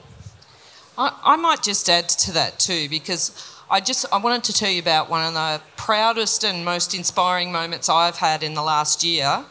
I, 0.98 1.18
I 1.24 1.36
might 1.36 1.62
just 1.62 1.88
add 1.88 2.08
to 2.10 2.32
that 2.32 2.58
too, 2.58 2.88
because 2.90 3.32
I 3.70 3.80
just 3.80 4.04
I 4.12 4.18
wanted 4.18 4.44
to 4.44 4.52
tell 4.52 4.70
you 4.70 4.80
about 4.80 5.08
one 5.08 5.26
of 5.26 5.32
the 5.32 5.62
proudest 5.76 6.44
and 6.44 6.62
most 6.64 6.94
inspiring 6.94 7.50
moments 7.50 7.88
I've 7.88 8.16
had 8.16 8.42
in 8.42 8.52
the 8.52 8.62
last 8.62 9.02
year. 9.02 9.46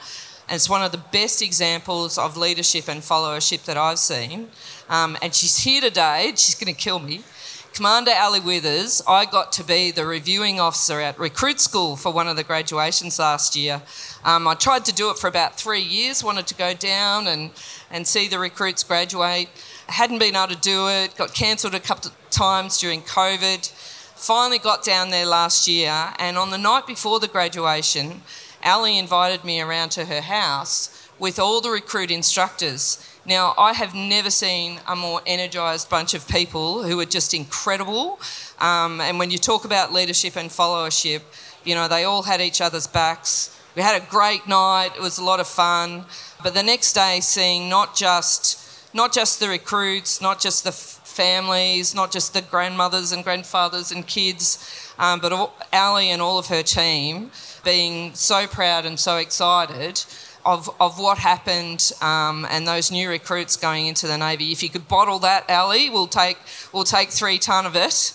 And 0.48 0.56
it's 0.58 0.70
one 0.70 0.84
of 0.84 0.92
the 0.92 1.00
best 1.12 1.42
examples 1.42 2.18
of 2.18 2.38
leadership 2.38 2.88
and 2.88 3.02
followership 3.02 3.64
that 3.66 3.78
I've 3.78 4.00
seen. 4.00 4.50
Um, 4.92 5.18
and 5.22 5.34
she's 5.34 5.58
here 5.58 5.80
today. 5.80 6.34
She's 6.36 6.54
going 6.54 6.74
to 6.76 6.80
kill 6.80 7.00
me. 7.00 7.24
Commander 7.74 8.12
Ali 8.14 8.42
Withers, 8.42 9.02
I 9.08 9.24
got 9.24 9.54
to 9.54 9.64
be 9.64 9.92
the 9.92 10.06
reviewing 10.06 10.60
officer 10.60 11.00
at 11.00 11.18
recruit 11.18 11.62
school 11.62 11.96
for 11.96 12.12
one 12.12 12.28
of 12.28 12.36
the 12.36 12.44
graduations 12.44 13.18
last 13.18 13.56
year. 13.56 13.82
Um, 14.26 14.46
I 14.46 14.56
tried 14.56 14.84
to 14.86 14.94
do 14.94 15.10
it 15.10 15.18
for 15.18 15.28
about 15.28 15.56
three 15.56 15.80
years, 15.82 16.22
wanted 16.22 16.48
to 16.48 16.56
go 16.56 16.74
down 16.74 17.28
and, 17.28 17.52
and 17.90 18.06
see 18.06 18.28
the 18.28 18.38
recruits 18.38 18.84
graduate. 18.84 19.48
Hadn't 19.88 20.20
been 20.20 20.36
able 20.36 20.54
to 20.54 20.60
do 20.60 20.90
it, 20.90 21.16
got 21.16 21.34
cancelled 21.34 21.74
a 21.74 21.80
couple 21.80 22.12
of 22.12 22.30
times 22.30 22.78
during 22.78 23.02
COVID. 23.04 23.72
Finally 24.18 24.60
got 24.60 24.84
down 24.84 25.10
there 25.10 25.26
last 25.26 25.70
year, 25.70 26.14
and 26.20 26.38
on 26.38 26.52
the 26.52 26.58
night 26.58 26.86
before 26.86 27.22
the 27.22 27.30
graduation, 27.30 28.22
Ali 28.66 28.98
invited 28.98 29.46
me 29.46 29.62
around 29.62 29.92
to 29.92 30.06
her 30.06 30.22
house 30.22 31.08
with 31.18 31.40
all 31.40 31.62
the 31.62 31.70
recruit 31.70 32.12
instructors. 32.12 33.11
Now, 33.26 33.54
I 33.58 33.74
have 33.74 33.94
never 33.94 34.32
seen 34.32 34.80
a 34.88 34.96
more 34.96 35.22
energised 35.28 35.90
bunch 35.90 36.16
of 36.16 36.28
people 36.28 36.82
who 36.82 37.00
are 37.00 37.06
just 37.06 37.34
incredible. 37.36 38.20
Um, 38.60 39.00
and 39.00 39.20
when 39.20 39.30
you 39.30 39.38
talk 39.38 39.64
about 39.64 39.94
leadership 39.94 40.36
and 40.36 40.50
followership, 40.50 41.22
you 41.64 41.76
know, 41.76 41.88
they 41.88 42.04
all 42.04 42.24
had 42.24 42.42
each 42.42 42.62
other's 42.62 42.88
backs. 42.88 43.56
We 43.76 43.84
had 43.84 44.02
a 44.02 44.06
great 44.06 44.48
night, 44.48 44.92
it 44.96 45.02
was 45.02 45.20
a 45.20 45.24
lot 45.24 45.40
of 45.40 45.48
fun. 45.48 46.06
But 46.42 46.56
the 46.56 46.64
next 46.64 46.94
day, 46.94 47.20
seeing 47.22 47.70
not 47.70 47.96
just 47.96 48.58
not 48.94 49.14
just 49.14 49.40
the 49.40 49.48
recruits, 49.48 50.22
not 50.22 50.42
just 50.42 50.64
the 50.64 50.72
f- 50.72 51.00
families, 51.06 51.96
not 51.96 52.12
just 52.12 52.34
the 52.34 52.42
grandmothers 52.42 53.14
and 53.14 53.24
grandfathers 53.24 53.92
and 53.92 54.06
kids, 54.06 54.94
um, 55.00 55.22
but 55.22 55.32
all, 55.32 55.54
Ali 55.72 56.10
and 56.10 56.22
all 56.22 56.38
of 56.38 56.48
her 56.48 56.62
team 56.62 57.32
being 57.64 58.14
so 58.14 58.48
proud 58.48 58.86
and 58.86 59.00
so 59.00 59.16
excited 59.18 60.04
of, 60.46 60.70
of 60.80 61.00
what 61.00 61.18
happened 61.18 61.92
um, 62.02 62.48
and 62.50 62.68
those 62.68 62.92
new 62.92 63.10
recruits 63.10 63.56
going 63.56 63.88
into 63.88 64.08
the 64.08 64.18
Navy. 64.18 64.52
If 64.52 64.64
you 64.64 64.70
could 64.70 64.88
bottle 64.88 65.20
that, 65.20 65.50
Ali, 65.50 65.90
we'll 65.90 66.08
take, 66.08 66.38
we'll 66.74 66.84
take 66.84 67.10
three 67.10 67.38
tonne 67.38 67.66
of 67.66 67.76
it. 67.76 68.14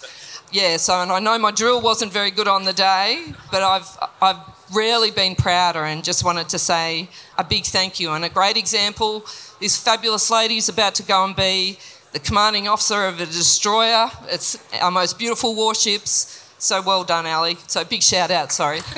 Yeah, 0.52 0.76
so 0.76 0.94
and 1.02 1.10
I 1.10 1.18
know 1.18 1.38
my 1.38 1.50
drill 1.50 1.80
wasn't 1.80 2.12
very 2.12 2.30
good 2.30 2.46
on 2.46 2.64
the 2.64 2.72
day, 2.72 3.24
but 3.50 3.62
I've 3.62 3.98
I've 4.22 4.36
rarely 4.74 5.10
been 5.10 5.34
prouder 5.34 5.84
and 5.84 6.04
just 6.04 6.24
wanted 6.24 6.48
to 6.50 6.58
say 6.58 7.08
a 7.36 7.44
big 7.44 7.64
thank 7.64 7.98
you 8.00 8.12
and 8.12 8.24
a 8.24 8.28
great 8.28 8.56
example. 8.56 9.24
This 9.60 9.76
fabulous 9.76 10.30
lady 10.30 10.56
is 10.56 10.68
about 10.68 10.94
to 10.96 11.02
go 11.02 11.24
and 11.24 11.34
be 11.34 11.78
the 12.12 12.20
commanding 12.20 12.68
officer 12.68 13.04
of 13.06 13.20
a 13.20 13.26
destroyer. 13.26 14.08
It's 14.28 14.56
our 14.80 14.90
most 14.90 15.18
beautiful 15.18 15.54
warships. 15.54 16.42
So 16.58 16.80
well 16.80 17.04
done, 17.04 17.26
Ali. 17.26 17.58
So 17.66 17.84
big 17.84 18.02
shout 18.02 18.30
out, 18.30 18.52
sorry. 18.52 18.80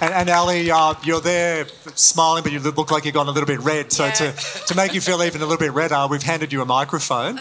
And, 0.00 0.12
and 0.14 0.30
Ali, 0.30 0.70
uh, 0.70 0.94
you're 1.04 1.20
there 1.20 1.66
smiling, 1.94 2.42
but 2.42 2.52
you 2.52 2.60
look 2.60 2.90
like 2.90 3.04
you've 3.04 3.14
gone 3.14 3.28
a 3.28 3.30
little 3.30 3.46
bit 3.46 3.60
red. 3.60 3.92
So 3.92 4.06
Yeah. 4.06 4.12
to, 4.12 4.32
to 4.68 4.74
make 4.74 4.94
you 4.94 5.00
feel 5.00 5.22
even 5.22 5.40
a 5.42 5.46
little 5.46 5.58
bit 5.58 5.72
redder, 5.72 6.06
we've 6.08 6.22
handed 6.22 6.52
you 6.52 6.62
a 6.62 6.66
microphone. 6.66 7.38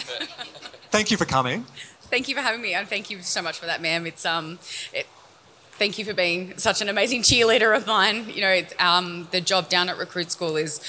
Thank 0.89 1.11
you 1.11 1.17
for 1.17 1.25
coming. 1.25 1.65
Thank 2.09 2.27
you 2.27 2.35
for 2.35 2.41
having 2.41 2.61
me, 2.61 2.73
and 2.73 2.87
thank 2.87 3.09
you 3.09 3.21
so 3.21 3.41
much 3.41 3.57
for 3.59 3.65
that, 3.67 3.81
ma'am. 3.81 4.05
It's 4.05 4.25
um, 4.25 4.59
it, 4.91 5.07
thank 5.73 5.97
you 5.97 6.03
for 6.03 6.13
being 6.13 6.57
such 6.57 6.81
an 6.81 6.89
amazing 6.89 7.21
cheerleader 7.21 7.75
of 7.75 7.87
mine. 7.87 8.29
You 8.29 8.41
know, 8.41 8.61
um, 8.79 9.27
the 9.31 9.39
job 9.39 9.69
down 9.69 9.87
at 9.87 9.97
Recruit 9.97 10.29
School 10.29 10.57
is 10.57 10.81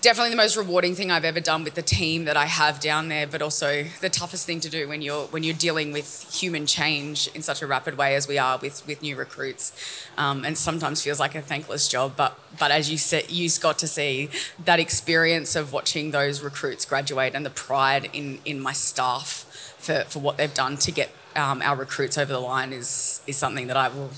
definitely 0.00 0.30
the 0.30 0.36
most 0.36 0.56
rewarding 0.56 0.94
thing 0.94 1.10
I've 1.10 1.24
ever 1.24 1.40
done 1.40 1.64
with 1.64 1.74
the 1.74 1.82
team 1.82 2.24
that 2.26 2.36
I 2.36 2.46
have 2.46 2.80
down 2.80 3.08
there, 3.08 3.26
but 3.26 3.42
also 3.42 3.84
the 4.00 4.08
toughest 4.08 4.46
thing 4.46 4.60
to 4.60 4.68
do 4.68 4.88
when 4.88 5.02
you're 5.02 5.26
when 5.26 5.42
you're 5.42 5.54
dealing 5.54 5.92
with 5.92 6.28
human 6.32 6.66
change 6.66 7.28
in 7.34 7.42
such 7.42 7.62
a 7.62 7.66
rapid 7.66 7.96
way 7.96 8.14
as 8.14 8.28
we 8.28 8.38
are 8.38 8.58
with 8.58 8.86
with 8.86 9.02
new 9.02 9.16
recruits, 9.16 9.72
um, 10.16 10.44
and 10.44 10.56
sometimes 10.56 11.02
feels 11.02 11.20
like 11.20 11.34
a 11.34 11.42
thankless 11.42 11.88
job. 11.88 12.14
But 12.16 12.38
but 12.58 12.70
as 12.70 12.90
you 12.90 12.98
said, 12.98 13.30
you 13.30 13.48
got 13.60 13.78
to 13.78 13.88
see 13.88 14.28
that 14.64 14.78
experience 14.78 15.56
of 15.56 15.72
watching 15.72 16.10
those 16.10 16.42
recruits 16.42 16.84
graduate 16.84 17.34
and 17.34 17.44
the 17.44 17.50
pride 17.50 18.10
in 18.12 18.40
in 18.44 18.60
my 18.60 18.72
staff 18.72 19.74
for, 19.78 20.04
for 20.08 20.18
what 20.18 20.36
they've 20.36 20.54
done 20.54 20.76
to 20.76 20.92
get 20.92 21.10
um, 21.34 21.62
our 21.62 21.76
recruits 21.76 22.18
over 22.18 22.32
the 22.32 22.40
line 22.40 22.72
is 22.72 23.22
is 23.26 23.36
something 23.36 23.66
that 23.68 23.76
I 23.76 23.88
will 23.88 24.10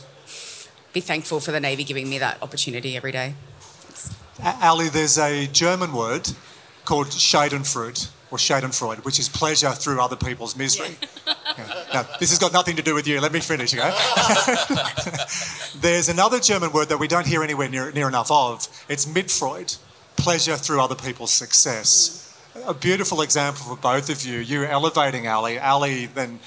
be 0.92 1.00
thankful 1.00 1.38
for 1.38 1.52
the 1.52 1.60
Navy 1.60 1.84
giving 1.84 2.08
me 2.10 2.18
that 2.18 2.42
opportunity 2.42 2.96
every 2.96 3.12
day. 3.12 3.34
Ali, 4.42 4.88
there's 4.88 5.18
a 5.18 5.46
German 5.48 5.92
word 5.92 6.28
called 6.84 7.08
Schadenfreude. 7.08 8.10
or 8.30 8.38
Schadenfreude, 8.38 9.04
which 9.04 9.18
is 9.18 9.28
pleasure 9.28 9.70
through 9.72 10.00
other 10.00 10.16
people's 10.16 10.56
misery. 10.56 10.96
Yeah. 11.26 11.34
Now, 11.92 12.06
this 12.20 12.30
has 12.30 12.38
got 12.38 12.52
nothing 12.52 12.76
to 12.76 12.82
do 12.82 12.94
with 12.94 13.08
you. 13.08 13.20
Let 13.20 13.32
me 13.32 13.40
finish, 13.40 13.74
okay? 13.74 13.90
There's 15.80 16.08
another 16.08 16.38
German 16.38 16.70
word 16.70 16.88
that 16.90 16.98
we 17.00 17.08
don't 17.08 17.26
hear 17.26 17.42
anywhere 17.42 17.68
near, 17.68 17.90
near 17.90 18.06
enough 18.06 18.30
of. 18.30 18.68
It's 18.88 19.06
Mitfreud, 19.06 19.76
pleasure 20.14 20.56
through 20.56 20.80
other 20.80 20.94
people's 20.94 21.32
success. 21.32 22.38
Mm. 22.54 22.68
A 22.68 22.74
beautiful 22.74 23.22
example 23.22 23.64
for 23.64 23.76
both 23.76 24.08
of 24.08 24.24
you. 24.24 24.38
You 24.38 24.64
elevating 24.64 25.26
Ali, 25.26 25.58
Ali 25.58 26.06
then 26.06 26.38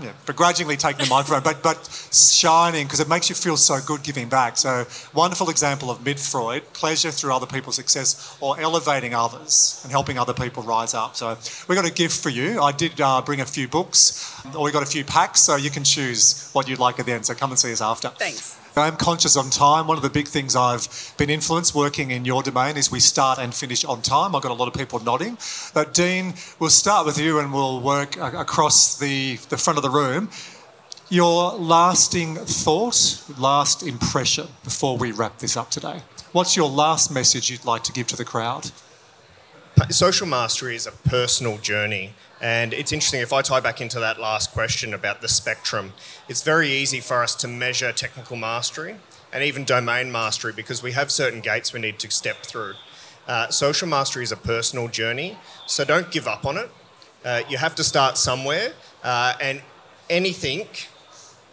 yeah, 0.00 0.12
begrudgingly 0.26 0.76
taking 0.76 1.04
the 1.04 1.10
microphone, 1.10 1.42
but 1.42 1.62
but 1.62 1.88
shining 2.12 2.86
because 2.86 3.00
it 3.00 3.08
makes 3.08 3.28
you 3.28 3.34
feel 3.34 3.56
so 3.56 3.78
good 3.84 4.02
giving 4.02 4.28
back. 4.28 4.56
So 4.56 4.86
wonderful 5.14 5.50
example 5.50 5.90
of 5.90 5.98
Mitfreud, 6.00 6.62
pleasure 6.72 7.10
through 7.10 7.32
other 7.32 7.46
people's 7.46 7.76
success, 7.76 8.36
or 8.40 8.58
elevating 8.60 9.14
others 9.14 9.80
and 9.82 9.90
helping 9.90 10.18
other 10.18 10.34
people 10.34 10.62
rise 10.62 10.94
up. 10.94 11.16
So 11.16 11.36
we 11.68 11.74
got 11.74 11.86
a 11.86 11.92
gift 11.92 12.22
for 12.22 12.28
you. 12.28 12.60
I 12.60 12.72
did 12.72 13.00
uh, 13.00 13.22
bring 13.22 13.40
a 13.40 13.46
few 13.46 13.66
books, 13.66 14.40
or 14.54 14.64
we 14.64 14.72
got 14.72 14.82
a 14.82 14.86
few 14.86 15.04
packs, 15.04 15.40
so 15.40 15.56
you 15.56 15.70
can 15.70 15.84
choose 15.84 16.50
what 16.52 16.68
you'd 16.68 16.78
like 16.78 16.98
at 17.00 17.06
the 17.06 17.12
end. 17.12 17.26
So 17.26 17.34
come 17.34 17.50
and 17.50 17.58
see 17.58 17.72
us 17.72 17.80
after. 17.80 18.08
Thanks. 18.10 18.56
I'm 18.78 18.96
conscious 18.96 19.36
on 19.36 19.50
time. 19.50 19.86
One 19.86 19.96
of 19.96 20.02
the 20.02 20.10
big 20.10 20.28
things 20.28 20.56
I've 20.56 21.14
been 21.16 21.30
influenced 21.30 21.74
working 21.74 22.10
in 22.10 22.24
your 22.24 22.42
domain 22.42 22.76
is 22.76 22.90
we 22.90 23.00
start 23.00 23.38
and 23.38 23.54
finish 23.54 23.84
on 23.84 24.02
time. 24.02 24.34
I've 24.34 24.42
got 24.42 24.52
a 24.52 24.54
lot 24.54 24.68
of 24.68 24.74
people 24.74 24.98
nodding. 25.00 25.36
But 25.74 25.94
Dean, 25.94 26.34
we'll 26.58 26.70
start 26.70 27.06
with 27.06 27.18
you 27.18 27.38
and 27.38 27.52
we'll 27.52 27.80
work 27.80 28.16
across 28.16 28.98
the, 28.98 29.36
the 29.48 29.56
front 29.56 29.76
of 29.76 29.82
the 29.82 29.90
room. 29.90 30.30
Your 31.10 31.52
lasting 31.54 32.36
thought, 32.36 33.22
last 33.38 33.82
impression 33.82 34.48
before 34.64 34.96
we 34.96 35.12
wrap 35.12 35.38
this 35.38 35.56
up 35.56 35.70
today. 35.70 36.02
What's 36.32 36.56
your 36.56 36.68
last 36.68 37.10
message 37.10 37.50
you'd 37.50 37.64
like 37.64 37.82
to 37.84 37.92
give 37.92 38.06
to 38.08 38.16
the 38.16 38.24
crowd? 38.24 38.70
Social 39.90 40.26
mastery 40.26 40.76
is 40.76 40.86
a 40.86 40.92
personal 40.92 41.56
journey. 41.58 42.12
And 42.40 42.72
it's 42.72 42.92
interesting, 42.92 43.20
if 43.20 43.32
I 43.32 43.42
tie 43.42 43.60
back 43.60 43.80
into 43.80 43.98
that 43.98 44.20
last 44.20 44.52
question 44.52 44.94
about 44.94 45.20
the 45.20 45.28
spectrum, 45.28 45.92
it's 46.28 46.42
very 46.42 46.70
easy 46.70 47.00
for 47.00 47.22
us 47.22 47.34
to 47.36 47.48
measure 47.48 47.92
technical 47.92 48.36
mastery 48.36 48.96
and 49.32 49.42
even 49.42 49.64
domain 49.64 50.12
mastery 50.12 50.52
because 50.52 50.82
we 50.82 50.92
have 50.92 51.10
certain 51.10 51.40
gates 51.40 51.72
we 51.72 51.80
need 51.80 51.98
to 51.98 52.10
step 52.10 52.44
through. 52.44 52.74
Uh, 53.26 53.48
social 53.48 53.88
mastery 53.88 54.22
is 54.22 54.32
a 54.32 54.36
personal 54.36 54.88
journey, 54.88 55.36
so 55.66 55.84
don't 55.84 56.10
give 56.10 56.26
up 56.26 56.46
on 56.46 56.56
it. 56.56 56.70
Uh, 57.24 57.42
you 57.48 57.58
have 57.58 57.74
to 57.74 57.84
start 57.84 58.16
somewhere, 58.16 58.72
uh, 59.02 59.34
and 59.40 59.60
anything 60.08 60.66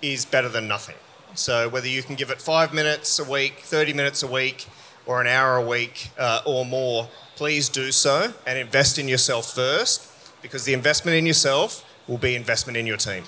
is 0.02 0.24
better 0.24 0.48
than 0.48 0.68
nothing. 0.68 0.96
So, 1.34 1.68
whether 1.68 1.88
you 1.88 2.02
can 2.02 2.16
give 2.16 2.30
it 2.30 2.40
five 2.40 2.74
minutes 2.74 3.20
a 3.20 3.30
week, 3.30 3.60
30 3.60 3.92
minutes 3.92 4.24
a 4.24 4.28
week, 4.28 4.68
or 5.06 5.20
an 5.20 5.28
hour 5.28 5.58
a 5.58 5.66
week 5.66 6.12
uh, 6.18 6.42
or 6.46 6.64
more, 6.64 7.10
please 7.36 7.68
do 7.68 7.92
so 7.92 8.34
and 8.48 8.58
invest 8.58 8.98
in 8.98 9.10
yourself 9.10 9.54
first 9.54 10.14
because 10.46 10.64
the 10.64 10.74
investment 10.74 11.18
in 11.18 11.26
yourself 11.26 11.84
will 12.08 12.20
be 12.20 12.36
investment 12.36 12.78
in 12.78 12.86
your 12.86 12.98
team. 12.98 13.24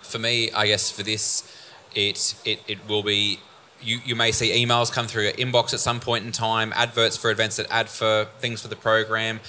For 0.00 0.20
me, 0.20 0.52
I 0.52 0.68
guess 0.68 0.88
for 0.90 1.02
this, 1.02 1.42
it 1.94 2.34
it, 2.44 2.60
it 2.68 2.88
will 2.88 3.02
be. 3.02 3.40
You, 3.84 3.98
you 4.04 4.14
may 4.14 4.30
see 4.30 4.64
emails 4.64 4.92
come 4.92 5.08
through 5.08 5.24
your 5.24 5.32
inbox 5.32 5.74
at 5.74 5.80
some 5.80 5.98
point 5.98 6.24
in 6.24 6.30
time, 6.30 6.72
adverts 6.76 7.16
for 7.16 7.32
events 7.32 7.56
that 7.56 7.66
add 7.68 7.88
for 7.88 8.28
things 8.38 8.62
for 8.62 8.68
the 8.68 8.76
program 8.76 9.40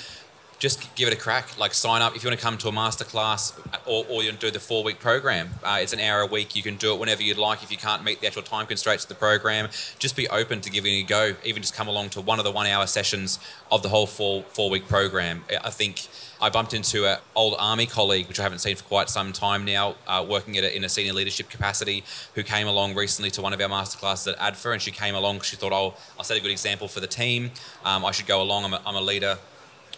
just 0.63 0.95
give 0.95 1.09
it 1.09 1.13
a 1.13 1.17
crack. 1.17 1.59
Like 1.59 1.73
sign 1.73 2.01
up 2.01 2.15
if 2.15 2.23
you 2.23 2.29
want 2.29 2.39
to 2.39 2.45
come 2.45 2.57
to 2.59 2.69
a 2.69 2.71
masterclass 2.71 3.53
or, 3.85 4.05
or 4.09 4.23
you 4.23 4.31
do 4.31 4.49
the 4.49 4.61
four 4.61 4.81
week 4.81 4.97
program. 4.97 5.49
Uh, 5.61 5.79
it's 5.81 5.91
an 5.91 5.99
hour 5.99 6.21
a 6.21 6.25
week. 6.25 6.55
You 6.55 6.63
can 6.63 6.77
do 6.77 6.93
it 6.93 6.99
whenever 7.01 7.21
you'd 7.21 7.37
like. 7.37 7.63
If 7.63 7.69
you 7.69 7.75
can't 7.75 8.01
meet 8.01 8.21
the 8.21 8.27
actual 8.27 8.43
time 8.43 8.65
constraints 8.65 9.03
of 9.03 9.09
the 9.09 9.15
program, 9.15 9.67
just 9.99 10.15
be 10.15 10.25
open 10.29 10.61
to 10.61 10.69
giving 10.69 10.97
it 10.97 11.01
a 11.01 11.05
go. 11.05 11.35
Even 11.43 11.61
just 11.61 11.75
come 11.75 11.89
along 11.89 12.11
to 12.11 12.21
one 12.21 12.39
of 12.39 12.45
the 12.45 12.51
one 12.51 12.65
hour 12.65 12.87
sessions 12.87 13.39
of 13.73 13.83
the 13.83 13.89
whole 13.89 14.07
four 14.07 14.43
four 14.43 14.69
week 14.69 14.87
program. 14.87 15.43
I 15.61 15.69
think 15.69 16.07
I 16.41 16.49
bumped 16.49 16.73
into 16.73 17.07
an 17.07 17.17
old 17.35 17.55
army 17.59 17.85
colleague, 17.85 18.29
which 18.29 18.39
I 18.39 18.43
haven't 18.43 18.59
seen 18.59 18.77
for 18.77 18.85
quite 18.85 19.09
some 19.09 19.33
time 19.33 19.65
now, 19.65 19.95
uh, 20.07 20.25
working 20.27 20.57
a, 20.57 20.61
in 20.61 20.85
a 20.85 20.89
senior 20.89 21.11
leadership 21.11 21.49
capacity, 21.49 22.05
who 22.35 22.43
came 22.43 22.67
along 22.67 22.95
recently 22.95 23.31
to 23.31 23.41
one 23.41 23.51
of 23.51 23.59
our 23.59 23.67
masterclasses 23.67 24.31
at 24.31 24.39
ADFA, 24.39 24.71
and 24.71 24.81
she 24.81 24.91
came 24.91 25.13
along. 25.13 25.41
She 25.41 25.57
thought, 25.57 25.73
"Oh, 25.73 25.95
I'll 26.17 26.23
set 26.23 26.37
a 26.37 26.41
good 26.41 26.51
example 26.51 26.87
for 26.87 27.01
the 27.01 27.07
team. 27.07 27.51
Um, 27.83 28.05
I 28.05 28.11
should 28.11 28.27
go 28.27 28.41
along. 28.41 28.63
I'm 28.63 28.73
a, 28.73 28.81
I'm 28.85 28.95
a 28.95 29.01
leader." 29.01 29.37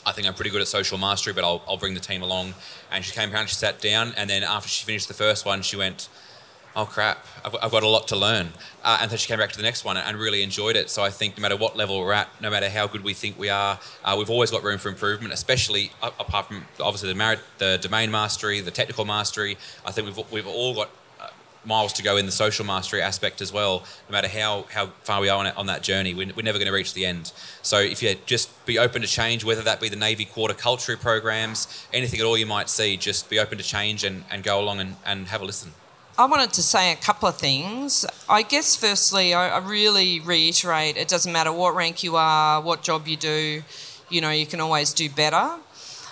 I 0.06 0.12
think 0.12 0.28
I'm 0.28 0.34
pretty 0.34 0.52
good 0.52 0.62
at 0.62 0.68
social 0.68 0.98
mastery, 0.98 1.34
but 1.34 1.44
I'll, 1.44 1.64
I'll 1.68 1.78
bring 1.78 1.94
the 1.94 2.00
team 2.00 2.22
along. 2.22 2.54
And 2.92 3.04
she 3.04 3.12
came 3.12 3.34
around, 3.34 3.48
she 3.50 3.56
sat 3.56 3.82
down, 3.82 4.14
and 4.18 4.30
then 4.30 4.44
after 4.44 4.70
she 4.70 4.86
finished 4.86 5.08
the 5.08 5.14
first 5.14 5.46
one, 5.46 5.62
she 5.62 5.76
went, 5.76 6.10
oh 6.76 6.86
crap, 6.86 7.26
I've, 7.44 7.56
I've 7.62 7.72
got 7.72 7.84
a 7.84 7.88
lot 7.88 8.08
to 8.10 8.16
learn. 8.16 8.50
Uh, 8.84 9.00
and 9.02 9.10
then 9.10 9.18
she 9.18 9.28
came 9.28 9.40
back 9.40 9.52
to 9.52 9.58
the 9.58 9.64
next 9.64 9.86
one 9.86 9.98
and 9.98 10.18
really 10.18 10.44
enjoyed 10.44 10.76
it. 10.76 10.90
So 10.90 11.04
I 11.04 11.10
think 11.10 11.38
no 11.38 11.42
matter 11.42 11.56
what 11.56 11.76
level 11.76 12.00
we're 12.00 12.12
at, 12.14 12.30
no 12.42 12.50
matter 12.50 12.70
how 12.70 12.88
good 12.88 13.04
we 13.04 13.14
think 13.14 13.40
we 13.40 13.50
are, 13.50 13.80
uh, 14.04 14.16
we've 14.18 14.30
always 14.30 14.52
got 14.52 14.64
room 14.64 14.78
for 14.78 14.90
improvement, 14.90 15.34
especially 15.34 15.92
apart 16.02 16.48
from 16.48 16.66
obviously 16.80 17.10
the, 17.10 17.16
merit, 17.16 17.40
the 17.58 17.80
domain 17.82 18.12
mastery, 18.12 18.60
the 18.60 18.72
technical 18.72 19.06
mastery. 19.06 19.58
I 19.86 19.92
think 19.92 20.08
we've, 20.08 20.32
we've 20.32 20.48
all 20.48 20.76
got 20.76 20.90
miles 21.66 21.94
to 21.94 22.04
go 22.04 22.18
in 22.18 22.26
the 22.26 22.32
social 22.32 22.66
mastery 22.66 23.02
aspect 23.02 23.42
as 23.42 23.52
well. 23.52 23.84
No 24.10 24.14
matter 24.14 24.28
how, 24.28 24.66
how 24.72 24.88
far 25.04 25.22
we 25.22 25.30
are 25.30 25.40
on, 25.40 25.48
it, 25.48 25.58
on 25.58 25.68
that 25.68 25.84
journey, 25.84 26.14
we're, 26.14 26.32
we're 26.36 26.44
never 26.44 26.58
going 26.58 26.68
to 26.68 26.74
reach 26.74 26.94
the 26.94 27.06
end. 27.06 27.32
So 27.62 27.80
if 27.80 28.02
you 28.02 28.16
just 28.26 28.66
be 28.66 28.78
open 28.80 29.02
to 29.02 29.08
change, 29.08 29.44
whether 29.44 29.62
that 29.64 29.80
be 29.80 29.90
the 29.90 29.96
Navy 29.96 30.26
quarter 30.26 30.54
culture 30.54 30.98
programs, 30.98 31.86
anything 31.94 32.20
at 32.20 32.26
all 32.26 32.38
you 32.38 32.46
might 32.46 32.70
see, 32.70 32.98
just 32.98 33.30
be 33.30 33.40
open 33.40 33.58
to 33.58 33.64
change 33.64 34.04
and, 34.04 34.24
and 34.30 34.44
go 34.44 34.60
along 34.60 34.80
and, 34.80 34.96
and 35.06 35.28
have 35.28 35.42
a 35.42 35.46
listen. 35.46 35.72
I 36.18 36.26
wanted 36.26 36.54
to 36.54 36.64
say 36.64 36.94
a 36.94 36.96
couple 36.96 37.28
of 37.28 37.36
things. 37.36 38.06
I 38.30 38.42
guess, 38.42 38.76
firstly, 38.76 39.34
I, 39.34 39.50
I 39.50 39.58
really 39.58 40.22
reiterate 40.22 40.96
it 40.96 41.10
doesn't 41.10 41.32
matter 41.32 41.52
what 41.52 41.76
rank 41.76 42.04
you 42.04 42.16
are, 42.16 42.62
what 42.62 42.84
job 42.84 43.08
you 43.08 43.18
do, 43.18 43.64
you 44.10 44.22
know, 44.22 44.30
you 44.30 44.46
can 44.46 44.62
always 44.62 44.94
do 44.94 45.10
better 45.10 45.58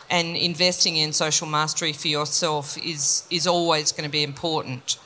and 0.09 0.35
investing 0.37 0.97
in 0.97 1.11
social 1.11 1.47
mastery 1.47 1.91
for 1.91 2.07
yourself 2.07 2.77
is 2.77 3.23
is 3.29 3.47
always 3.47 3.91
going 3.91 4.03
to 4.03 4.11
be 4.11 4.23
important. 4.23 4.97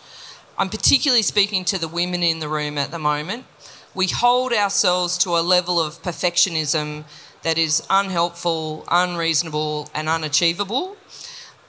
I'm 0.60 0.70
particularly 0.70 1.22
speaking 1.22 1.66
to 1.66 1.78
the 1.78 1.88
women 1.88 2.24
in 2.24 2.40
the 2.40 2.50
room 2.50 2.80
at 2.80 2.90
the 2.90 2.98
moment. 2.98 3.46
We 3.94 4.08
hold 4.08 4.54
ourselves 4.54 5.16
to 5.20 5.38
a 5.38 5.42
level 5.42 5.80
of 5.80 6.02
perfectionism 6.02 7.04
that 7.44 7.60
is 7.60 7.86
unhelpful, 7.92 8.84
unreasonable, 8.90 9.88
and 9.94 10.10
unachievable. 10.10 10.98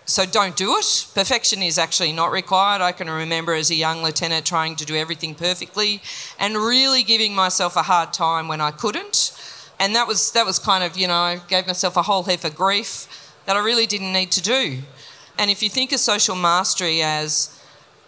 So 0.06 0.24
don't 0.24 0.56
do 0.56 0.74
it. 0.78 1.06
Perfection 1.14 1.62
is 1.62 1.76
actually 1.76 2.14
not 2.14 2.32
required. 2.32 2.80
I 2.80 2.92
can 2.92 3.10
remember 3.10 3.52
as 3.52 3.70
a 3.70 3.74
young 3.74 4.02
lieutenant 4.02 4.46
trying 4.46 4.74
to 4.76 4.86
do 4.86 4.96
everything 4.96 5.34
perfectly 5.34 6.00
and 6.40 6.56
really 6.56 7.02
giving 7.02 7.34
myself 7.34 7.76
a 7.76 7.82
hard 7.82 8.14
time 8.14 8.48
when 8.48 8.62
I 8.62 8.70
couldn't. 8.70 9.32
And 9.78 9.94
that 9.94 10.08
was 10.08 10.32
that 10.32 10.46
was 10.46 10.58
kind 10.58 10.82
of, 10.82 10.96
you 10.96 11.08
know, 11.08 11.12
I 11.12 11.40
gave 11.46 11.66
myself 11.66 11.98
a 11.98 12.02
whole 12.02 12.22
heap 12.22 12.42
of 12.44 12.54
grief 12.54 13.06
that 13.44 13.54
I 13.54 13.62
really 13.62 13.86
didn't 13.86 14.14
need 14.14 14.30
to 14.32 14.40
do. 14.40 14.78
And 15.38 15.50
if 15.50 15.62
you 15.62 15.68
think 15.68 15.92
of 15.92 16.00
social 16.00 16.34
mastery 16.34 17.02
as 17.02 17.57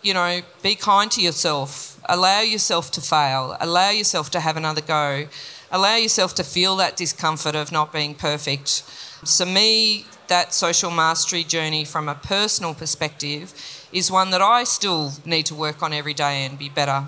you 0.03 0.15
know, 0.15 0.41
be 0.63 0.75
kind 0.75 1.11
to 1.13 1.21
yourself. 1.21 2.01
Allow 2.09 2.41
yourself 2.41 2.91
to 2.93 3.01
fail. 3.01 3.57
Allow 3.61 3.91
yourself 3.91 4.31
to 4.31 4.41
have 4.41 4.57
another 4.57 4.81
go. 4.81 5.27
Allow 5.71 5.97
yourself 5.97 6.35
to 6.37 6.45
feel 6.45 6.77
that 6.77 6.97
discomfort 6.97 7.55
of 7.55 7.71
not 7.71 7.93
being 7.93 8.15
perfect. 8.15 8.69
So, 9.25 9.45
me, 9.45 10.07
that 10.29 10.55
social 10.55 10.91
mastery 10.91 11.45
journey 11.45 11.85
from 11.85 12.09
a 12.09 12.15
personal 12.15 12.75
perspective 12.75 13.53
is 13.93 14.11
one 14.11 14.31
that 14.31 14.41
I 14.41 14.65
still 14.65 15.13
need 15.25 15.47
to 15.47 15.55
work 15.55 15.83
on 15.83 15.93
every 15.93 16.15
day 16.15 16.45
and 16.45 16.59
be 16.59 16.69
better. 16.69 17.05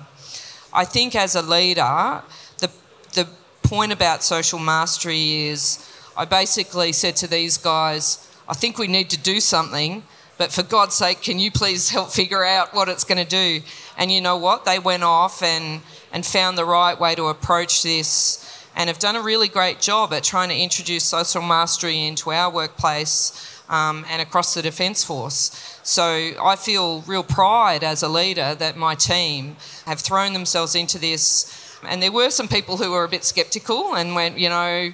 I 0.73 0.85
think 0.85 1.15
as 1.15 1.35
a 1.35 1.43
leader, 1.43 2.23
the, 2.59 2.71
the 3.15 3.29
point 3.63 3.93
about 3.93 4.23
social 4.23 4.59
mastery 4.59 5.47
is 5.47 5.89
I 6.17 6.25
basically 6.25 6.93
said 6.93 7.17
to 7.17 7.27
these 7.27 7.57
guys, 7.57 8.29
I 8.49 8.55
think 8.55 8.77
we 8.77 8.89
need 8.89 9.09
to 9.11 9.19
do 9.19 9.41
something 9.41 10.03
but 10.39 10.53
for 10.53 10.63
God's 10.63 10.95
sake, 10.95 11.23
can 11.23 11.39
you 11.39 11.51
please 11.51 11.91
help 11.91 12.11
figure 12.11 12.45
out 12.45 12.75
what 12.75 12.89
it's 12.89 13.05
going 13.05 13.25
to 13.25 13.29
do? 13.29 13.61
And 13.97 14.11
you 14.11 14.21
know 14.21 14.37
what? 14.37 14.65
They 14.65 14.79
went 14.79 15.03
off 15.03 15.43
and, 15.43 15.83
and 16.13 16.25
found 16.25 16.57
the 16.57 16.65
right 16.65 16.99
way 16.99 17.15
to 17.15 17.27
approach 17.27 17.83
this 17.83 18.67
and 18.75 18.89
have 18.89 18.99
done 18.99 19.17
a 19.17 19.23
really 19.23 19.49
great 19.49 19.81
job 19.81 20.13
at 20.13 20.25
trying 20.25 20.49
to 20.49 20.57
introduce 20.57 21.05
social 21.05 21.43
mastery 21.43 22.07
into 22.07 22.31
our 22.31 22.51
workplace 22.51 23.63
um, 23.69 24.05
and 24.09 24.23
across 24.23 24.55
the 24.55 24.63
Defence 24.63 25.05
Force. 25.05 25.79
So 25.83 26.33
I 26.43 26.57
feel 26.57 27.03
real 27.03 27.23
pride 27.23 27.85
as 27.85 28.03
a 28.03 28.09
leader 28.09 28.55
that 28.55 28.77
my 28.77 28.95
team 28.95 29.57
have 29.87 30.01
thrown 30.01 30.33
themselves 30.33 30.75
into 30.75 30.99
this. 30.99 31.79
And 31.87 32.03
there 32.03 32.13
were 32.13 32.31
some 32.31 32.49
people 32.49 32.77
who 32.77 32.91
were 32.91 33.05
a 33.05 33.09
bit 33.09 33.25
sceptical 33.25 33.95
and 33.97 34.15
went, 34.15 34.39
you 34.39 34.49
know, 34.49 34.93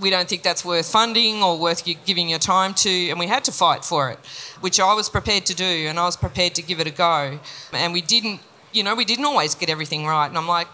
we 0.00 0.10
don't 0.10 0.28
think 0.28 0.42
that's 0.42 0.64
worth 0.64 0.90
funding 0.90 1.42
or 1.42 1.58
worth 1.58 1.84
giving 2.04 2.28
your 2.28 2.38
time 2.38 2.74
to, 2.74 3.10
and 3.10 3.18
we 3.18 3.26
had 3.26 3.44
to 3.44 3.52
fight 3.52 3.84
for 3.84 4.10
it, 4.10 4.18
which 4.60 4.80
I 4.80 4.92
was 4.94 5.08
prepared 5.08 5.46
to 5.46 5.54
do, 5.54 5.64
and 5.64 5.98
I 5.98 6.04
was 6.04 6.16
prepared 6.16 6.54
to 6.56 6.62
give 6.62 6.80
it 6.80 6.86
a 6.86 6.90
go. 6.90 7.38
And 7.72 7.92
we 7.92 8.00
didn't, 8.00 8.40
you 8.72 8.82
know, 8.82 8.94
we 8.94 9.04
didn't 9.04 9.24
always 9.24 9.54
get 9.54 9.70
everything 9.70 10.06
right. 10.06 10.26
And 10.26 10.36
I'm 10.36 10.48
like, 10.48 10.68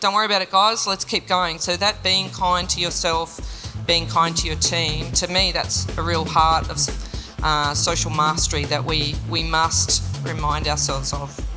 don't 0.00 0.14
worry 0.14 0.26
about 0.26 0.42
it, 0.42 0.50
guys, 0.50 0.86
let's 0.86 1.04
keep 1.04 1.26
going. 1.26 1.58
So, 1.58 1.76
that 1.76 2.02
being 2.02 2.30
kind 2.30 2.68
to 2.70 2.80
yourself, 2.80 3.38
being 3.86 4.06
kind 4.06 4.36
to 4.38 4.46
your 4.46 4.56
team, 4.56 5.12
to 5.12 5.28
me, 5.28 5.52
that's 5.52 5.86
a 5.98 6.02
real 6.02 6.24
heart 6.24 6.70
of 6.70 6.78
uh, 7.42 7.74
social 7.74 8.10
mastery 8.10 8.64
that 8.66 8.84
we, 8.84 9.14
we 9.28 9.42
must 9.42 10.02
remind 10.24 10.68
ourselves 10.68 11.12
of. 11.12 11.49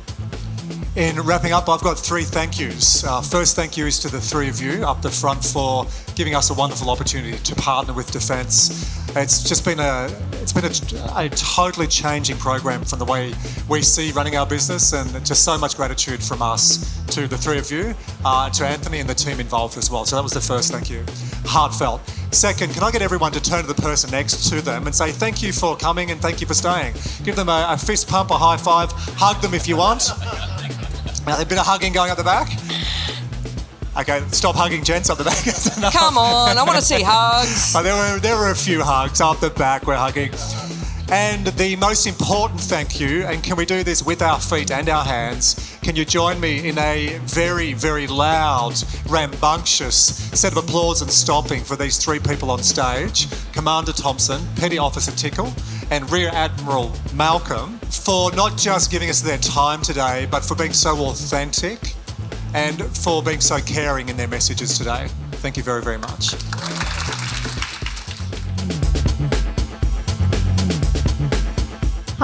In 0.96 1.20
wrapping 1.22 1.50
up, 1.50 1.68
I've 1.68 1.82
got 1.82 1.98
three 1.98 2.22
thank 2.22 2.60
yous. 2.60 3.02
Uh, 3.02 3.20
first, 3.20 3.56
thank 3.56 3.76
you 3.76 3.84
is 3.84 3.98
to 3.98 4.08
the 4.08 4.20
three 4.20 4.48
of 4.48 4.60
you 4.60 4.84
up 4.84 5.02
the 5.02 5.10
front 5.10 5.44
for 5.44 5.88
giving 6.14 6.36
us 6.36 6.50
a 6.50 6.54
wonderful 6.54 6.88
opportunity 6.88 7.36
to 7.36 7.54
partner 7.56 7.92
with 7.92 8.12
Defence. 8.12 8.96
It's 9.16 9.42
just 9.42 9.64
been 9.64 9.80
a 9.80 10.08
it's 10.34 10.52
been 10.52 10.64
a, 10.64 11.24
a, 11.26 11.28
totally 11.30 11.88
changing 11.88 12.36
program 12.36 12.84
from 12.84 13.00
the 13.00 13.04
way 13.06 13.34
we 13.68 13.82
see 13.82 14.12
running 14.12 14.36
our 14.36 14.46
business, 14.46 14.92
and 14.92 15.10
just 15.26 15.44
so 15.44 15.58
much 15.58 15.76
gratitude 15.76 16.22
from 16.22 16.42
us 16.42 17.04
to 17.08 17.26
the 17.26 17.36
three 17.36 17.58
of 17.58 17.72
you, 17.72 17.96
uh, 18.24 18.48
to 18.50 18.64
Anthony 18.64 19.00
and 19.00 19.10
the 19.10 19.14
team 19.14 19.40
involved 19.40 19.76
as 19.76 19.90
well. 19.90 20.04
So 20.04 20.14
that 20.14 20.22
was 20.22 20.32
the 20.32 20.40
first 20.40 20.70
thank 20.70 20.90
you, 20.90 21.04
heartfelt. 21.44 22.08
Second, 22.30 22.72
can 22.72 22.84
I 22.84 22.92
get 22.92 23.02
everyone 23.02 23.32
to 23.32 23.42
turn 23.42 23.62
to 23.62 23.66
the 23.66 23.82
person 23.82 24.12
next 24.12 24.48
to 24.50 24.60
them 24.60 24.86
and 24.86 24.94
say 24.94 25.10
thank 25.10 25.42
you 25.42 25.52
for 25.52 25.76
coming 25.76 26.12
and 26.12 26.20
thank 26.20 26.40
you 26.40 26.46
for 26.46 26.54
staying? 26.54 26.94
Give 27.24 27.34
them 27.34 27.48
a, 27.48 27.66
a 27.70 27.76
fist 27.76 28.06
pump, 28.06 28.30
a 28.30 28.38
high 28.38 28.58
five, 28.58 28.92
hug 28.92 29.42
them 29.42 29.54
if 29.54 29.66
you 29.66 29.76
want. 29.76 30.10
Now, 31.26 31.40
a 31.40 31.44
bit 31.44 31.58
of 31.58 31.66
hugging 31.66 31.92
going 31.92 32.10
up 32.10 32.18
the 32.18 32.24
back. 32.24 32.48
Okay, 33.96 34.20
stop 34.30 34.56
hugging 34.56 34.82
gents 34.82 35.08
up 35.08 35.18
the 35.18 35.24
back. 35.24 35.92
Come 35.92 36.18
on, 36.18 36.58
I 36.58 36.62
want 36.64 36.78
to 36.78 36.84
see 36.84 37.02
hugs. 37.06 37.72
There 37.72 37.94
were 37.94 38.18
there 38.20 38.36
were 38.36 38.50
a 38.50 38.54
few 38.54 38.82
hugs 38.82 39.20
up 39.20 39.40
the 39.40 39.50
back. 39.50 39.86
We're 39.86 39.96
hugging. 39.96 40.32
And 41.10 41.46
the 41.46 41.76
most 41.76 42.06
important 42.06 42.60
thank 42.60 42.98
you, 42.98 43.24
and 43.24 43.42
can 43.42 43.56
we 43.56 43.66
do 43.66 43.84
this 43.84 44.02
with 44.02 44.22
our 44.22 44.40
feet 44.40 44.70
and 44.70 44.88
our 44.88 45.04
hands? 45.04 45.78
Can 45.82 45.96
you 45.96 46.04
join 46.04 46.40
me 46.40 46.66
in 46.66 46.78
a 46.78 47.18
very, 47.24 47.74
very 47.74 48.06
loud, 48.06 48.74
rambunctious 49.08 49.96
set 50.38 50.52
of 50.52 50.58
applause 50.58 51.02
and 51.02 51.10
stomping 51.10 51.62
for 51.62 51.76
these 51.76 52.02
three 52.02 52.18
people 52.18 52.50
on 52.50 52.62
stage 52.62 53.28
Commander 53.52 53.92
Thompson, 53.92 54.40
Petty 54.56 54.78
Officer 54.78 55.12
Tickle, 55.12 55.52
and 55.90 56.10
Rear 56.10 56.30
Admiral 56.32 56.92
Malcolm 57.14 57.78
for 57.90 58.32
not 58.32 58.56
just 58.56 58.90
giving 58.90 59.10
us 59.10 59.20
their 59.20 59.38
time 59.38 59.82
today, 59.82 60.26
but 60.30 60.44
for 60.44 60.54
being 60.54 60.72
so 60.72 60.96
authentic 61.06 61.94
and 62.54 62.82
for 62.96 63.22
being 63.22 63.40
so 63.40 63.58
caring 63.58 64.08
in 64.08 64.16
their 64.16 64.28
messages 64.28 64.78
today. 64.78 65.08
Thank 65.32 65.56
you 65.56 65.62
very, 65.62 65.82
very 65.82 65.98
much. 65.98 66.34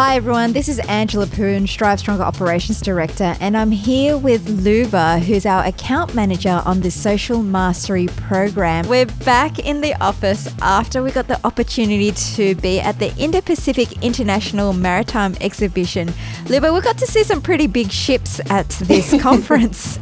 Hi 0.02 0.16
everyone, 0.16 0.54
this 0.54 0.66
is 0.66 0.78
Angela 0.88 1.26
Poon, 1.26 1.66
StriveStronger 1.66 2.20
Operations 2.20 2.80
Director, 2.80 3.36
and 3.38 3.54
I'm 3.54 3.70
here 3.70 4.16
with 4.16 4.48
Luba, 4.48 5.18
who's 5.18 5.44
our 5.44 5.66
account 5.66 6.14
manager 6.14 6.62
on 6.64 6.80
the 6.80 6.90
Social 6.90 7.42
Mastery 7.42 8.06
Program. 8.06 8.88
We're 8.88 9.04
back 9.04 9.58
in 9.58 9.82
the 9.82 9.92
office 10.02 10.48
after 10.62 11.02
we 11.02 11.10
got 11.10 11.28
the 11.28 11.38
opportunity 11.46 12.12
to 12.12 12.54
be 12.54 12.80
at 12.80 12.98
the 12.98 13.14
Indo 13.18 13.42
Pacific 13.42 14.02
International 14.02 14.72
Maritime 14.72 15.36
Exhibition. 15.38 16.14
Luba, 16.46 16.72
we 16.72 16.80
got 16.80 16.96
to 16.96 17.06
see 17.06 17.22
some 17.22 17.42
pretty 17.42 17.66
big 17.66 17.90
ships 17.90 18.40
at 18.48 18.70
this 18.70 19.20
conference. 19.22 19.98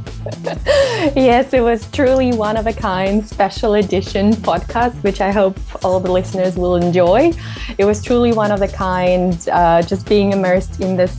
yes, 1.16 1.53
it 1.53 1.61
was 1.61 1.90
truly 1.90 2.32
one 2.32 2.57
of 2.57 2.66
a 2.66 2.72
kind 2.72 3.26
special 3.26 3.74
edition 3.74 4.32
podcast, 4.32 5.03
which 5.03 5.20
I 5.20 5.30
hope 5.30 5.59
all 5.84 6.01
the 6.01 6.11
listeners 6.11 6.57
will 6.57 6.76
enjoy. 6.76 7.32
It 7.78 7.84
was 7.84 8.03
truly 8.03 8.32
one 8.32 8.51
of 8.51 8.61
a 8.62 8.68
kind, 8.68 9.49
uh, 9.51 9.82
just 9.89 10.09
being 10.09 10.32
immersed 10.32 10.80
in 10.80 10.97
this 10.97 11.16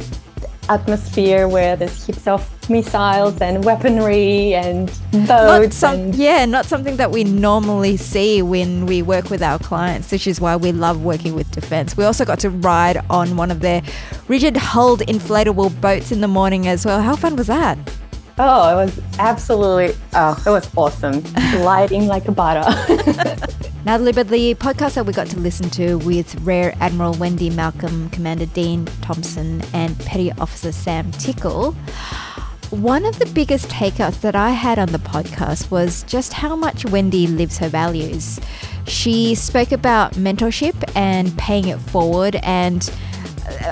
atmosphere 0.70 1.48
where 1.48 1.76
there's 1.76 2.06
heaps 2.06 2.28
of 2.28 2.48
missiles 2.70 3.42
and 3.42 3.66
weaponry 3.66 4.54
and 4.54 4.88
boats. 5.28 5.76
Some, 5.76 5.96
and 5.96 6.16
yeah, 6.16 6.46
not 6.46 6.66
something 6.66 6.98
that 6.98 7.10
we 7.10 7.24
normally 7.24 7.98
see 7.98 8.42
when 8.44 8.86
we 8.86 9.02
work 9.02 9.32
with 9.32 9.42
our 9.42 9.58
clients, 9.58 10.12
which 10.12 10.28
is 10.28 10.40
why 10.40 10.56
we 10.56 10.72
love 10.72 11.04
working 11.04 11.34
with 11.34 11.50
defense. 11.52 11.98
We 11.98 12.04
also 12.04 12.24
got 12.24 12.40
to 12.42 12.52
ride 12.52 13.04
on 13.10 13.36
one 13.36 13.50
of 13.50 13.62
their 13.62 13.82
rigid 14.28 14.56
hulled 14.56 15.02
inflatable 15.02 15.82
boats 15.82 16.12
in 16.12 16.22
the 16.22 16.28
morning 16.28 16.68
as 16.68 16.86
well. 16.86 17.02
How 17.02 17.16
fun 17.16 17.36
was 17.36 17.48
that? 17.48 17.78
Oh, 18.42 18.72
it 18.72 18.86
was 18.86 19.02
absolutely, 19.20 19.94
oh, 20.14 20.44
it 20.46 20.50
was 20.50 20.70
awesome. 20.78 21.22
Lighting 21.60 22.08
like 22.08 22.30
a 22.30 22.32
butter. 22.32 22.62
now, 23.86 23.98
but 23.98 24.30
the 24.30 24.56
podcast 24.56 24.94
that 24.94 25.06
we 25.06 25.12
got 25.12 25.28
to 25.28 25.40
listen 25.42 25.70
to 25.72 25.96
with 25.98 26.40
Rear 26.42 26.74
Admiral 26.80 27.16
Wendy 27.16 27.50
Malcolm, 27.50 28.10
Commander 28.12 28.46
Dean 28.46 28.86
Thompson, 29.02 29.62
and 29.74 30.00
Petty 30.00 30.32
Officer 30.32 30.72
Sam 30.72 31.12
Tickle, 31.12 31.74
one 32.70 33.04
of 33.04 33.20
the 33.20 33.26
biggest 33.26 33.68
takeouts 33.68 34.22
that 34.22 34.38
I 34.38 34.52
had 34.52 34.80
on 34.80 34.88
the 34.94 35.00
podcast 35.00 35.70
was 35.70 36.04
just 36.04 36.32
how 36.32 36.56
much 36.56 36.86
Wendy 36.86 37.28
lives 37.28 37.58
her 37.58 37.68
values. 37.68 38.40
She 38.88 39.36
spoke 39.36 39.74
about 39.74 40.14
mentorship 40.14 40.82
and 40.96 41.38
paying 41.38 41.68
it 41.68 41.80
forward 41.80 42.38
and 42.38 42.90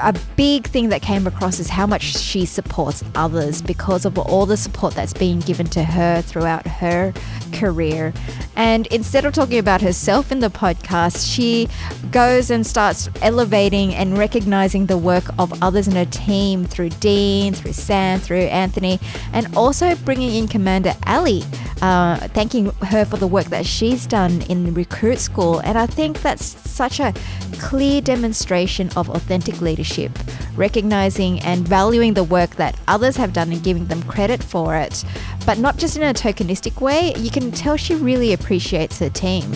a 0.02 0.14
big 0.36 0.68
thing 0.68 0.90
that 0.90 1.02
came 1.02 1.28
across 1.28 1.60
is 1.60 1.70
how 1.70 1.88
much 1.88 2.04
she 2.04 2.46
supports 2.46 3.04
others 3.16 3.62
because 3.62 4.06
of 4.06 4.18
all 4.18 4.46
the 4.46 4.58
support 4.58 4.94
that's 4.94 5.14
been 5.14 5.40
given 5.40 5.66
to 5.68 5.84
her 5.84 6.22
throughout 6.22 6.66
her 6.68 7.14
career. 7.54 8.14
And 8.58 8.88
instead 8.88 9.24
of 9.24 9.34
talking 9.34 9.60
about 9.60 9.82
herself 9.82 10.32
in 10.32 10.40
the 10.40 10.50
podcast, 10.50 11.32
she 11.32 11.70
goes 12.12 12.50
and 12.50 12.66
starts 12.66 13.08
elevating 13.22 13.94
and 13.94 14.18
recognizing 14.18 14.88
the 14.88 14.98
work 14.98 15.26
of 15.38 15.62
others 15.62 15.88
in 15.88 15.94
her 15.94 16.06
team 16.06 16.66
through 16.66 16.90
Dean, 16.90 17.54
through 17.54 17.74
Sam, 17.74 18.20
through 18.20 18.50
Anthony, 18.50 19.00
and 19.32 19.56
also 19.56 19.96
bringing 19.98 20.34
in 20.34 20.48
Commander 20.48 20.96
Ali, 21.06 21.44
uh, 21.84 22.18
thanking 22.30 22.72
her 22.82 23.06
for 23.06 23.18
the 23.18 23.28
work 23.28 23.46
that 23.46 23.64
she's 23.64 24.08
done 24.08 24.42
in 24.50 24.74
recruit 24.74 25.20
school. 25.20 25.60
And 25.60 25.78
I 25.78 25.86
think 25.86 26.24
that's 26.24 26.44
such 26.68 27.00
a 27.00 27.14
clear 27.60 28.02
demonstration 28.02 28.90
of 28.96 29.08
authentic 29.10 29.62
leadership, 29.62 30.12
recognizing 30.56 31.40
and 31.42 31.68
valuing 31.68 32.16
the 32.16 32.24
work 32.24 32.56
that 32.56 32.76
others 32.88 33.18
have 33.18 33.34
done 33.34 33.52
and 33.52 33.62
giving 33.62 33.86
them 33.86 34.02
credit 34.04 34.42
for 34.42 34.76
it, 34.76 35.04
but 35.46 35.60
not 35.60 35.78
just 35.78 35.96
in 35.96 36.02
a 36.02 36.14
tokenistic 36.14 36.82
way. 36.82 37.14
You 37.18 37.30
can 37.30 37.52
tell 37.52 37.78
she 37.78 37.94
really 37.94 38.34
appreciates 38.34 38.47
her 38.48 39.10
team. 39.10 39.52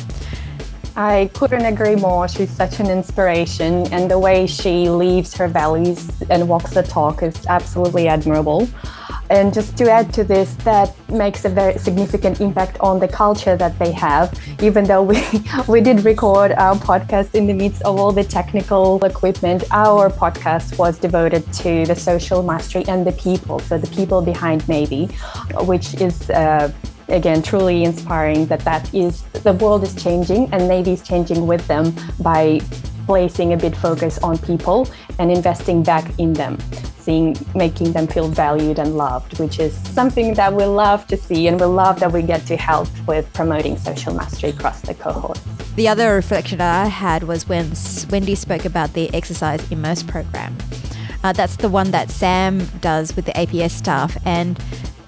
I 0.95 1.29
couldn't 1.33 1.65
agree 1.65 1.95
more. 1.95 2.27
She's 2.27 2.51
such 2.51 2.79
an 2.81 2.89
inspiration, 2.89 3.87
and 3.93 4.11
the 4.11 4.19
way 4.19 4.45
she 4.45 4.89
lives 4.89 5.33
her 5.35 5.47
values 5.47 6.09
and 6.29 6.49
walks 6.49 6.71
the 6.71 6.83
talk 6.83 7.23
is 7.23 7.45
absolutely 7.47 8.09
admirable. 8.09 8.67
And 9.29 9.53
just 9.53 9.77
to 9.77 9.89
add 9.89 10.13
to 10.15 10.25
this, 10.25 10.53
that 10.65 10.93
makes 11.09 11.45
a 11.45 11.49
very 11.49 11.77
significant 11.79 12.41
impact 12.41 12.77
on 12.81 12.99
the 12.99 13.07
culture 13.07 13.55
that 13.55 13.79
they 13.79 13.93
have. 13.93 14.37
Even 14.61 14.83
though 14.83 15.01
we, 15.01 15.23
we 15.69 15.79
did 15.79 16.03
record 16.03 16.51
our 16.51 16.75
podcast 16.75 17.33
in 17.33 17.47
the 17.47 17.53
midst 17.53 17.81
of 17.83 17.97
all 17.97 18.11
the 18.11 18.25
technical 18.25 19.01
equipment, 19.05 19.63
our 19.71 20.09
podcast 20.09 20.77
was 20.77 20.99
devoted 20.99 21.49
to 21.53 21.85
the 21.85 21.95
social 21.95 22.43
mastery 22.43 22.83
and 22.89 23.07
the 23.07 23.13
people, 23.13 23.59
so 23.59 23.77
the 23.77 23.87
people 23.95 24.21
behind 24.21 24.67
Navy, 24.67 25.05
which 25.61 25.93
is 26.01 26.29
uh, 26.29 26.69
again 27.11 27.41
truly 27.41 27.83
inspiring 27.83 28.45
that 28.47 28.61
that 28.61 28.93
is 28.93 29.23
the 29.43 29.53
world 29.53 29.83
is 29.83 29.95
changing 30.01 30.51
and 30.53 30.67
Navy 30.67 30.93
is 30.93 31.03
changing 31.03 31.47
with 31.47 31.65
them 31.67 31.93
by 32.19 32.59
placing 33.05 33.53
a 33.53 33.57
big 33.57 33.75
focus 33.75 34.17
on 34.19 34.37
people 34.37 34.87
and 35.19 35.31
investing 35.31 35.83
back 35.83 36.17
in 36.19 36.33
them 36.33 36.57
seeing 37.01 37.35
making 37.55 37.91
them 37.91 38.07
feel 38.07 38.27
valued 38.27 38.79
and 38.79 38.95
loved 38.95 39.39
which 39.39 39.59
is 39.59 39.75
something 39.89 40.33
that 40.35 40.53
we 40.53 40.63
love 40.63 41.05
to 41.07 41.17
see 41.17 41.47
and 41.47 41.59
we 41.59 41.65
love 41.65 41.99
that 41.99 42.11
we 42.11 42.21
get 42.21 42.45
to 42.45 42.55
help 42.55 42.87
with 43.07 43.31
promoting 43.33 43.75
social 43.77 44.13
mastery 44.13 44.51
across 44.51 44.81
the 44.81 44.93
cohort. 44.93 45.39
The 45.75 45.87
other 45.87 46.13
reflection 46.13 46.59
that 46.59 46.85
i 46.85 46.87
had 46.87 47.23
was 47.23 47.47
when 47.47 47.71
wendy 48.09 48.35
spoke 48.35 48.65
about 48.65 48.93
the 48.93 49.13
exercise 49.13 49.69
immerse 49.71 50.03
program. 50.03 50.55
Uh, 51.23 51.33
that's 51.33 51.55
the 51.57 51.69
one 51.69 51.91
that 51.91 52.09
sam 52.09 52.65
does 52.79 53.15
with 53.15 53.25
the 53.25 53.33
aps 53.33 53.71
staff 53.71 54.15
and 54.25 54.59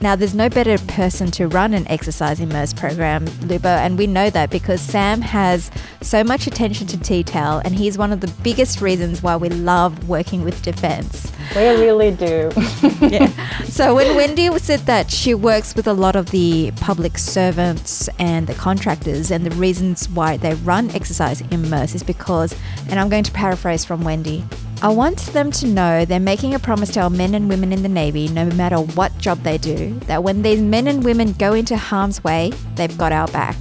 now, 0.04 0.18
there's 0.18 0.36
no 0.36 0.50
better 0.50 0.78
person 0.80 1.32
to 1.32 1.48
run 1.48 1.74
an 1.74 1.88
exercise 1.88 2.42
immerse 2.42 2.74
program, 2.74 3.26
Luba, 3.48 3.70
and 3.70 3.98
we 3.98 4.06
know 4.06 4.30
that 4.30 4.50
because 4.50 4.82
Sam 4.82 5.22
has 5.22 5.72
so 6.02 6.26
much 6.26 6.46
attention 6.46 6.88
to 6.88 6.98
detail, 6.98 7.62
and 7.64 7.74
he's 7.74 7.98
one 7.98 8.12
of 8.12 8.20
the 8.20 8.28
biggest 8.44 8.82
reasons 8.82 9.24
why 9.24 9.38
we 9.38 9.48
love 9.48 10.10
working 10.10 10.44
with 10.44 10.62
defense. 10.62 11.32
We 11.56 11.62
really 11.70 12.12
do. 12.12 12.52
yeah. 13.00 13.30
So 13.64 13.96
when 13.96 14.18
Wendy 14.18 14.50
said 14.60 14.82
that 14.82 15.10
she 15.10 15.34
works 15.34 15.74
with 15.74 15.88
a 15.88 15.94
lot 15.94 16.18
of 16.18 16.32
the 16.32 16.72
public 16.82 17.18
servants 17.18 18.10
and 18.20 18.48
the 18.48 18.56
contractors, 18.56 19.32
and 19.32 19.46
the 19.46 19.56
reasons 19.56 20.10
why 20.10 20.36
they 20.36 20.54
run 20.54 20.92
exercise 20.92 21.40
immerse 21.50 21.96
is 21.96 22.04
because, 22.04 22.54
and 22.90 23.00
I'm 23.00 23.08
going 23.08 23.24
to 23.24 23.32
paraphrase 23.32 23.86
from 23.86 24.04
Wendy. 24.04 24.44
I 24.84 24.90
want 24.90 25.20
them 25.28 25.50
to 25.52 25.66
know 25.66 26.04
they're 26.04 26.20
making 26.20 26.54
a 26.54 26.60
promise 26.60 26.90
to 26.92 27.00
our 27.00 27.10
men 27.10 27.36
and 27.36 27.48
women 27.48 27.72
in 27.72 27.84
the 27.84 27.88
Navy, 27.88 28.28
no 28.28 28.48
matter 28.48 28.76
what 28.76 29.18
job 29.18 29.40
they 29.44 29.58
do, 29.58 29.98
that 30.08 30.24
when 30.24 30.42
these 30.42 30.62
men 30.62 30.90
and 30.90 31.06
women 31.06 31.32
go 31.32 31.54
into 31.54 31.78
harm's 31.78 32.22
way, 32.22 32.52
they've 32.76 32.98
got 32.98 33.14
our 33.14 33.30
back. 33.30 33.56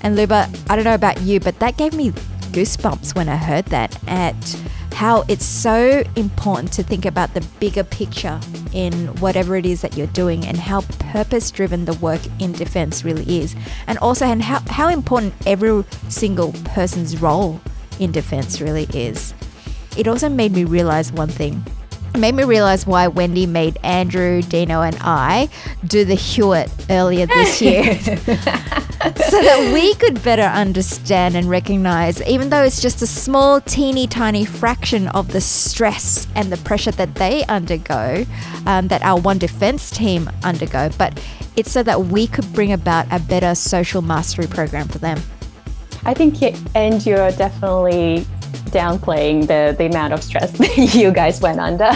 And 0.00 0.16
Luba, 0.16 0.50
I 0.70 0.74
don't 0.74 0.86
know 0.86 0.94
about 0.94 1.20
you, 1.20 1.38
but 1.38 1.58
that 1.58 1.76
gave 1.76 1.92
me 1.92 2.12
goosebumps 2.52 3.14
when 3.14 3.28
I 3.28 3.36
heard 3.36 3.66
that 3.66 4.02
at 4.08 4.34
how 4.94 5.26
it's 5.28 5.44
so 5.44 6.02
important 6.16 6.72
to 6.72 6.82
think 6.82 7.04
about 7.04 7.34
the 7.34 7.46
bigger 7.60 7.84
picture 7.84 8.40
in 8.72 9.08
whatever 9.20 9.54
it 9.54 9.66
is 9.66 9.82
that 9.82 9.98
you're 9.98 10.06
doing 10.06 10.46
and 10.46 10.56
how 10.56 10.80
purpose 11.12 11.50
driven 11.50 11.84
the 11.84 11.92
work 11.92 12.22
in 12.38 12.52
defense 12.52 13.04
really 13.04 13.38
is. 13.38 13.54
And 13.86 13.98
also 13.98 14.24
and 14.24 14.42
how, 14.42 14.60
how 14.60 14.88
important 14.88 15.34
every 15.44 15.84
single 16.08 16.54
person's 16.64 17.20
role 17.20 17.60
in 18.00 18.12
defense 18.12 18.62
really 18.62 18.88
is 18.94 19.34
it 19.98 20.08
also 20.08 20.28
made 20.28 20.52
me 20.52 20.64
realize 20.64 21.12
one 21.12 21.28
thing 21.28 21.62
it 22.14 22.18
made 22.18 22.34
me 22.34 22.44
realize 22.44 22.86
why 22.86 23.06
Wendy 23.06 23.46
made 23.46 23.78
Andrew, 23.84 24.42
Dino, 24.42 24.82
and 24.82 24.96
I 25.00 25.48
do 25.86 26.04
the 26.04 26.16
HUET 26.16 26.70
earlier 26.90 27.26
this 27.26 27.60
year. 27.62 27.98
so 28.00 29.42
that 29.42 29.70
we 29.72 29.94
could 29.94 30.22
better 30.24 30.42
understand 30.42 31.36
and 31.36 31.48
recognize, 31.48 32.20
even 32.22 32.48
though 32.48 32.62
it's 32.62 32.80
just 32.80 33.02
a 33.02 33.06
small, 33.06 33.60
teeny 33.60 34.06
tiny 34.06 34.44
fraction 34.44 35.08
of 35.08 35.32
the 35.32 35.40
stress 35.40 36.26
and 36.34 36.50
the 36.50 36.56
pressure 36.58 36.92
that 36.92 37.14
they 37.14 37.44
undergo, 37.44 38.24
um, 38.66 38.88
that 38.88 39.02
our 39.02 39.20
One 39.20 39.38
Defense 39.38 39.90
team 39.90 40.30
undergo, 40.42 40.90
but 40.98 41.20
it's 41.56 41.70
so 41.70 41.82
that 41.82 42.06
we 42.06 42.26
could 42.26 42.52
bring 42.52 42.72
about 42.72 43.06
a 43.12 43.20
better 43.20 43.54
social 43.54 44.02
mastery 44.02 44.46
program 44.46 44.88
for 44.88 44.98
them. 44.98 45.20
I 46.04 46.14
think, 46.14 46.42
and 46.74 47.04
you're 47.04 47.30
definitely 47.32 48.26
downplaying 48.70 49.46
the, 49.46 49.74
the 49.78 49.86
amount 49.86 50.12
of 50.12 50.22
stress 50.22 50.50
that 50.58 50.76
you 50.94 51.10
guys 51.10 51.40
went 51.40 51.58
under. 51.58 51.90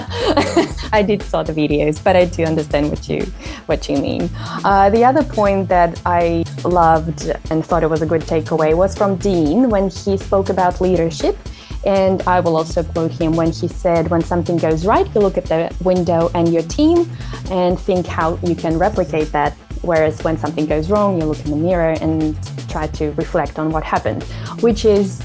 I 0.92 1.02
did 1.06 1.22
saw 1.22 1.42
the 1.42 1.52
videos, 1.52 2.02
but 2.02 2.16
I 2.16 2.24
do 2.24 2.44
understand 2.44 2.90
what 2.90 3.08
you 3.08 3.22
what 3.66 3.88
you 3.88 3.96
mean. 3.98 4.30
Uh, 4.64 4.90
the 4.90 5.04
other 5.04 5.22
point 5.22 5.68
that 5.68 6.00
I 6.04 6.44
loved 6.64 7.30
and 7.50 7.64
thought 7.64 7.82
it 7.82 7.90
was 7.90 8.02
a 8.02 8.06
good 8.06 8.22
takeaway 8.22 8.76
was 8.76 8.96
from 8.96 9.16
Dean 9.16 9.70
when 9.70 9.88
he 9.88 10.16
spoke 10.16 10.48
about 10.48 10.80
leadership. 10.80 11.36
And 11.84 12.22
I 12.22 12.38
will 12.38 12.56
also 12.56 12.84
quote 12.84 13.10
him 13.10 13.32
when 13.32 13.50
he 13.50 13.66
said, 13.66 14.08
when 14.08 14.22
something 14.22 14.56
goes 14.56 14.86
right, 14.86 15.06
you 15.14 15.20
look 15.20 15.36
at 15.36 15.46
the 15.46 15.74
window 15.82 16.30
and 16.34 16.52
your 16.52 16.62
team 16.62 17.10
and 17.50 17.78
think 17.78 18.06
how 18.06 18.38
you 18.42 18.54
can 18.54 18.78
replicate 18.78 19.32
that. 19.32 19.54
Whereas 19.82 20.22
when 20.22 20.38
something 20.38 20.66
goes 20.66 20.90
wrong, 20.90 21.20
you 21.20 21.26
look 21.26 21.44
in 21.44 21.50
the 21.50 21.56
mirror 21.56 21.96
and 22.00 22.38
try 22.68 22.86
to 22.86 23.10
reflect 23.12 23.58
on 23.58 23.70
what 23.70 23.82
happened, 23.82 24.22
which 24.60 24.84
is, 24.84 25.20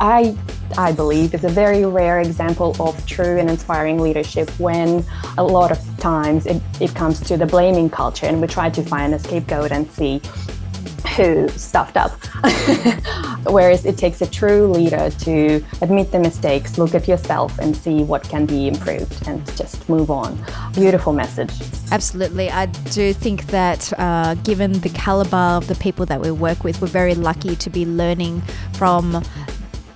I 0.00 0.36
I 0.78 0.92
believe, 0.92 1.34
is 1.34 1.44
a 1.44 1.48
very 1.48 1.84
rare 1.84 2.20
example 2.20 2.76
of 2.80 3.04
true 3.06 3.38
and 3.38 3.50
inspiring 3.50 3.98
leadership 3.98 4.48
when 4.58 5.04
a 5.38 5.44
lot 5.44 5.70
of 5.72 5.78
times 5.98 6.46
it, 6.46 6.62
it 6.80 6.94
comes 6.94 7.20
to 7.20 7.36
the 7.36 7.46
blaming 7.46 7.90
culture 7.90 8.26
and 8.26 8.40
we 8.40 8.46
try 8.46 8.70
to 8.70 8.82
find 8.82 9.14
a 9.14 9.18
scapegoat 9.18 9.72
and 9.72 9.90
see 9.90 10.20
who 11.16 11.48
stuffed 11.48 11.96
up. 11.96 12.12
Whereas 13.46 13.84
it 13.84 13.96
takes 13.98 14.20
a 14.22 14.30
true 14.30 14.66
leader 14.66 15.10
to 15.10 15.64
admit 15.80 16.12
the 16.12 16.18
mistakes, 16.18 16.78
look 16.78 16.94
at 16.94 17.08
yourself, 17.08 17.58
and 17.58 17.76
see 17.76 18.02
what 18.02 18.22
can 18.22 18.46
be 18.46 18.68
improved 18.68 19.26
and 19.26 19.44
just 19.56 19.88
move 19.88 20.10
on. 20.10 20.38
Beautiful 20.74 21.12
message. 21.12 21.50
Absolutely. 21.90 22.50
I 22.50 22.66
do 22.66 23.12
think 23.12 23.46
that 23.46 23.92
uh, 23.98 24.34
given 24.36 24.72
the 24.80 24.90
caliber 24.90 25.36
of 25.36 25.66
the 25.68 25.74
people 25.76 26.06
that 26.06 26.20
we 26.20 26.30
work 26.30 26.64
with, 26.64 26.80
we're 26.80 26.88
very 26.88 27.14
lucky 27.14 27.56
to 27.56 27.70
be 27.70 27.84
learning 27.84 28.42
from 28.74 29.22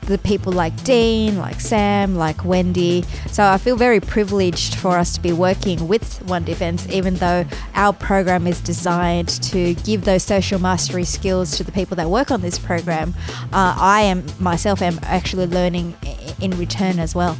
the 0.06 0.18
people 0.18 0.52
like 0.52 0.84
Dean, 0.84 1.38
like 1.38 1.60
Sam, 1.60 2.16
like 2.16 2.44
Wendy. 2.44 3.02
So 3.28 3.44
I 3.44 3.58
feel 3.58 3.76
very 3.76 4.00
privileged 4.00 4.76
for 4.76 4.96
us 4.96 5.14
to 5.14 5.20
be 5.20 5.32
working 5.32 5.88
with 5.88 6.22
One 6.28 6.44
Defense, 6.44 6.88
even 6.88 7.16
though 7.16 7.44
our 7.74 7.92
program 7.92 8.46
is 8.46 8.60
designed 8.60 9.28
to 9.44 9.74
give 9.74 10.04
those 10.04 10.22
social 10.22 10.60
mastery 10.60 11.04
skills 11.04 11.56
to 11.56 11.64
the 11.64 11.72
people 11.72 11.96
that 11.96 12.08
work 12.08 12.30
on 12.30 12.40
this 12.40 12.58
program. 12.58 13.14
Uh, 13.52 13.74
I 13.78 14.02
am 14.02 14.24
myself 14.38 14.82
am 14.82 14.98
actually 15.02 15.46
learning 15.46 15.96
in 16.40 16.52
return 16.58 16.98
as 16.98 17.14
well. 17.14 17.36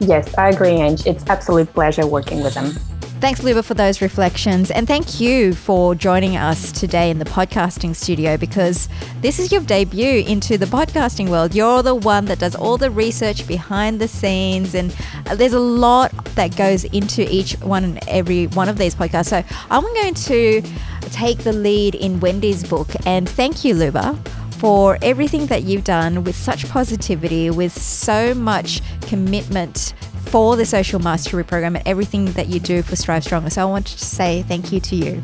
Yes, 0.00 0.32
I 0.38 0.50
agree, 0.50 0.70
Ange. 0.70 1.06
It's 1.06 1.24
absolute 1.28 1.72
pleasure 1.72 2.06
working 2.06 2.42
with 2.42 2.54
them. 2.54 2.72
Thanks, 3.20 3.42
Luba, 3.42 3.64
for 3.64 3.74
those 3.74 4.00
reflections. 4.00 4.70
And 4.70 4.86
thank 4.86 5.18
you 5.18 5.52
for 5.52 5.96
joining 5.96 6.36
us 6.36 6.70
today 6.70 7.10
in 7.10 7.18
the 7.18 7.24
podcasting 7.24 7.96
studio 7.96 8.36
because 8.36 8.88
this 9.22 9.40
is 9.40 9.50
your 9.50 9.60
debut 9.62 10.22
into 10.24 10.56
the 10.56 10.66
podcasting 10.66 11.28
world. 11.28 11.52
You're 11.52 11.82
the 11.82 11.96
one 11.96 12.26
that 12.26 12.38
does 12.38 12.54
all 12.54 12.76
the 12.76 12.92
research 12.92 13.44
behind 13.48 14.00
the 14.00 14.06
scenes, 14.06 14.76
and 14.76 14.92
there's 15.34 15.52
a 15.52 15.58
lot 15.58 16.12
that 16.36 16.56
goes 16.56 16.84
into 16.84 17.28
each 17.28 17.54
one 17.54 17.82
and 17.82 17.98
every 18.06 18.46
one 18.46 18.68
of 18.68 18.78
these 18.78 18.94
podcasts. 18.94 19.30
So 19.30 19.42
I'm 19.68 19.82
going 19.82 20.14
to 20.14 20.62
take 21.10 21.38
the 21.38 21.52
lead 21.52 21.96
in 21.96 22.20
Wendy's 22.20 22.62
book. 22.62 22.88
And 23.04 23.28
thank 23.28 23.64
you, 23.64 23.74
Luba 23.74 24.16
for 24.58 24.98
everything 25.02 25.46
that 25.46 25.62
you've 25.62 25.84
done 25.84 26.24
with 26.24 26.34
such 26.34 26.68
positivity, 26.68 27.48
with 27.48 27.72
so 27.80 28.34
much 28.34 28.82
commitment 29.02 29.94
for 30.28 30.56
the 30.56 30.66
Social 30.66 31.00
Mastery 31.00 31.44
Program 31.44 31.74
and 31.76 31.86
everything 31.88 32.26
that 32.32 32.48
you 32.48 32.60
do 32.60 32.82
for 32.82 32.96
StriveStronger. 32.96 33.50
So 33.50 33.62
I 33.62 33.64
wanted 33.64 33.96
to 33.98 34.04
say 34.04 34.42
thank 34.42 34.72
you 34.72 34.80
to 34.80 34.96
you. 34.96 35.22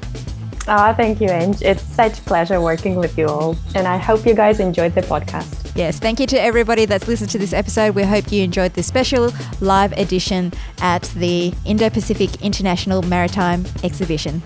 Oh, 0.66 0.94
thank 0.94 1.20
you, 1.20 1.28
Ange. 1.28 1.60
It's 1.60 1.82
such 1.82 2.24
pleasure 2.24 2.58
working 2.60 2.94
with 2.94 3.18
you 3.18 3.26
all. 3.26 3.56
And 3.74 3.86
I 3.86 3.98
hope 3.98 4.24
you 4.24 4.34
guys 4.34 4.60
enjoyed 4.60 4.94
the 4.94 5.02
podcast. 5.02 5.72
Yes, 5.76 5.98
thank 5.98 6.20
you 6.20 6.26
to 6.28 6.40
everybody 6.40 6.86
that's 6.86 7.06
listened 7.06 7.30
to 7.30 7.38
this 7.38 7.52
episode. 7.52 7.94
We 7.94 8.04
hope 8.04 8.32
you 8.32 8.42
enjoyed 8.42 8.72
this 8.72 8.86
special 8.86 9.30
live 9.60 9.92
edition 9.92 10.52
at 10.80 11.02
the 11.16 11.52
Indo 11.66 11.90
Pacific 11.90 12.42
International 12.42 13.02
Maritime 13.02 13.66
Exhibition. 13.82 14.42